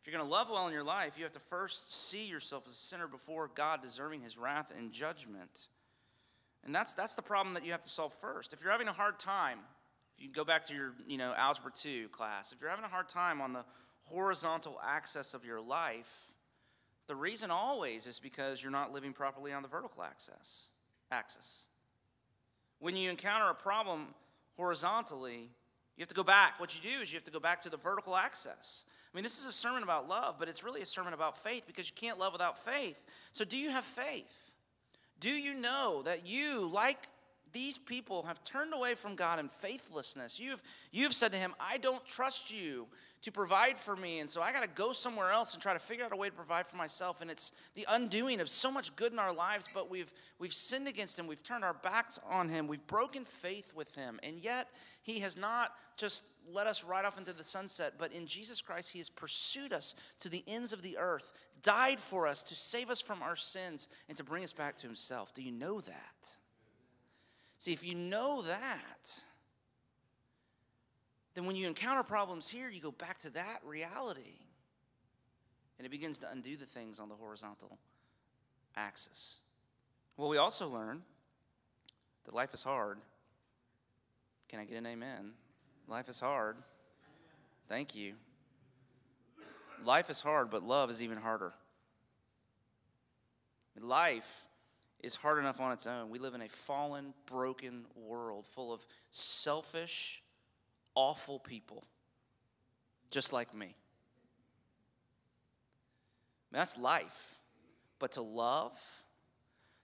if 0.00 0.06
you're 0.06 0.18
going 0.18 0.28
to 0.28 0.34
love 0.34 0.48
well 0.50 0.66
in 0.66 0.72
your 0.72 0.82
life, 0.82 1.16
you 1.16 1.24
have 1.24 1.32
to 1.32 1.40
first 1.40 2.08
see 2.08 2.26
yourself 2.26 2.66
as 2.66 2.72
a 2.72 2.76
sinner 2.76 3.06
before 3.06 3.50
God, 3.54 3.82
deserving 3.82 4.22
his 4.22 4.36
wrath 4.36 4.72
and 4.76 4.90
judgment. 4.90 5.68
And 6.64 6.74
that's, 6.74 6.94
that's 6.94 7.14
the 7.14 7.22
problem 7.22 7.54
that 7.54 7.64
you 7.64 7.72
have 7.72 7.82
to 7.82 7.88
solve 7.88 8.12
first. 8.12 8.52
If 8.52 8.62
you're 8.62 8.72
having 8.72 8.88
a 8.88 8.92
hard 8.92 9.18
time, 9.18 9.58
if 10.16 10.22
you 10.22 10.30
go 10.30 10.44
back 10.44 10.64
to 10.66 10.74
your 10.74 10.94
you 11.06 11.18
know, 11.18 11.32
Algebra 11.36 11.70
2 11.72 12.08
class, 12.08 12.52
if 12.52 12.60
you're 12.60 12.70
having 12.70 12.84
a 12.84 12.88
hard 12.88 13.08
time 13.08 13.40
on 13.40 13.52
the 13.52 13.64
horizontal 14.06 14.80
axis 14.84 15.34
of 15.34 15.44
your 15.44 15.60
life, 15.60 16.32
the 17.06 17.14
reason 17.14 17.50
always 17.50 18.06
is 18.06 18.18
because 18.18 18.62
you're 18.62 18.72
not 18.72 18.92
living 18.92 19.12
properly 19.12 19.52
on 19.52 19.62
the 19.62 19.68
vertical 19.68 20.02
axis. 20.02 20.70
axis. 21.10 21.66
When 22.78 22.96
you 22.96 23.10
encounter 23.10 23.48
a 23.48 23.54
problem 23.54 24.14
horizontally, 24.56 25.50
you 25.96 26.00
have 26.00 26.08
to 26.08 26.14
go 26.14 26.24
back. 26.24 26.58
What 26.58 26.74
you 26.74 26.90
do 26.90 27.02
is 27.02 27.12
you 27.12 27.16
have 27.16 27.24
to 27.24 27.30
go 27.30 27.40
back 27.40 27.60
to 27.62 27.70
the 27.70 27.76
vertical 27.76 28.16
axis. 28.16 28.84
I 29.12 29.16
mean, 29.16 29.24
this 29.24 29.38
is 29.38 29.46
a 29.46 29.52
sermon 29.52 29.82
about 29.82 30.08
love, 30.08 30.36
but 30.38 30.48
it's 30.48 30.64
really 30.64 30.80
a 30.80 30.86
sermon 30.86 31.12
about 31.12 31.36
faith 31.36 31.64
because 31.66 31.88
you 31.88 31.94
can't 31.94 32.18
love 32.18 32.32
without 32.32 32.58
faith. 32.58 33.04
So, 33.32 33.44
do 33.44 33.58
you 33.58 33.70
have 33.70 33.84
faith? 33.84 34.52
Do 35.20 35.30
you 35.30 35.54
know 35.54 36.02
that 36.04 36.26
you, 36.26 36.68
like 36.72 36.98
these 37.52 37.78
people 37.78 38.22
have 38.24 38.42
turned 38.44 38.74
away 38.74 38.94
from 38.94 39.14
God 39.14 39.38
in 39.38 39.48
faithlessness. 39.48 40.40
You've, 40.40 40.62
you've 40.90 41.14
said 41.14 41.32
to 41.32 41.38
him, 41.38 41.52
I 41.60 41.78
don't 41.78 42.04
trust 42.06 42.52
you 42.52 42.86
to 43.22 43.30
provide 43.30 43.78
for 43.78 43.94
me, 43.94 44.18
and 44.18 44.28
so 44.28 44.42
I 44.42 44.52
got 44.52 44.62
to 44.62 44.68
go 44.68 44.92
somewhere 44.92 45.30
else 45.30 45.54
and 45.54 45.62
try 45.62 45.72
to 45.72 45.78
figure 45.78 46.04
out 46.04 46.12
a 46.12 46.16
way 46.16 46.28
to 46.28 46.34
provide 46.34 46.66
for 46.66 46.76
myself. 46.76 47.22
And 47.22 47.30
it's 47.30 47.52
the 47.74 47.86
undoing 47.88 48.40
of 48.40 48.48
so 48.48 48.70
much 48.70 48.96
good 48.96 49.12
in 49.12 49.18
our 49.20 49.32
lives, 49.32 49.68
but 49.72 49.88
we've, 49.88 50.12
we've 50.40 50.52
sinned 50.52 50.88
against 50.88 51.18
him. 51.18 51.28
We've 51.28 51.42
turned 51.42 51.62
our 51.62 51.74
backs 51.74 52.18
on 52.28 52.48
him. 52.48 52.66
We've 52.66 52.86
broken 52.88 53.24
faith 53.24 53.72
with 53.76 53.94
him. 53.94 54.18
And 54.24 54.38
yet, 54.38 54.70
he 55.02 55.20
has 55.20 55.36
not 55.36 55.72
just 55.96 56.24
let 56.52 56.66
us 56.66 56.82
ride 56.82 57.04
off 57.04 57.16
into 57.16 57.32
the 57.32 57.44
sunset, 57.44 57.92
but 57.98 58.12
in 58.12 58.26
Jesus 58.26 58.60
Christ, 58.60 58.92
he 58.92 58.98
has 58.98 59.08
pursued 59.08 59.72
us 59.72 59.94
to 60.18 60.28
the 60.28 60.42
ends 60.48 60.72
of 60.72 60.82
the 60.82 60.98
earth, 60.98 61.32
died 61.62 62.00
for 62.00 62.26
us 62.26 62.42
to 62.44 62.56
save 62.56 62.90
us 62.90 63.00
from 63.00 63.22
our 63.22 63.36
sins, 63.36 63.86
and 64.08 64.16
to 64.16 64.24
bring 64.24 64.42
us 64.42 64.52
back 64.52 64.76
to 64.78 64.86
himself. 64.88 65.32
Do 65.32 65.42
you 65.42 65.52
know 65.52 65.80
that? 65.80 66.36
See, 67.62 67.72
if 67.72 67.86
you 67.86 67.94
know 67.94 68.42
that, 68.42 69.20
then 71.34 71.46
when 71.46 71.54
you 71.54 71.68
encounter 71.68 72.02
problems 72.02 72.48
here, 72.48 72.68
you 72.68 72.80
go 72.80 72.90
back 72.90 73.18
to 73.18 73.30
that 73.34 73.60
reality. 73.64 74.34
And 75.78 75.86
it 75.86 75.90
begins 75.90 76.18
to 76.18 76.26
undo 76.32 76.56
the 76.56 76.66
things 76.66 76.98
on 76.98 77.08
the 77.08 77.14
horizontal 77.14 77.78
axis. 78.76 79.38
Well, 80.16 80.28
we 80.28 80.38
also 80.38 80.70
learn 80.70 81.02
that 82.24 82.34
life 82.34 82.52
is 82.52 82.64
hard. 82.64 82.98
Can 84.48 84.58
I 84.58 84.64
get 84.64 84.78
an 84.78 84.86
amen? 84.86 85.30
Life 85.86 86.08
is 86.08 86.18
hard. 86.18 86.56
Thank 87.68 87.94
you. 87.94 88.14
Life 89.84 90.10
is 90.10 90.20
hard, 90.20 90.50
but 90.50 90.64
love 90.64 90.90
is 90.90 91.00
even 91.00 91.16
harder. 91.16 91.52
Life 93.78 94.48
is 95.02 95.14
hard 95.14 95.38
enough 95.38 95.60
on 95.60 95.72
its 95.72 95.86
own. 95.86 96.10
We 96.10 96.18
live 96.18 96.34
in 96.34 96.42
a 96.42 96.48
fallen, 96.48 97.12
broken 97.26 97.84
world 97.96 98.46
full 98.46 98.72
of 98.72 98.86
selfish, 99.10 100.22
awful 100.94 101.38
people, 101.38 101.84
just 103.10 103.32
like 103.32 103.54
me. 103.54 103.74
That's 106.52 106.78
life. 106.78 107.36
But 107.98 108.12
to 108.12 108.22
love, 108.22 108.72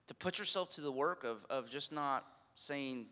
to 0.07 0.13
put 0.13 0.39
yourself 0.39 0.71
to 0.71 0.81
the 0.81 0.91
work 0.91 1.23
of, 1.23 1.45
of 1.49 1.69
just 1.69 1.91
not 1.91 2.25
saying, 2.55 3.07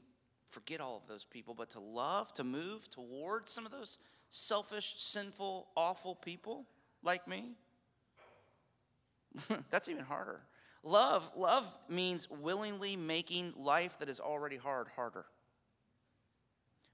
forget 0.50 0.80
all 0.80 0.98
of 0.98 1.08
those 1.08 1.26
people, 1.26 1.54
but 1.54 1.70
to 1.72 1.80
love, 1.80 2.34
to 2.34 2.44
move 2.44 2.90
towards 2.90 3.52
some 3.52 3.66
of 3.66 3.72
those 3.72 4.00
selfish, 4.30 4.94
sinful, 4.98 5.68
awful 5.76 6.16
people 6.16 6.66
like 7.04 7.28
me, 7.28 7.52
that's 9.72 9.90
even 9.90 10.04
harder. 10.04 10.42
Love, 10.84 11.32
love 11.36 11.78
means 11.90 12.30
willingly 12.30 12.96
making 12.96 13.54
life 13.58 14.00
that 14.00 14.10
is 14.10 14.20
already 14.20 14.58
hard 14.58 14.88
harder. 14.96 15.26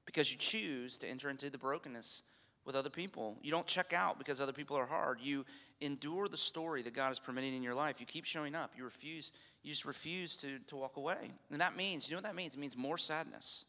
Because 0.06 0.32
you 0.32 0.38
choose 0.38 0.98
to 1.00 1.08
enter 1.08 1.30
into 1.30 1.50
the 1.50 1.58
brokenness 1.58 2.24
with 2.66 2.76
other 2.76 2.90
people. 2.90 3.38
You 3.42 3.52
don't 3.52 3.68
check 3.68 3.94
out 3.94 4.18
because 4.18 4.40
other 4.40 4.54
people 4.54 4.78
are 4.78 4.86
hard. 4.86 5.20
You 5.22 5.46
endure 5.82 6.28
the 6.28 6.38
story 6.38 6.82
that 6.84 6.94
God 6.94 7.12
is 7.12 7.20
permitting 7.20 7.54
in 7.56 7.64
your 7.64 7.76
life. 7.76 8.00
You 8.00 8.06
keep 8.06 8.26
showing 8.26 8.56
up. 8.56 8.72
You 8.78 8.84
refuse, 8.84 9.32
you 9.64 9.72
just 9.72 9.86
refuse 9.86 10.38
to, 10.38 10.60
to 10.68 10.76
walk 10.76 10.98
away. 10.98 11.32
And 11.52 11.62
that 11.62 11.76
means, 11.76 12.10
you 12.10 12.16
know 12.16 12.20
what 12.20 12.26
that 12.26 12.36
means? 12.36 12.56
It 12.56 12.60
means 12.60 12.78
more 12.78 12.98
sadness. 12.98 13.66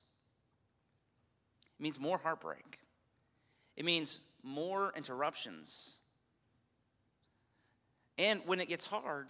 It 1.78 1.82
means 1.82 1.98
more 1.98 2.18
heartbreak. 2.18 2.78
It 3.76 3.84
means 3.84 4.20
more 4.44 4.92
interruptions. 4.96 5.98
And 8.16 8.40
when 8.46 8.60
it 8.60 8.68
gets 8.68 8.86
hard, 8.86 9.26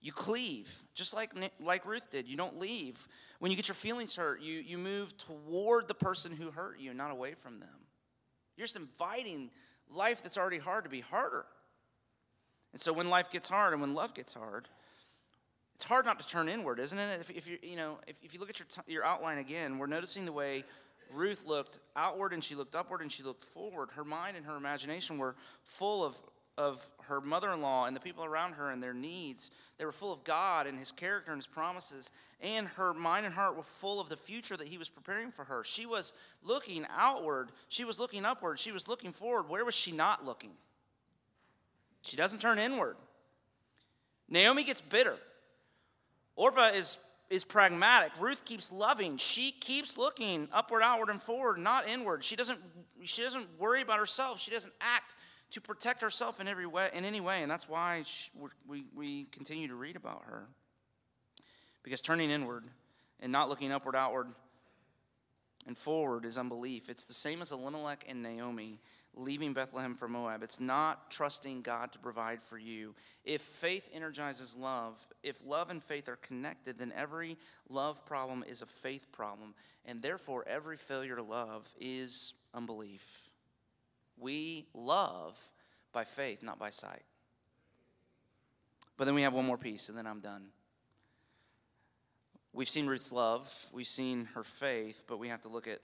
you 0.00 0.12
cleave, 0.12 0.82
just 0.94 1.14
like, 1.14 1.30
like 1.60 1.86
Ruth 1.86 2.10
did. 2.10 2.28
You 2.28 2.36
don't 2.36 2.58
leave. 2.58 3.06
When 3.38 3.50
you 3.50 3.56
get 3.56 3.68
your 3.68 3.74
feelings 3.74 4.14
hurt, 4.16 4.40
you, 4.40 4.54
you 4.54 4.78
move 4.78 5.16
toward 5.16 5.88
the 5.88 5.94
person 5.94 6.32
who 6.32 6.50
hurt 6.50 6.78
you, 6.78 6.94
not 6.94 7.10
away 7.10 7.34
from 7.34 7.60
them. 7.60 7.68
You're 8.56 8.66
just 8.66 8.76
inviting 8.76 9.50
life 9.90 10.22
that's 10.22 10.38
already 10.38 10.58
hard 10.58 10.84
to 10.84 10.90
be 10.90 11.00
harder. 11.00 11.44
And 12.72 12.80
so 12.80 12.92
when 12.92 13.10
life 13.10 13.30
gets 13.30 13.48
hard 13.48 13.72
and 13.72 13.80
when 13.80 13.94
love 13.94 14.14
gets 14.14 14.34
hard, 14.34 14.68
it's 15.74 15.84
hard 15.84 16.06
not 16.06 16.18
to 16.20 16.26
turn 16.26 16.48
inward, 16.48 16.78
isn't 16.78 16.98
it? 16.98 17.20
If, 17.20 17.30
if 17.30 17.48
you 17.48 17.58
you 17.62 17.76
know 17.76 17.98
if, 18.06 18.22
if 18.22 18.32
you 18.32 18.40
look 18.40 18.48
at 18.48 18.58
your 18.58 18.66
t- 18.66 18.92
your 18.92 19.04
outline 19.04 19.38
again, 19.38 19.78
we're 19.78 19.86
noticing 19.86 20.24
the 20.24 20.32
way 20.32 20.64
Ruth 21.12 21.46
looked 21.46 21.78
outward 21.94 22.32
and 22.32 22.42
she 22.42 22.54
looked 22.54 22.74
upward 22.74 23.02
and 23.02 23.12
she 23.12 23.22
looked 23.22 23.42
forward. 23.42 23.90
Her 23.94 24.04
mind 24.04 24.36
and 24.36 24.46
her 24.46 24.56
imagination 24.56 25.18
were 25.18 25.36
full 25.62 26.04
of 26.04 26.16
of 26.58 26.90
her 27.02 27.20
mother 27.20 27.50
in 27.52 27.60
law 27.60 27.84
and 27.84 27.94
the 27.94 28.00
people 28.00 28.24
around 28.24 28.54
her 28.54 28.70
and 28.70 28.82
their 28.82 28.94
needs. 28.94 29.50
They 29.78 29.84
were 29.84 29.92
full 29.92 30.12
of 30.12 30.24
God 30.24 30.66
and 30.66 30.78
His 30.78 30.90
character 30.90 31.30
and 31.30 31.38
His 31.38 31.46
promises. 31.46 32.10
And 32.40 32.66
her 32.68 32.94
mind 32.94 33.26
and 33.26 33.34
heart 33.34 33.56
were 33.56 33.62
full 33.62 34.00
of 34.00 34.08
the 34.08 34.16
future 34.16 34.56
that 34.56 34.68
He 34.68 34.78
was 34.78 34.88
preparing 34.88 35.30
for 35.30 35.44
her. 35.44 35.64
She 35.64 35.86
was 35.86 36.12
looking 36.42 36.86
outward, 36.96 37.50
she 37.68 37.84
was 37.84 37.98
looking 37.98 38.24
upward, 38.24 38.58
she 38.58 38.72
was 38.72 38.88
looking 38.88 39.12
forward. 39.12 39.50
Where 39.50 39.64
was 39.64 39.74
she 39.74 39.92
not 39.92 40.24
looking? 40.24 40.52
She 42.02 42.16
doesn't 42.16 42.40
turn 42.40 42.58
inward. 42.58 42.96
Naomi 44.28 44.64
gets 44.64 44.80
bitter. 44.80 45.16
Orpah 46.36 46.68
is, 46.74 46.98
is 47.30 47.44
pragmatic. 47.44 48.12
Ruth 48.18 48.44
keeps 48.44 48.72
loving. 48.72 49.16
She 49.16 49.50
keeps 49.50 49.98
looking 49.98 50.48
upward, 50.52 50.82
outward, 50.84 51.08
and 51.08 51.20
forward, 51.20 51.58
not 51.58 51.88
inward. 51.88 52.22
She 52.22 52.36
doesn't, 52.36 52.58
she 53.02 53.22
doesn't 53.22 53.46
worry 53.58 53.82
about 53.82 53.98
herself. 53.98 54.40
She 54.40 54.50
doesn't 54.50 54.74
act 54.80 55.14
to 55.50 55.60
protect 55.60 56.00
herself 56.02 56.40
in 56.40 56.48
every 56.48 56.66
way, 56.66 56.88
in 56.92 57.04
any 57.04 57.20
way, 57.20 57.42
and 57.42 57.50
that's 57.50 57.68
why 57.68 58.02
she, 58.04 58.30
we, 58.66 58.84
we 58.94 59.24
continue 59.24 59.68
to 59.68 59.76
read 59.76 59.96
about 59.96 60.22
her. 60.26 60.48
Because 61.82 62.00
turning 62.00 62.30
inward 62.30 62.64
and 63.20 63.30
not 63.30 63.48
looking 63.48 63.72
upward, 63.72 63.94
outward, 63.94 64.28
and 65.66 65.76
forward 65.76 66.24
is 66.24 66.38
unbelief. 66.38 66.88
It's 66.88 67.04
the 67.04 67.14
same 67.14 67.42
as 67.42 67.52
Elimelech 67.52 68.04
and 68.08 68.22
Naomi 68.22 68.80
leaving 69.16 69.54
Bethlehem 69.54 69.94
for 69.94 70.08
Moab. 70.08 70.42
It's 70.42 70.60
not 70.60 71.10
trusting 71.10 71.62
God 71.62 71.90
to 71.92 71.98
provide 71.98 72.42
for 72.42 72.58
you. 72.58 72.94
If 73.24 73.40
faith 73.40 73.90
energizes 73.94 74.56
love, 74.56 75.04
if 75.22 75.40
love 75.44 75.70
and 75.70 75.82
faith 75.82 76.08
are 76.08 76.16
connected, 76.16 76.78
then 76.78 76.92
every 76.94 77.38
love 77.68 78.04
problem 78.04 78.44
is 78.46 78.62
a 78.62 78.66
faith 78.66 79.10
problem, 79.12 79.54
and 79.86 80.02
therefore 80.02 80.44
every 80.46 80.76
failure 80.76 81.16
to 81.16 81.22
love 81.22 81.72
is 81.80 82.34
unbelief. 82.54 83.25
We 84.18 84.66
love 84.74 85.38
by 85.92 86.04
faith, 86.04 86.42
not 86.42 86.58
by 86.58 86.70
sight. 86.70 87.02
But 88.96 89.04
then 89.04 89.14
we 89.14 89.22
have 89.22 89.34
one 89.34 89.44
more 89.44 89.58
piece, 89.58 89.88
and 89.88 89.96
then 89.96 90.06
I'm 90.06 90.20
done. 90.20 90.46
We've 92.52 92.68
seen 92.68 92.86
Ruth's 92.86 93.12
love, 93.12 93.52
we've 93.74 93.86
seen 93.86 94.28
her 94.34 94.42
faith, 94.42 95.04
but 95.06 95.18
we 95.18 95.28
have 95.28 95.42
to 95.42 95.48
look 95.48 95.68
at 95.68 95.80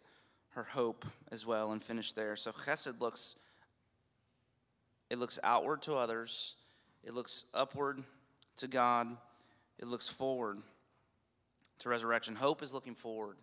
her 0.51 0.63
hope 0.63 1.05
as 1.31 1.45
well 1.45 1.73
and 1.73 1.83
finish 1.83 2.13
there. 2.15 2.37
So 2.37 2.51
chesed 2.51 3.01
looks 3.01 3.39
it 5.11 5.19
looks 5.19 5.39
outward 5.45 5.83
to 5.83 5.95
others, 5.95 6.57
it 7.05 7.13
looks 7.13 7.45
upward 7.53 8.03
to 8.57 8.67
God, 8.67 9.07
it 9.79 9.87
looks 9.87 10.09
forward 10.09 10.57
to 11.81 11.89
resurrection. 11.91 12.35
Hope 12.35 12.63
is 12.63 12.73
looking 12.73 12.95
forward. 12.95 13.37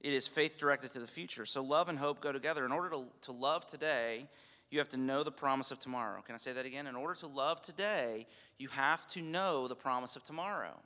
It 0.00 0.12
is 0.12 0.26
faith 0.26 0.58
directed 0.58 0.92
to 0.92 0.98
the 0.98 1.06
future. 1.06 1.44
So 1.44 1.62
love 1.62 1.88
and 1.88 1.98
hope 1.98 2.20
go 2.20 2.32
together. 2.32 2.64
In 2.64 2.72
order 2.72 2.90
to, 2.90 3.04
to 3.22 3.32
love 3.32 3.66
today, 3.66 4.26
you 4.70 4.78
have 4.78 4.88
to 4.90 4.96
know 4.96 5.22
the 5.22 5.32
promise 5.32 5.70
of 5.70 5.80
tomorrow. 5.80 6.22
Can 6.22 6.34
I 6.34 6.38
say 6.38 6.52
that 6.52 6.64
again? 6.64 6.86
In 6.86 6.96
order 6.96 7.14
to 7.20 7.26
love 7.26 7.60
today, 7.60 8.26
you 8.58 8.68
have 8.68 9.06
to 9.08 9.22
know 9.22 9.68
the 9.68 9.74
promise 9.74 10.16
of 10.16 10.24
tomorrow. 10.24 10.78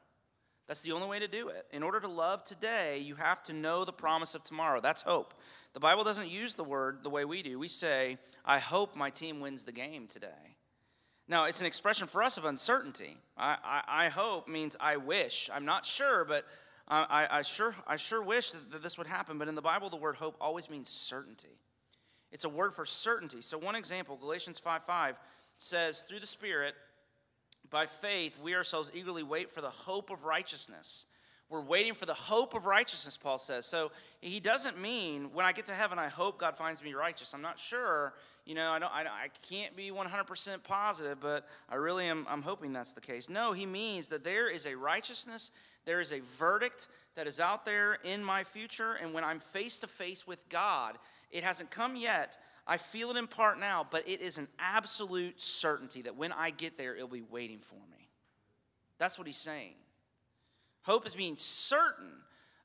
That's 0.66 0.80
the 0.80 0.92
only 0.92 1.06
way 1.06 1.18
to 1.18 1.28
do 1.28 1.48
it. 1.48 1.66
In 1.72 1.82
order 1.82 2.00
to 2.00 2.08
love 2.08 2.42
today, 2.42 2.98
you 3.02 3.16
have 3.16 3.42
to 3.44 3.52
know 3.52 3.84
the 3.84 3.92
promise 3.92 4.34
of 4.34 4.42
tomorrow. 4.42 4.80
That's 4.80 5.02
hope. 5.02 5.34
The 5.74 5.80
Bible 5.80 6.04
doesn't 6.04 6.30
use 6.30 6.54
the 6.54 6.64
word 6.64 7.00
the 7.02 7.10
way 7.10 7.24
we 7.24 7.42
do. 7.42 7.58
We 7.58 7.68
say, 7.68 8.16
I 8.44 8.58
hope 8.58 8.96
my 8.96 9.10
team 9.10 9.40
wins 9.40 9.64
the 9.64 9.72
game 9.72 10.06
today. 10.06 10.56
Now, 11.28 11.44
it's 11.44 11.60
an 11.60 11.66
expression 11.66 12.06
for 12.06 12.22
us 12.22 12.38
of 12.38 12.46
uncertainty. 12.46 13.16
I, 13.36 13.56
I, 13.64 13.82
I 13.86 14.08
hope 14.08 14.48
means 14.48 14.76
I 14.80 14.96
wish. 14.96 15.50
I'm 15.54 15.64
not 15.64 15.84
sure, 15.84 16.24
but 16.24 16.44
I, 16.86 17.26
I, 17.30 17.42
sure, 17.42 17.74
I 17.86 17.96
sure 17.96 18.22
wish 18.22 18.50
that 18.50 18.82
this 18.82 18.98
would 18.98 19.06
happen, 19.06 19.38
but 19.38 19.48
in 19.48 19.54
the 19.54 19.62
Bible, 19.62 19.88
the 19.88 19.96
word 19.96 20.16
hope 20.16 20.36
always 20.40 20.68
means 20.68 20.88
certainty. 20.88 21.58
It's 22.30 22.44
a 22.44 22.48
word 22.48 22.74
for 22.74 22.84
certainty. 22.84 23.40
So, 23.40 23.58
one 23.58 23.74
example, 23.74 24.16
Galatians 24.20 24.58
5 24.58 24.82
5 24.82 25.18
says, 25.56 26.02
Through 26.02 26.20
the 26.20 26.26
Spirit, 26.26 26.74
by 27.70 27.86
faith, 27.86 28.38
we 28.42 28.54
ourselves 28.54 28.92
eagerly 28.94 29.22
wait 29.22 29.50
for 29.50 29.60
the 29.60 29.68
hope 29.68 30.10
of 30.10 30.24
righteousness. 30.24 31.06
We're 31.54 31.60
waiting 31.60 31.94
for 31.94 32.04
the 32.04 32.14
hope 32.14 32.54
of 32.54 32.66
righteousness, 32.66 33.16
Paul 33.16 33.38
says. 33.38 33.64
So 33.64 33.92
he 34.20 34.40
doesn't 34.40 34.76
mean 34.76 35.30
when 35.32 35.46
I 35.46 35.52
get 35.52 35.66
to 35.66 35.72
heaven, 35.72 36.00
I 36.00 36.08
hope 36.08 36.36
God 36.36 36.56
finds 36.56 36.82
me 36.82 36.94
righteous. 36.94 37.32
I'm 37.32 37.42
not 37.42 37.60
sure. 37.60 38.12
You 38.44 38.56
know, 38.56 38.72
I, 38.72 38.80
don't, 38.80 38.92
I, 38.92 39.02
I 39.02 39.28
can't 39.48 39.76
be 39.76 39.92
100% 39.92 40.64
positive, 40.64 41.18
but 41.20 41.46
I 41.70 41.76
really 41.76 42.06
am 42.06 42.26
I'm 42.28 42.42
hoping 42.42 42.72
that's 42.72 42.92
the 42.92 43.00
case. 43.00 43.30
No, 43.30 43.52
he 43.52 43.66
means 43.66 44.08
that 44.08 44.24
there 44.24 44.52
is 44.52 44.66
a 44.66 44.76
righteousness 44.76 45.52
there 45.84 46.00
is 46.00 46.12
a 46.12 46.20
verdict 46.38 46.88
that 47.14 47.26
is 47.26 47.38
out 47.38 47.64
there 47.64 47.98
in 48.04 48.24
my 48.24 48.42
future, 48.42 48.96
and 49.02 49.12
when 49.12 49.22
I'm 49.22 49.38
face 49.38 49.78
to 49.80 49.86
face 49.86 50.26
with 50.26 50.48
God, 50.48 50.96
it 51.30 51.44
hasn't 51.44 51.70
come 51.70 51.94
yet. 51.94 52.38
I 52.66 52.78
feel 52.78 53.10
it 53.10 53.18
in 53.18 53.26
part 53.26 53.60
now, 53.60 53.86
but 53.90 54.08
it 54.08 54.22
is 54.22 54.38
an 54.38 54.48
absolute 54.58 55.40
certainty 55.40 56.02
that 56.02 56.16
when 56.16 56.32
I 56.32 56.50
get 56.50 56.78
there, 56.78 56.96
it'll 56.96 57.08
be 57.08 57.22
waiting 57.22 57.58
for 57.58 57.74
me. 57.74 58.08
That's 58.98 59.18
what 59.18 59.26
he's 59.26 59.36
saying. 59.36 59.74
Hope 60.84 61.06
is 61.06 61.14
being 61.14 61.36
certain 61.36 62.12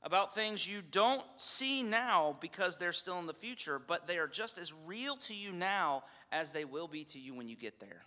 about 0.02 0.34
things 0.34 0.68
you 0.68 0.80
don't 0.90 1.24
see 1.36 1.82
now 1.82 2.36
because 2.40 2.78
they're 2.78 2.92
still 2.92 3.18
in 3.18 3.26
the 3.26 3.34
future, 3.34 3.80
but 3.86 4.06
they 4.06 4.18
are 4.18 4.28
just 4.28 4.58
as 4.58 4.72
real 4.86 5.16
to 5.16 5.34
you 5.34 5.52
now 5.52 6.02
as 6.32 6.52
they 6.52 6.64
will 6.64 6.88
be 6.88 7.04
to 7.04 7.18
you 7.18 7.34
when 7.34 7.48
you 7.48 7.56
get 7.56 7.80
there. 7.80 8.02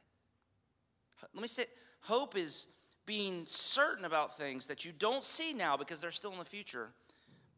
Let 1.34 1.42
me 1.42 1.48
say, 1.48 1.66
hope 2.02 2.36
is 2.36 2.68
being 3.06 3.44
certain 3.46 4.06
about 4.06 4.38
things 4.38 4.68
that 4.68 4.86
you 4.86 4.92
don't 4.98 5.24
see 5.24 5.54
now 5.54 5.78
because 5.78 6.02
they're 6.02 6.12
still 6.12 6.32
in 6.32 6.40
the 6.40 6.46
future, 6.46 6.90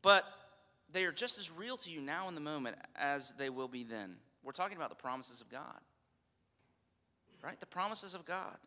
but 0.01 0.25
they 0.91 1.05
are 1.05 1.11
just 1.11 1.39
as 1.39 1.51
real 1.51 1.77
to 1.77 1.89
you 1.89 2.01
now 2.01 2.27
in 2.27 2.35
the 2.35 2.41
moment 2.41 2.77
as 2.95 3.31
they 3.33 3.49
will 3.49 3.67
be 3.67 3.83
then. 3.83 4.15
We're 4.43 4.51
talking 4.51 4.77
about 4.77 4.89
the 4.89 4.95
promises 4.95 5.41
of 5.41 5.49
God, 5.49 5.79
right? 7.43 7.59
The 7.59 7.65
promises 7.65 8.15
of 8.15 8.25
God. 8.25 8.57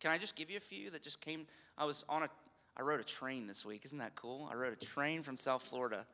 Can 0.00 0.10
I 0.10 0.18
just 0.18 0.36
give 0.36 0.50
you 0.50 0.56
a 0.56 0.60
few 0.60 0.90
that 0.90 1.02
just 1.02 1.20
came? 1.20 1.46
I 1.76 1.84
was 1.84 2.04
on 2.08 2.22
a, 2.22 2.28
I 2.78 2.82
rode 2.82 3.00
a 3.00 3.04
train 3.04 3.46
this 3.46 3.64
week. 3.64 3.84
Isn't 3.84 3.98
that 3.98 4.14
cool? 4.14 4.48
I 4.52 4.56
rode 4.56 4.72
a 4.72 4.76
train 4.76 5.22
from 5.22 5.36
South 5.36 5.62
Florida 5.62 6.06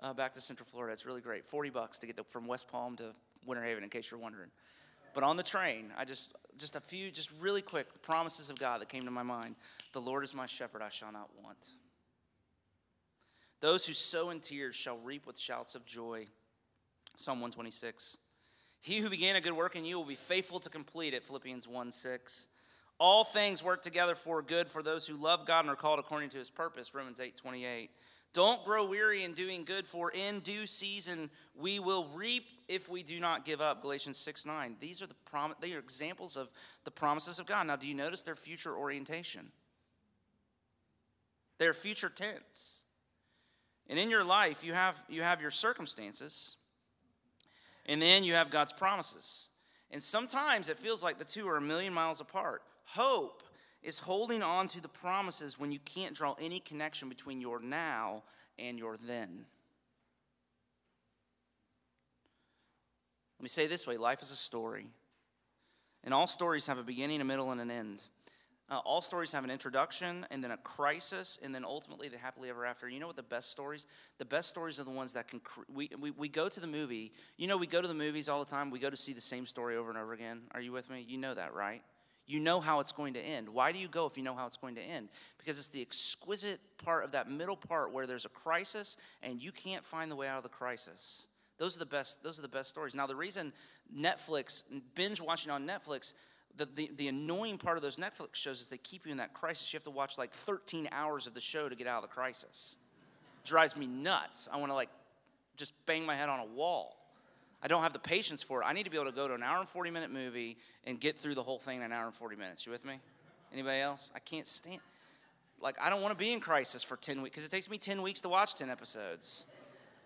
uh, 0.00 0.12
back 0.12 0.32
to 0.34 0.40
Central 0.40 0.66
Florida. 0.70 0.92
It's 0.92 1.06
really 1.06 1.20
great. 1.20 1.44
40 1.44 1.70
bucks 1.70 1.98
to 2.00 2.06
get 2.06 2.16
to, 2.16 2.24
from 2.24 2.46
West 2.46 2.70
Palm 2.70 2.96
to 2.96 3.14
Winter 3.46 3.62
Haven, 3.62 3.84
in 3.84 3.90
case 3.90 4.10
you're 4.10 4.20
wondering. 4.20 4.50
But 5.14 5.22
on 5.22 5.36
the 5.36 5.42
train, 5.42 5.92
I 5.98 6.04
just, 6.04 6.36
just 6.56 6.76
a 6.76 6.80
few, 6.80 7.10
just 7.10 7.30
really 7.40 7.62
quick 7.62 8.02
promises 8.02 8.50
of 8.50 8.58
God 8.58 8.80
that 8.80 8.88
came 8.88 9.02
to 9.02 9.10
my 9.10 9.22
mind. 9.22 9.54
The 9.92 10.00
Lord 10.00 10.24
is 10.24 10.34
my 10.34 10.46
shepherd, 10.46 10.82
I 10.82 10.90
shall 10.90 11.12
not 11.12 11.28
want. 11.42 11.70
Those 13.60 13.86
who 13.86 13.92
sow 13.92 14.30
in 14.30 14.40
tears 14.40 14.74
shall 14.74 14.98
reap 15.04 15.26
with 15.26 15.38
shouts 15.38 15.74
of 15.74 15.84
joy. 15.84 16.26
Psalm 17.16 17.40
126. 17.40 18.16
He 18.80 18.98
who 18.98 19.10
began 19.10 19.36
a 19.36 19.40
good 19.40 19.52
work 19.52 19.76
in 19.76 19.84
you 19.84 19.98
will 19.98 20.06
be 20.06 20.14
faithful 20.14 20.58
to 20.60 20.70
complete 20.70 21.12
it. 21.12 21.22
Philippians 21.22 21.68
1 21.68 21.90
6. 21.90 22.46
All 23.00 23.24
things 23.24 23.64
work 23.64 23.80
together 23.80 24.14
for 24.14 24.42
good 24.42 24.68
for 24.68 24.82
those 24.82 25.06
who 25.06 25.16
love 25.16 25.46
God 25.46 25.60
and 25.60 25.70
are 25.70 25.74
called 25.74 25.98
according 25.98 26.28
to 26.30 26.36
his 26.36 26.50
purpose. 26.50 26.94
Romans 26.94 27.18
8 27.18 27.34
28. 27.34 27.90
Don't 28.34 28.62
grow 28.64 28.86
weary 28.86 29.24
in 29.24 29.32
doing 29.32 29.64
good, 29.64 29.86
for 29.86 30.12
in 30.12 30.40
due 30.40 30.66
season 30.66 31.30
we 31.58 31.80
will 31.80 32.06
reap 32.14 32.44
if 32.68 32.88
we 32.90 33.02
do 33.02 33.18
not 33.18 33.46
give 33.46 33.62
up. 33.62 33.80
Galatians 33.80 34.18
6 34.18 34.44
9. 34.44 34.76
These 34.80 35.00
are 35.00 35.06
the 35.06 35.14
prom- 35.24 35.54
they 35.62 35.72
are 35.72 35.78
examples 35.78 36.36
of 36.36 36.50
the 36.84 36.90
promises 36.90 37.38
of 37.38 37.46
God. 37.46 37.66
Now, 37.66 37.76
do 37.76 37.86
you 37.86 37.94
notice 37.94 38.22
their 38.22 38.36
future 38.36 38.76
orientation? 38.76 39.50
They're 41.58 41.74
future 41.74 42.10
tense. 42.14 42.82
And 43.88 43.98
in 43.98 44.10
your 44.10 44.24
life, 44.24 44.62
you 44.62 44.74
have, 44.74 45.02
you 45.08 45.22
have 45.22 45.40
your 45.40 45.50
circumstances, 45.50 46.56
and 47.86 48.00
then 48.00 48.24
you 48.24 48.34
have 48.34 48.50
God's 48.50 48.72
promises. 48.72 49.48
And 49.90 50.02
sometimes 50.02 50.68
it 50.68 50.76
feels 50.76 51.02
like 51.02 51.18
the 51.18 51.24
two 51.24 51.48
are 51.48 51.56
a 51.56 51.60
million 51.60 51.92
miles 51.92 52.20
apart. 52.20 52.62
Hope 52.94 53.44
is 53.82 54.00
holding 54.00 54.42
on 54.42 54.66
to 54.68 54.82
the 54.82 54.88
promises 54.88 55.58
when 55.58 55.70
you 55.70 55.78
can't 55.78 56.14
draw 56.14 56.34
any 56.40 56.58
connection 56.58 57.08
between 57.08 57.40
your 57.40 57.60
now 57.60 58.24
and 58.58 58.78
your 58.78 58.96
then. 58.96 59.46
Let 63.38 63.42
me 63.42 63.48
say 63.48 63.68
this 63.68 63.86
way 63.86 63.96
life 63.96 64.22
is 64.22 64.32
a 64.32 64.36
story. 64.36 64.86
And 66.02 66.12
all 66.12 66.26
stories 66.26 66.66
have 66.66 66.78
a 66.78 66.82
beginning, 66.82 67.20
a 67.20 67.24
middle, 67.24 67.52
and 67.52 67.60
an 67.60 67.70
end. 67.70 68.08
Uh, 68.70 68.78
all 68.84 69.02
stories 69.02 69.32
have 69.32 69.44
an 69.44 69.50
introduction 69.50 70.26
and 70.30 70.42
then 70.42 70.50
a 70.50 70.56
crisis 70.56 71.38
and 71.44 71.54
then 71.54 71.64
ultimately 71.64 72.08
the 72.08 72.18
happily 72.18 72.48
ever 72.48 72.64
after. 72.64 72.88
You 72.88 72.98
know 72.98 73.06
what 73.06 73.16
the 73.16 73.22
best 73.22 73.50
stories? 73.50 73.86
The 74.18 74.24
best 74.24 74.48
stories 74.48 74.80
are 74.80 74.84
the 74.84 74.90
ones 74.90 75.12
that 75.12 75.28
can. 75.28 75.40
We, 75.72 75.90
we, 76.00 76.10
we 76.10 76.28
go 76.28 76.48
to 76.48 76.60
the 76.60 76.66
movie. 76.66 77.12
You 77.36 77.46
know, 77.46 77.56
we 77.56 77.66
go 77.66 77.80
to 77.82 77.88
the 77.88 77.94
movies 77.94 78.28
all 78.28 78.44
the 78.44 78.50
time. 78.50 78.70
We 78.70 78.80
go 78.80 78.90
to 78.90 78.96
see 78.96 79.12
the 79.12 79.20
same 79.20 79.46
story 79.46 79.76
over 79.76 79.90
and 79.90 79.98
over 79.98 80.12
again. 80.12 80.42
Are 80.52 80.60
you 80.60 80.72
with 80.72 80.90
me? 80.90 81.04
You 81.06 81.18
know 81.18 81.34
that, 81.34 81.54
right? 81.54 81.82
You 82.30 82.38
know 82.38 82.60
how 82.60 82.78
it's 82.78 82.92
going 82.92 83.14
to 83.14 83.20
end. 83.20 83.48
Why 83.48 83.72
do 83.72 83.78
you 83.78 83.88
go 83.88 84.06
if 84.06 84.16
you 84.16 84.22
know 84.22 84.36
how 84.36 84.46
it's 84.46 84.56
going 84.56 84.76
to 84.76 84.82
end? 84.82 85.08
Because 85.36 85.58
it's 85.58 85.68
the 85.68 85.82
exquisite 85.82 86.60
part 86.84 87.04
of 87.04 87.12
that 87.12 87.28
middle 87.28 87.56
part 87.56 87.92
where 87.92 88.06
there's 88.06 88.24
a 88.24 88.30
crisis 88.30 88.96
and 89.22 89.42
you 89.42 89.50
can't 89.50 89.84
find 89.84 90.10
the 90.10 90.16
way 90.16 90.28
out 90.28 90.36
of 90.36 90.44
the 90.44 90.48
crisis. 90.48 91.26
Those 91.58 91.76
are 91.76 91.80
the 91.80 91.86
best. 91.86 92.22
Those 92.22 92.38
are 92.38 92.42
the 92.42 92.48
best 92.48 92.70
stories. 92.70 92.94
Now, 92.94 93.06
the 93.06 93.16
reason 93.16 93.52
Netflix 93.94 94.62
binge 94.94 95.20
watching 95.20 95.50
on 95.50 95.66
Netflix 95.66 96.14
the, 96.56 96.66
the, 96.66 96.90
the, 96.96 97.08
annoying 97.08 97.58
part 97.58 97.76
of 97.76 97.82
those 97.82 97.96
Netflix 97.96 98.34
shows 98.34 98.60
is 98.60 98.68
they 98.68 98.76
keep 98.76 99.06
you 99.06 99.12
in 99.12 99.18
that 99.18 99.32
crisis. 99.34 99.72
You 99.72 99.76
have 99.78 99.84
to 99.84 99.90
watch 99.90 100.18
like 100.18 100.32
13 100.32 100.88
hours 100.92 101.26
of 101.26 101.34
the 101.34 101.40
show 101.40 101.68
to 101.68 101.74
get 101.74 101.86
out 101.86 102.02
of 102.02 102.08
the 102.08 102.14
crisis. 102.14 102.76
Drives 103.44 103.76
me 103.76 103.86
nuts. 103.86 104.48
I 104.52 104.58
want 104.58 104.70
to 104.70 104.74
like 104.74 104.90
just 105.56 105.74
bang 105.86 106.04
my 106.04 106.14
head 106.14 106.28
on 106.28 106.40
a 106.40 106.44
wall. 106.44 106.99
I 107.62 107.68
don't 107.68 107.82
have 107.82 107.92
the 107.92 107.98
patience 107.98 108.42
for 108.42 108.62
it. 108.62 108.64
I 108.66 108.72
need 108.72 108.84
to 108.84 108.90
be 108.90 108.96
able 108.96 109.10
to 109.10 109.16
go 109.16 109.28
to 109.28 109.34
an 109.34 109.42
hour 109.42 109.58
and 109.58 109.68
40 109.68 109.90
minute 109.90 110.10
movie 110.10 110.56
and 110.84 110.98
get 110.98 111.18
through 111.18 111.34
the 111.34 111.42
whole 111.42 111.58
thing 111.58 111.78
in 111.78 111.82
an 111.82 111.92
hour 111.92 112.06
and 112.06 112.14
40 112.14 112.36
minutes. 112.36 112.64
You 112.64 112.72
with 112.72 112.84
me? 112.84 112.94
Anybody 113.52 113.80
else? 113.80 114.10
I 114.14 114.18
can't 114.18 114.46
stand. 114.46 114.80
Like 115.60 115.76
I 115.80 115.90
don't 115.90 116.00
want 116.00 116.12
to 116.12 116.18
be 116.18 116.32
in 116.32 116.40
crisis 116.40 116.82
for 116.82 116.96
10 116.96 117.22
weeks 117.22 117.34
because 117.34 117.46
it 117.46 117.50
takes 117.50 117.70
me 117.70 117.76
10 117.76 118.00
weeks 118.02 118.22
to 118.22 118.28
watch 118.28 118.54
10 118.54 118.70
episodes. 118.70 119.46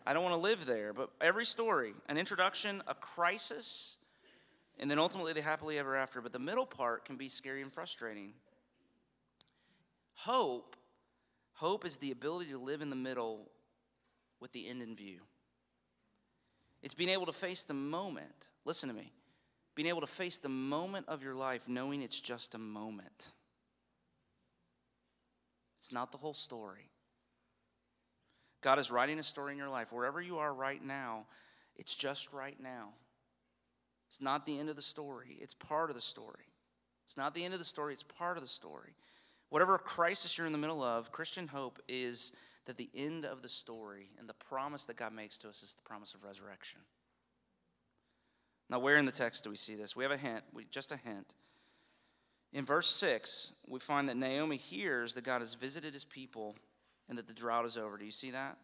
I 0.06 0.12
don't 0.12 0.22
want 0.22 0.34
to 0.34 0.40
live 0.40 0.66
there. 0.66 0.92
But 0.92 1.10
every 1.20 1.44
story, 1.44 1.92
an 2.08 2.18
introduction, 2.18 2.82
a 2.88 2.94
crisis, 2.94 3.98
and 4.78 4.90
then 4.90 4.98
ultimately 4.98 5.32
the 5.32 5.42
happily 5.42 5.78
ever 5.78 5.96
after. 5.96 6.20
But 6.20 6.32
the 6.32 6.38
middle 6.38 6.66
part 6.66 7.04
can 7.04 7.16
be 7.16 7.28
scary 7.28 7.62
and 7.62 7.72
frustrating. 7.72 8.32
Hope, 10.14 10.76
hope 11.54 11.84
is 11.84 11.98
the 11.98 12.10
ability 12.10 12.50
to 12.50 12.58
live 12.58 12.82
in 12.82 12.90
the 12.90 12.96
middle 12.96 13.48
with 14.40 14.52
the 14.52 14.68
end 14.68 14.82
in 14.82 14.96
view. 14.96 15.20
It's 16.84 16.94
being 16.94 17.08
able 17.08 17.24
to 17.26 17.32
face 17.32 17.64
the 17.64 17.72
moment. 17.72 18.48
Listen 18.66 18.90
to 18.90 18.94
me. 18.94 19.10
Being 19.74 19.88
able 19.88 20.02
to 20.02 20.06
face 20.06 20.38
the 20.38 20.50
moment 20.50 21.08
of 21.08 21.22
your 21.22 21.34
life 21.34 21.66
knowing 21.66 22.02
it's 22.02 22.20
just 22.20 22.54
a 22.54 22.58
moment. 22.58 23.32
It's 25.78 25.90
not 25.90 26.12
the 26.12 26.18
whole 26.18 26.34
story. 26.34 26.90
God 28.60 28.78
is 28.78 28.90
writing 28.90 29.18
a 29.18 29.22
story 29.22 29.52
in 29.52 29.58
your 29.58 29.70
life. 29.70 29.92
Wherever 29.92 30.20
you 30.20 30.36
are 30.38 30.52
right 30.52 30.82
now, 30.82 31.26
it's 31.76 31.96
just 31.96 32.34
right 32.34 32.56
now. 32.62 32.90
It's 34.08 34.20
not 34.20 34.44
the 34.44 34.58
end 34.58 34.68
of 34.68 34.76
the 34.76 34.82
story, 34.82 35.38
it's 35.40 35.54
part 35.54 35.88
of 35.88 35.96
the 35.96 36.02
story. 36.02 36.52
It's 37.06 37.16
not 37.16 37.34
the 37.34 37.44
end 37.44 37.54
of 37.54 37.58
the 37.58 37.64
story, 37.64 37.94
it's 37.94 38.02
part 38.02 38.36
of 38.36 38.42
the 38.42 38.48
story. 38.48 38.94
Whatever 39.48 39.78
crisis 39.78 40.36
you're 40.36 40.46
in 40.46 40.52
the 40.52 40.58
middle 40.58 40.82
of, 40.82 41.12
Christian 41.12 41.48
hope 41.48 41.78
is 41.88 42.32
that 42.66 42.76
the 42.76 42.90
end 42.94 43.24
of 43.24 43.42
the 43.42 43.48
story 43.48 44.08
and 44.18 44.28
the 44.28 44.34
promise 44.34 44.86
that 44.86 44.96
God 44.96 45.12
makes 45.12 45.38
to 45.38 45.48
us 45.48 45.62
is 45.62 45.74
the 45.74 45.82
promise 45.82 46.14
of 46.14 46.24
resurrection. 46.24 46.80
Now, 48.70 48.78
where 48.78 48.96
in 48.96 49.04
the 49.04 49.12
text 49.12 49.44
do 49.44 49.50
we 49.50 49.56
see 49.56 49.74
this? 49.74 49.94
We 49.94 50.04
have 50.04 50.12
a 50.12 50.16
hint, 50.16 50.42
we, 50.52 50.64
just 50.70 50.92
a 50.92 50.96
hint. 50.96 51.34
In 52.52 52.64
verse 52.64 52.88
6, 52.88 53.52
we 53.68 53.80
find 53.80 54.08
that 54.08 54.16
Naomi 54.16 54.56
hears 54.56 55.14
that 55.14 55.24
God 55.24 55.40
has 55.40 55.54
visited 55.54 55.92
his 55.92 56.04
people 56.04 56.54
and 57.08 57.18
that 57.18 57.26
the 57.26 57.34
drought 57.34 57.66
is 57.66 57.76
over. 57.76 57.98
Do 57.98 58.04
you 58.04 58.10
see 58.10 58.30
that? 58.30 58.56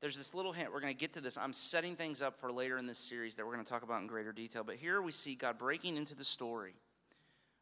there's 0.00 0.16
this 0.16 0.34
little 0.34 0.52
hint. 0.52 0.72
We're 0.72 0.80
going 0.80 0.92
to 0.92 0.98
get 0.98 1.14
to 1.14 1.20
this. 1.20 1.38
I'm 1.38 1.52
setting 1.52 1.96
things 1.96 2.20
up 2.20 2.36
for 2.36 2.50
later 2.50 2.78
in 2.78 2.86
this 2.86 2.98
series 2.98 3.36
that 3.36 3.46
we're 3.46 3.54
going 3.54 3.64
to 3.64 3.70
talk 3.70 3.82
about 3.82 4.02
in 4.02 4.06
greater 4.06 4.32
detail. 4.32 4.62
But 4.64 4.76
here 4.76 5.00
we 5.00 5.12
see 5.12 5.34
God 5.34 5.58
breaking 5.58 5.96
into 5.96 6.14
the 6.14 6.24
story 6.24 6.74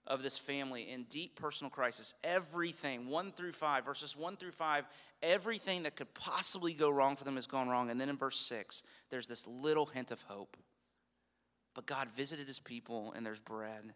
of 0.07 0.23
this 0.23 0.37
family 0.37 0.91
in 0.91 1.05
deep 1.05 1.39
personal 1.39 1.71
crisis. 1.71 2.15
Everything, 2.23 3.09
1 3.09 3.33
through 3.33 3.53
5, 3.53 3.85
verses 3.85 4.17
1 4.17 4.37
through 4.37 4.53
5, 4.53 4.85
everything 5.23 5.85
that 5.85 5.97
could 5.97 6.13
possibly 6.15 6.75
go 6.75 6.91
wrong 6.91 7.17
for 7.17 7.25
them 7.25 7.37
has 7.37 7.47
gone 7.47 7.69
wrong. 7.69 7.91
And 7.91 8.01
then 8.01 8.09
in 8.09 8.17
verse 8.17 8.39
6, 8.41 8.83
there's 9.11 9.27
this 9.27 9.47
little 9.47 9.87
hint 9.87 10.11
of 10.11 10.23
hope. 10.23 10.57
But 11.75 11.87
God 11.87 12.09
visited 12.09 12.47
his 12.47 12.59
people 12.59 13.13
and 13.17 13.25
there's 13.25 13.41
bread. 13.41 13.95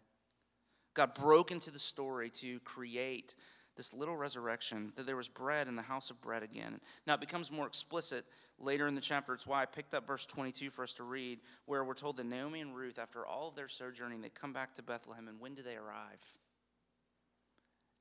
God 0.95 1.13
broke 1.13 1.51
into 1.51 1.71
the 1.71 1.79
story 1.79 2.29
to 2.31 2.59
create 2.61 3.35
this 3.77 3.93
little 3.93 4.17
resurrection, 4.17 4.91
that 4.97 5.05
there 5.05 5.15
was 5.15 5.29
bread 5.29 5.69
in 5.69 5.77
the 5.77 5.81
house 5.81 6.09
of 6.09 6.19
bread 6.19 6.43
again. 6.43 6.81
Now 7.07 7.13
it 7.13 7.21
becomes 7.21 7.51
more 7.51 7.67
explicit 7.67 8.25
later 8.59 8.87
in 8.87 8.95
the 8.95 9.01
chapter. 9.01 9.33
It's 9.33 9.47
why 9.47 9.61
I 9.61 9.65
picked 9.65 9.93
up 9.93 10.07
verse 10.07 10.25
22 10.25 10.69
for 10.69 10.83
us 10.83 10.93
to 10.93 11.03
read, 11.03 11.39
where 11.65 11.83
we're 11.83 11.93
told 11.93 12.17
that 12.17 12.25
Naomi 12.25 12.61
and 12.61 12.75
Ruth, 12.75 12.99
after 12.99 13.25
all 13.25 13.49
of 13.49 13.55
their 13.55 13.67
sojourning, 13.67 14.21
they 14.21 14.29
come 14.29 14.53
back 14.53 14.73
to 14.75 14.83
Bethlehem. 14.83 15.27
And 15.27 15.39
when 15.39 15.55
do 15.55 15.61
they 15.61 15.75
arrive? 15.75 16.23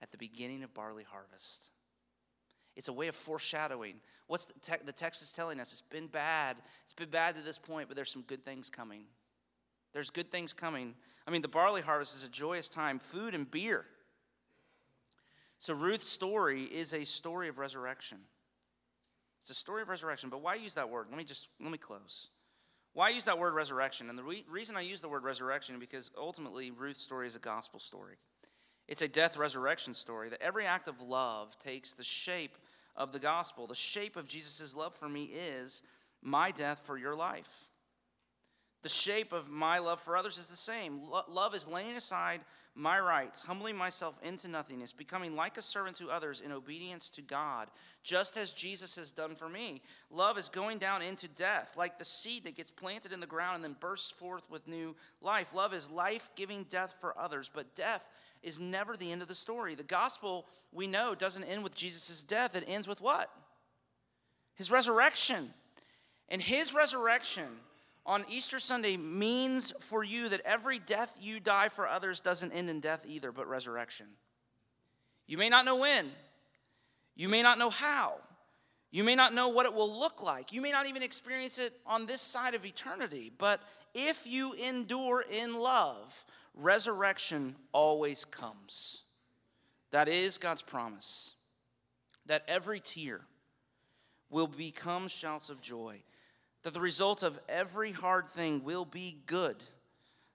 At 0.02 0.10
the 0.10 0.18
beginning 0.18 0.62
of 0.62 0.74
barley 0.74 1.04
harvest. 1.04 1.70
It's 2.76 2.88
a 2.88 2.92
way 2.92 3.08
of 3.08 3.16
foreshadowing. 3.16 3.96
What's 4.28 4.46
the, 4.46 4.60
te- 4.60 4.84
the 4.84 4.92
text 4.92 5.20
is 5.22 5.32
telling 5.32 5.58
us? 5.58 5.72
It's 5.72 5.82
been 5.82 6.06
bad. 6.06 6.56
It's 6.84 6.92
been 6.92 7.10
bad 7.10 7.34
to 7.34 7.42
this 7.42 7.58
point, 7.58 7.88
but 7.88 7.96
there's 7.96 8.12
some 8.12 8.22
good 8.22 8.44
things 8.44 8.70
coming. 8.70 9.02
There's 9.92 10.10
good 10.10 10.30
things 10.30 10.52
coming. 10.52 10.94
I 11.26 11.30
mean, 11.30 11.42
the 11.42 11.48
barley 11.48 11.82
harvest 11.82 12.14
is 12.14 12.24
a 12.24 12.30
joyous 12.30 12.68
time, 12.68 13.00
food 13.00 13.34
and 13.34 13.50
beer. 13.50 13.84
So 15.58 15.74
Ruth's 15.74 16.06
story 16.06 16.62
is 16.62 16.92
a 16.94 17.04
story 17.04 17.48
of 17.48 17.58
resurrection. 17.58 18.18
It's 19.40 19.50
a 19.50 19.54
story 19.54 19.82
of 19.82 19.88
resurrection. 19.88 20.30
But 20.30 20.42
why 20.42 20.54
use 20.54 20.74
that 20.74 20.90
word? 20.90 21.06
Let 21.10 21.18
me 21.18 21.24
just 21.24 21.50
let 21.60 21.70
me 21.70 21.78
close. 21.78 22.30
Why 22.94 23.10
use 23.10 23.26
that 23.26 23.38
word 23.38 23.54
resurrection? 23.54 24.08
And 24.08 24.18
the 24.18 24.24
re- 24.24 24.44
reason 24.50 24.76
I 24.76 24.80
use 24.80 25.00
the 25.00 25.08
word 25.08 25.22
resurrection 25.22 25.76
is 25.76 25.80
because 25.80 26.10
ultimately 26.18 26.70
Ruth's 26.70 27.02
story 27.02 27.26
is 27.26 27.36
a 27.36 27.40
gospel 27.40 27.78
story. 27.78 28.16
It's 28.88 29.02
a 29.02 29.08
death 29.08 29.36
resurrection 29.36 29.94
story 29.94 30.30
that 30.30 30.42
every 30.42 30.64
act 30.64 30.88
of 30.88 31.00
love 31.00 31.56
takes 31.58 31.92
the 31.92 32.02
shape 32.02 32.56
of 32.96 33.12
the 33.12 33.18
gospel. 33.18 33.66
The 33.66 33.74
shape 33.74 34.16
of 34.16 34.26
Jesus' 34.26 34.74
love 34.74 34.94
for 34.94 35.08
me 35.08 35.24
is 35.26 35.82
my 36.22 36.50
death 36.50 36.80
for 36.80 36.98
your 36.98 37.14
life. 37.14 37.66
The 38.82 38.88
shape 38.88 39.32
of 39.32 39.50
my 39.50 39.78
love 39.78 40.00
for 40.00 40.16
others 40.16 40.38
is 40.38 40.48
the 40.48 40.56
same. 40.56 40.98
Lo- 41.10 41.22
love 41.28 41.54
is 41.54 41.68
laying 41.68 41.96
aside 41.96 42.40
my 42.78 43.00
rights, 43.00 43.42
humbling 43.42 43.76
myself 43.76 44.20
into 44.22 44.48
nothingness, 44.48 44.92
becoming 44.92 45.34
like 45.34 45.56
a 45.56 45.62
servant 45.62 45.96
to 45.96 46.10
others 46.10 46.40
in 46.40 46.52
obedience 46.52 47.10
to 47.10 47.22
God, 47.22 47.68
just 48.02 48.36
as 48.36 48.52
Jesus 48.52 48.94
has 48.96 49.10
done 49.10 49.34
for 49.34 49.48
me. 49.48 49.82
Love 50.10 50.38
is 50.38 50.48
going 50.48 50.78
down 50.78 51.02
into 51.02 51.28
death, 51.28 51.74
like 51.76 51.98
the 51.98 52.04
seed 52.04 52.44
that 52.44 52.56
gets 52.56 52.70
planted 52.70 53.12
in 53.12 53.20
the 53.20 53.26
ground 53.26 53.56
and 53.56 53.64
then 53.64 53.76
bursts 53.80 54.12
forth 54.12 54.48
with 54.50 54.68
new 54.68 54.94
life. 55.20 55.54
Love 55.54 55.74
is 55.74 55.90
life 55.90 56.30
giving 56.36 56.62
death 56.64 56.96
for 57.00 57.18
others, 57.18 57.50
but 57.52 57.74
death 57.74 58.08
is 58.42 58.60
never 58.60 58.96
the 58.96 59.10
end 59.10 59.22
of 59.22 59.28
the 59.28 59.34
story. 59.34 59.74
The 59.74 59.82
gospel, 59.82 60.46
we 60.72 60.86
know, 60.86 61.14
doesn't 61.16 61.44
end 61.44 61.64
with 61.64 61.74
Jesus' 61.74 62.22
death, 62.22 62.56
it 62.56 62.64
ends 62.68 62.86
with 62.86 63.00
what? 63.00 63.28
His 64.54 64.70
resurrection. 64.70 65.48
And 66.28 66.40
his 66.40 66.74
resurrection 66.74 67.48
on 68.06 68.24
Easter 68.28 68.58
Sunday 68.58 68.96
means 68.96 69.70
for 69.70 70.02
you 70.02 70.28
that 70.30 70.40
every 70.44 70.78
death 70.78 71.18
you 71.20 71.40
die 71.40 71.68
for 71.68 71.86
others 71.86 72.20
doesn't 72.20 72.52
end 72.52 72.70
in 72.70 72.80
death 72.80 73.04
either, 73.06 73.32
but 73.32 73.48
resurrection. 73.48 74.06
You 75.26 75.36
may 75.36 75.48
not 75.48 75.64
know 75.64 75.76
when, 75.76 76.06
you 77.14 77.28
may 77.28 77.42
not 77.42 77.58
know 77.58 77.70
how, 77.70 78.14
you 78.90 79.04
may 79.04 79.14
not 79.14 79.34
know 79.34 79.50
what 79.50 79.66
it 79.66 79.74
will 79.74 80.00
look 80.00 80.22
like, 80.22 80.52
you 80.52 80.62
may 80.62 80.72
not 80.72 80.86
even 80.86 81.02
experience 81.02 81.58
it 81.58 81.72
on 81.86 82.06
this 82.06 82.22
side 82.22 82.54
of 82.54 82.64
eternity, 82.64 83.30
but 83.36 83.60
if 83.94 84.26
you 84.26 84.54
endure 84.54 85.22
in 85.30 85.60
love, 85.60 86.24
resurrection 86.54 87.54
always 87.72 88.24
comes. 88.24 89.02
That 89.90 90.08
is 90.08 90.38
God's 90.38 90.62
promise. 90.62 91.34
That 92.26 92.42
every 92.46 92.80
tear, 92.80 93.22
will 94.30 94.46
become 94.46 95.08
shouts 95.08 95.48
of 95.48 95.60
joy, 95.60 95.96
that 96.68 96.74
the 96.74 96.80
result 96.80 97.22
of 97.22 97.40
every 97.48 97.92
hard 97.92 98.26
thing 98.26 98.62
will 98.62 98.84
be 98.84 99.16
good, 99.24 99.56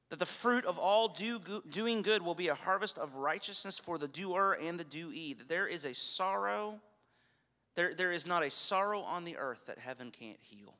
that 0.09 0.17
the 0.17 0.25
fruit 0.25 0.65
of 0.65 0.79
all 0.79 1.07
do, 1.07 1.39
doing 1.69 2.01
good 2.01 2.23
will 2.23 2.33
be 2.33 2.47
a 2.47 2.55
harvest 2.55 2.97
of 2.97 3.13
righteousness 3.13 3.77
for 3.77 3.99
the 3.99 4.07
doer 4.07 4.57
and 4.59 4.79
the 4.79 4.83
doee, 4.83 5.37
that 5.37 5.47
there 5.47 5.67
is 5.67 5.85
a 5.85 5.93
sorrow, 5.93 6.81
there, 7.75 7.93
there 7.93 8.11
is 8.11 8.25
not 8.25 8.41
a 8.41 8.49
sorrow 8.49 9.01
on 9.01 9.25
the 9.25 9.37
earth 9.37 9.67
that 9.67 9.77
heaven 9.77 10.09
can't 10.09 10.39
heal, 10.41 10.73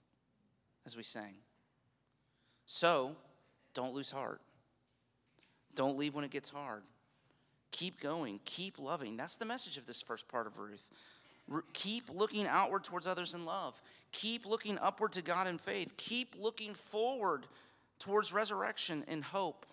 as 0.88 0.97
we 0.97 1.04
sang. 1.04 1.36
So, 2.66 3.16
don't 3.76 3.93
lose 3.93 4.10
heart. 4.10 4.41
Don't 5.76 5.99
leave 5.99 6.16
when 6.16 6.26
it 6.26 6.32
gets 6.32 6.49
hard. 6.49 6.82
Keep 7.70 8.01
going. 8.01 8.39
Keep 8.45 8.80
loving. 8.80 9.18
That's 9.18 9.36
the 9.36 9.45
message 9.45 9.78
of 9.78 9.86
this 9.86 10.01
first 10.01 10.28
part 10.28 10.47
of 10.47 10.58
Ruth. 10.58 10.89
Keep 11.74 12.10
looking 12.14 12.48
outward 12.48 12.84
towards 12.84 13.06
others 13.06 13.34
in 13.34 13.46
love. 13.46 13.82
Keep 14.12 14.46
looking 14.46 14.78
upward 14.82 15.12
to 15.14 15.22
God 15.22 15.48
in 15.48 15.58
faith. 15.58 15.96
Keep 15.98 16.36
looking 16.39 16.74
forward 16.74 17.46
towards 18.00 18.34
resurrection 18.34 19.04
and 19.08 19.24
hope. 19.24 19.66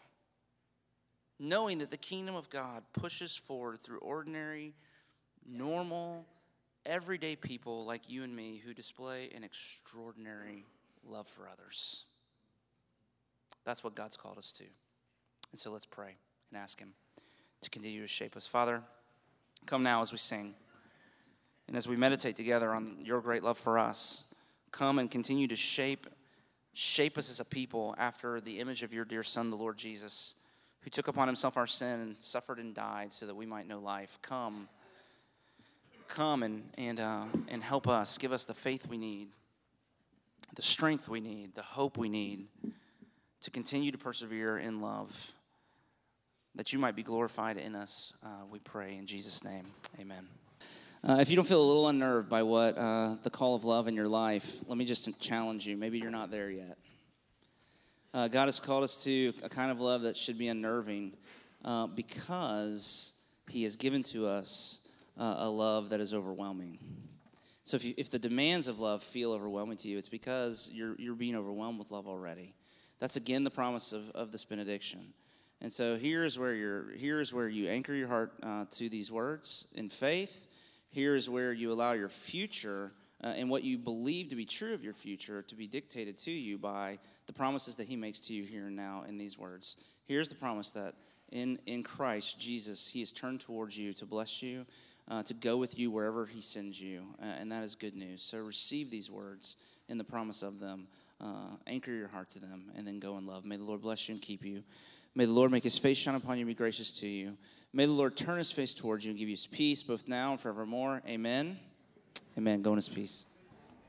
Knowing 1.39 1.79
that 1.79 1.91
the 1.91 1.97
kingdom 1.97 2.35
of 2.35 2.51
God 2.51 2.83
pushes 2.93 3.35
forward 3.35 3.79
through 3.79 3.99
ordinary, 3.99 4.75
normal, 5.49 6.27
everyday 6.85 7.37
people 7.37 7.87
like 7.87 8.11
you 8.11 8.25
and 8.25 8.35
me 8.35 8.61
who 8.65 8.75
display 8.75 9.31
an 9.35 9.45
extraordinary 9.45 10.65
love 11.07 11.27
for 11.27 11.49
others. 11.51 12.05
That's 13.65 13.85
what 13.85 13.95
God's 13.95 14.17
called 14.17 14.39
us 14.39 14.53
to. 14.55 14.65
And 15.51 15.59
so 15.59 15.71
let's 15.71 15.87
pray 15.87 16.17
and 16.51 16.61
ask 16.61 16.79
Him 16.79 16.95
to 17.63 17.71
continue 17.71 18.03
to 18.03 18.09
shape 18.09 18.37
us. 18.37 18.47
Father, 18.47 18.83
come 19.67 19.83
now 19.83 20.03
as 20.03 20.13
we 20.13 20.19
sing. 20.19 20.55
And 21.71 21.77
as 21.77 21.87
we 21.87 21.95
meditate 21.95 22.35
together 22.35 22.75
on 22.75 22.97
your 23.01 23.21
great 23.21 23.45
love 23.45 23.57
for 23.57 23.79
us, 23.79 24.25
come 24.73 24.99
and 24.99 25.09
continue 25.09 25.47
to 25.47 25.57
shape 25.57 26.05
shape 26.73 27.17
us 27.17 27.31
as 27.31 27.39
a 27.39 27.45
people 27.45 27.95
after 27.97 28.41
the 28.41 28.59
image 28.59 28.83
of 28.83 28.93
your 28.93 29.05
dear 29.05 29.23
son 29.23 29.51
the 29.51 29.57
Lord 29.57 29.77
Jesus, 29.77 30.35
who 30.81 30.91
took 30.91 31.07
upon 31.07 31.29
himself 31.29 31.57
our 31.57 31.69
sin 31.69 32.01
and 32.01 32.17
suffered 32.21 32.59
and 32.59 32.75
died 32.75 33.13
so 33.13 33.25
that 33.27 33.37
we 33.37 33.47
might 33.47 33.69
know 33.69 33.79
life. 33.79 34.19
Come 34.21 34.69
come 36.09 36.43
and 36.43 36.65
and 36.77 36.99
uh, 36.99 37.23
and 37.47 37.63
help 37.63 37.87
us, 37.87 38.19
give 38.19 38.33
us 38.33 38.47
the 38.47 38.55
faith 38.55 38.89
we 38.89 38.99
need, 38.99 39.29
the 40.57 40.63
strength 40.63 41.09
we 41.09 41.21
need, 41.21 41.55
the 41.55 41.63
hope 41.63 41.97
we 41.97 42.09
need 42.09 42.49
to 43.43 43.51
continue 43.53 43.93
to 43.93 43.99
persevere 43.99 44.59
in 44.59 44.81
love 44.81 45.35
that 46.57 46.73
you 46.73 46.81
might 46.81 46.97
be 46.97 47.05
glorified 47.05 47.57
in 47.57 47.77
us. 47.77 48.13
Uh, 48.25 48.45
we 48.51 48.59
pray 48.59 48.97
in 48.97 49.07
Jesus' 49.07 49.45
name. 49.45 49.67
Amen. 50.01 50.27
Uh, 51.03 51.17
if 51.19 51.31
you 51.31 51.37
don't 51.37 51.49
feel 51.49 51.63
a 51.63 51.65
little 51.65 51.89
unnerved 51.89 52.29
by 52.29 52.43
what 52.43 52.77
uh, 52.77 53.15
the 53.23 53.31
call 53.31 53.55
of 53.55 53.65
love 53.65 53.89
in 53.89 53.95
your 53.95 54.09
life, 54.09 54.59
let 54.69 54.77
me 54.77 54.85
just 54.85 55.19
challenge 55.21 55.67
you. 55.67 55.75
Maybe 55.75 55.99
you're 55.99 56.11
not 56.11 56.31
there 56.31 56.51
yet. 56.51 56.77
Uh, 58.13 58.29
God 58.29 58.47
has 58.47 58.61
called 58.61 58.85
us 58.85 59.03
to 59.05 59.33
a 59.43 59.49
kind 59.49 59.71
of 59.71 59.81
love 59.81 60.03
that 60.03 60.15
should 60.15 60.39
be 60.39 60.49
unnerving 60.49 61.15
uh, 61.65 61.87
because 61.87 63.27
He 63.49 63.63
has 63.63 63.77
given 63.77 64.03
to 64.05 64.27
us 64.27 64.93
uh, 65.19 65.37
a 65.39 65.49
love 65.49 65.89
that 65.89 66.01
is 66.01 66.13
overwhelming. 66.13 66.79
So 67.65 67.77
if, 67.77 67.85
you, 67.85 67.95
if 67.97 68.11
the 68.11 68.19
demands 68.19 68.69
of 68.69 68.79
love 68.79 69.03
feel 69.03 69.33
overwhelming 69.33 69.79
to 69.79 69.89
you, 69.89 69.97
it's 69.97 70.09
because 70.09 70.71
you're, 70.71 70.97
you're 70.99 71.15
being 71.15 71.37
overwhelmed 71.37 71.79
with 71.79 71.91
love 71.91 72.09
already. 72.09 72.53
That's 72.99 73.17
again 73.17 73.43
the 73.43 73.51
promise 73.51 73.95
of, 73.95 74.11
of 74.11 74.33
this 74.33 74.45
benediction. 74.45 75.01
And 75.63 75.73
so 75.73 75.97
here's 75.97 76.39
where 76.39 76.55
you're 76.55 76.91
here's 76.97 77.33
where 77.33 77.49
you 77.49 77.69
anchor 77.69 77.95
your 77.95 78.09
heart 78.09 78.33
uh, 78.43 78.65
to 78.73 78.89
these 78.89 79.11
words 79.13 79.73
in 79.77 79.89
faith. 79.89 80.47
Here 80.91 81.15
is 81.15 81.31
where 81.31 81.53
you 81.53 81.73
allow 81.73 81.93
your 81.93 82.09
future 82.09 82.93
uh, 83.23 83.29
and 83.29 83.49
what 83.49 83.63
you 83.63 83.79
believe 83.79 84.29
to 84.29 84.37
be 84.37 84.45
true 84.45 84.75
of 84.75 84.83
your 84.83 84.93
future 84.93 85.43
to 85.43 85.55
be 85.55 85.67
dictated 85.67 86.19
to 86.19 86.31
you 86.31 86.59
by 86.59 86.99
the 87.27 87.33
promises 87.33 87.77
that 87.77 87.87
He 87.87 87.97
makes 87.97 88.21
to 88.27 88.35
you 88.35 88.45
here 88.45 88.67
and 88.67 88.77
now 88.77 89.05
in 89.09 89.17
these 89.17 89.39
words. 89.39 89.77
Here's 90.05 90.29
the 90.29 90.35
promise 90.35 90.73
that 90.73 90.95
in 91.31 91.59
in 91.67 91.83
Christ 91.83 92.41
Jesus 92.41 92.89
He 92.89 93.01
has 93.01 93.13
turned 93.13 93.41
towards 93.41 93.79
you 93.79 93.93
to 93.95 94.07
bless 94.07 94.43
you. 94.43 94.67
Uh, 95.09 95.25
to 95.25 95.35
go 95.35 95.57
with 95.57 95.77
you 95.77 95.91
wherever 95.91 96.25
he 96.25 96.41
sends 96.41 96.81
you. 96.81 97.03
Uh, 97.21 97.25
and 97.41 97.51
that 97.51 97.65
is 97.65 97.75
good 97.75 97.97
news. 97.97 98.23
So 98.23 98.39
receive 98.39 98.91
these 98.91 99.11
words 99.11 99.57
in 99.89 99.99
the 99.99 100.05
promise 100.05 100.45
of 100.45 100.61
them. 100.61 100.87
Uh, 101.21 101.57
anchor 101.67 101.91
your 101.91 102.07
heart 102.07 102.31
to 102.31 102.39
them 102.39 102.71
and 102.77 102.87
then 102.87 103.01
go 103.01 103.19
in 103.19 103.27
love. 103.27 103.45
May 103.45 103.57
the 103.57 103.65
Lord 103.65 103.83
bless 103.83 104.09
you 104.09 104.15
and 104.15 104.23
keep 104.23 104.45
you. 104.45 104.63
May 105.17 105.25
the 105.25 105.33
Lord 105.33 105.51
make 105.51 105.65
his 105.65 105.77
face 105.77 105.99
shine 105.99 106.15
upon 106.15 106.37
you 106.37 106.43
and 106.43 106.49
be 106.49 106.55
gracious 106.55 106.93
to 107.01 107.09
you. 107.09 107.37
May 107.73 107.87
the 107.87 107.93
Lord 107.93 108.17
turn 108.17 108.39
his 108.39 108.51
face 108.51 108.75
towards 108.75 109.05
you 109.05 109.11
and 109.11 109.19
give 109.19 109.29
you 109.29 109.35
his 109.35 109.47
peace 109.47 109.83
both 109.83 110.09
now 110.09 110.33
and 110.33 110.41
forevermore. 110.41 111.03
Amen. 111.07 111.59
Amen. 112.37 112.63
Go 112.63 112.71
in 112.71 112.77
his 112.77 112.89
peace. 112.89 113.30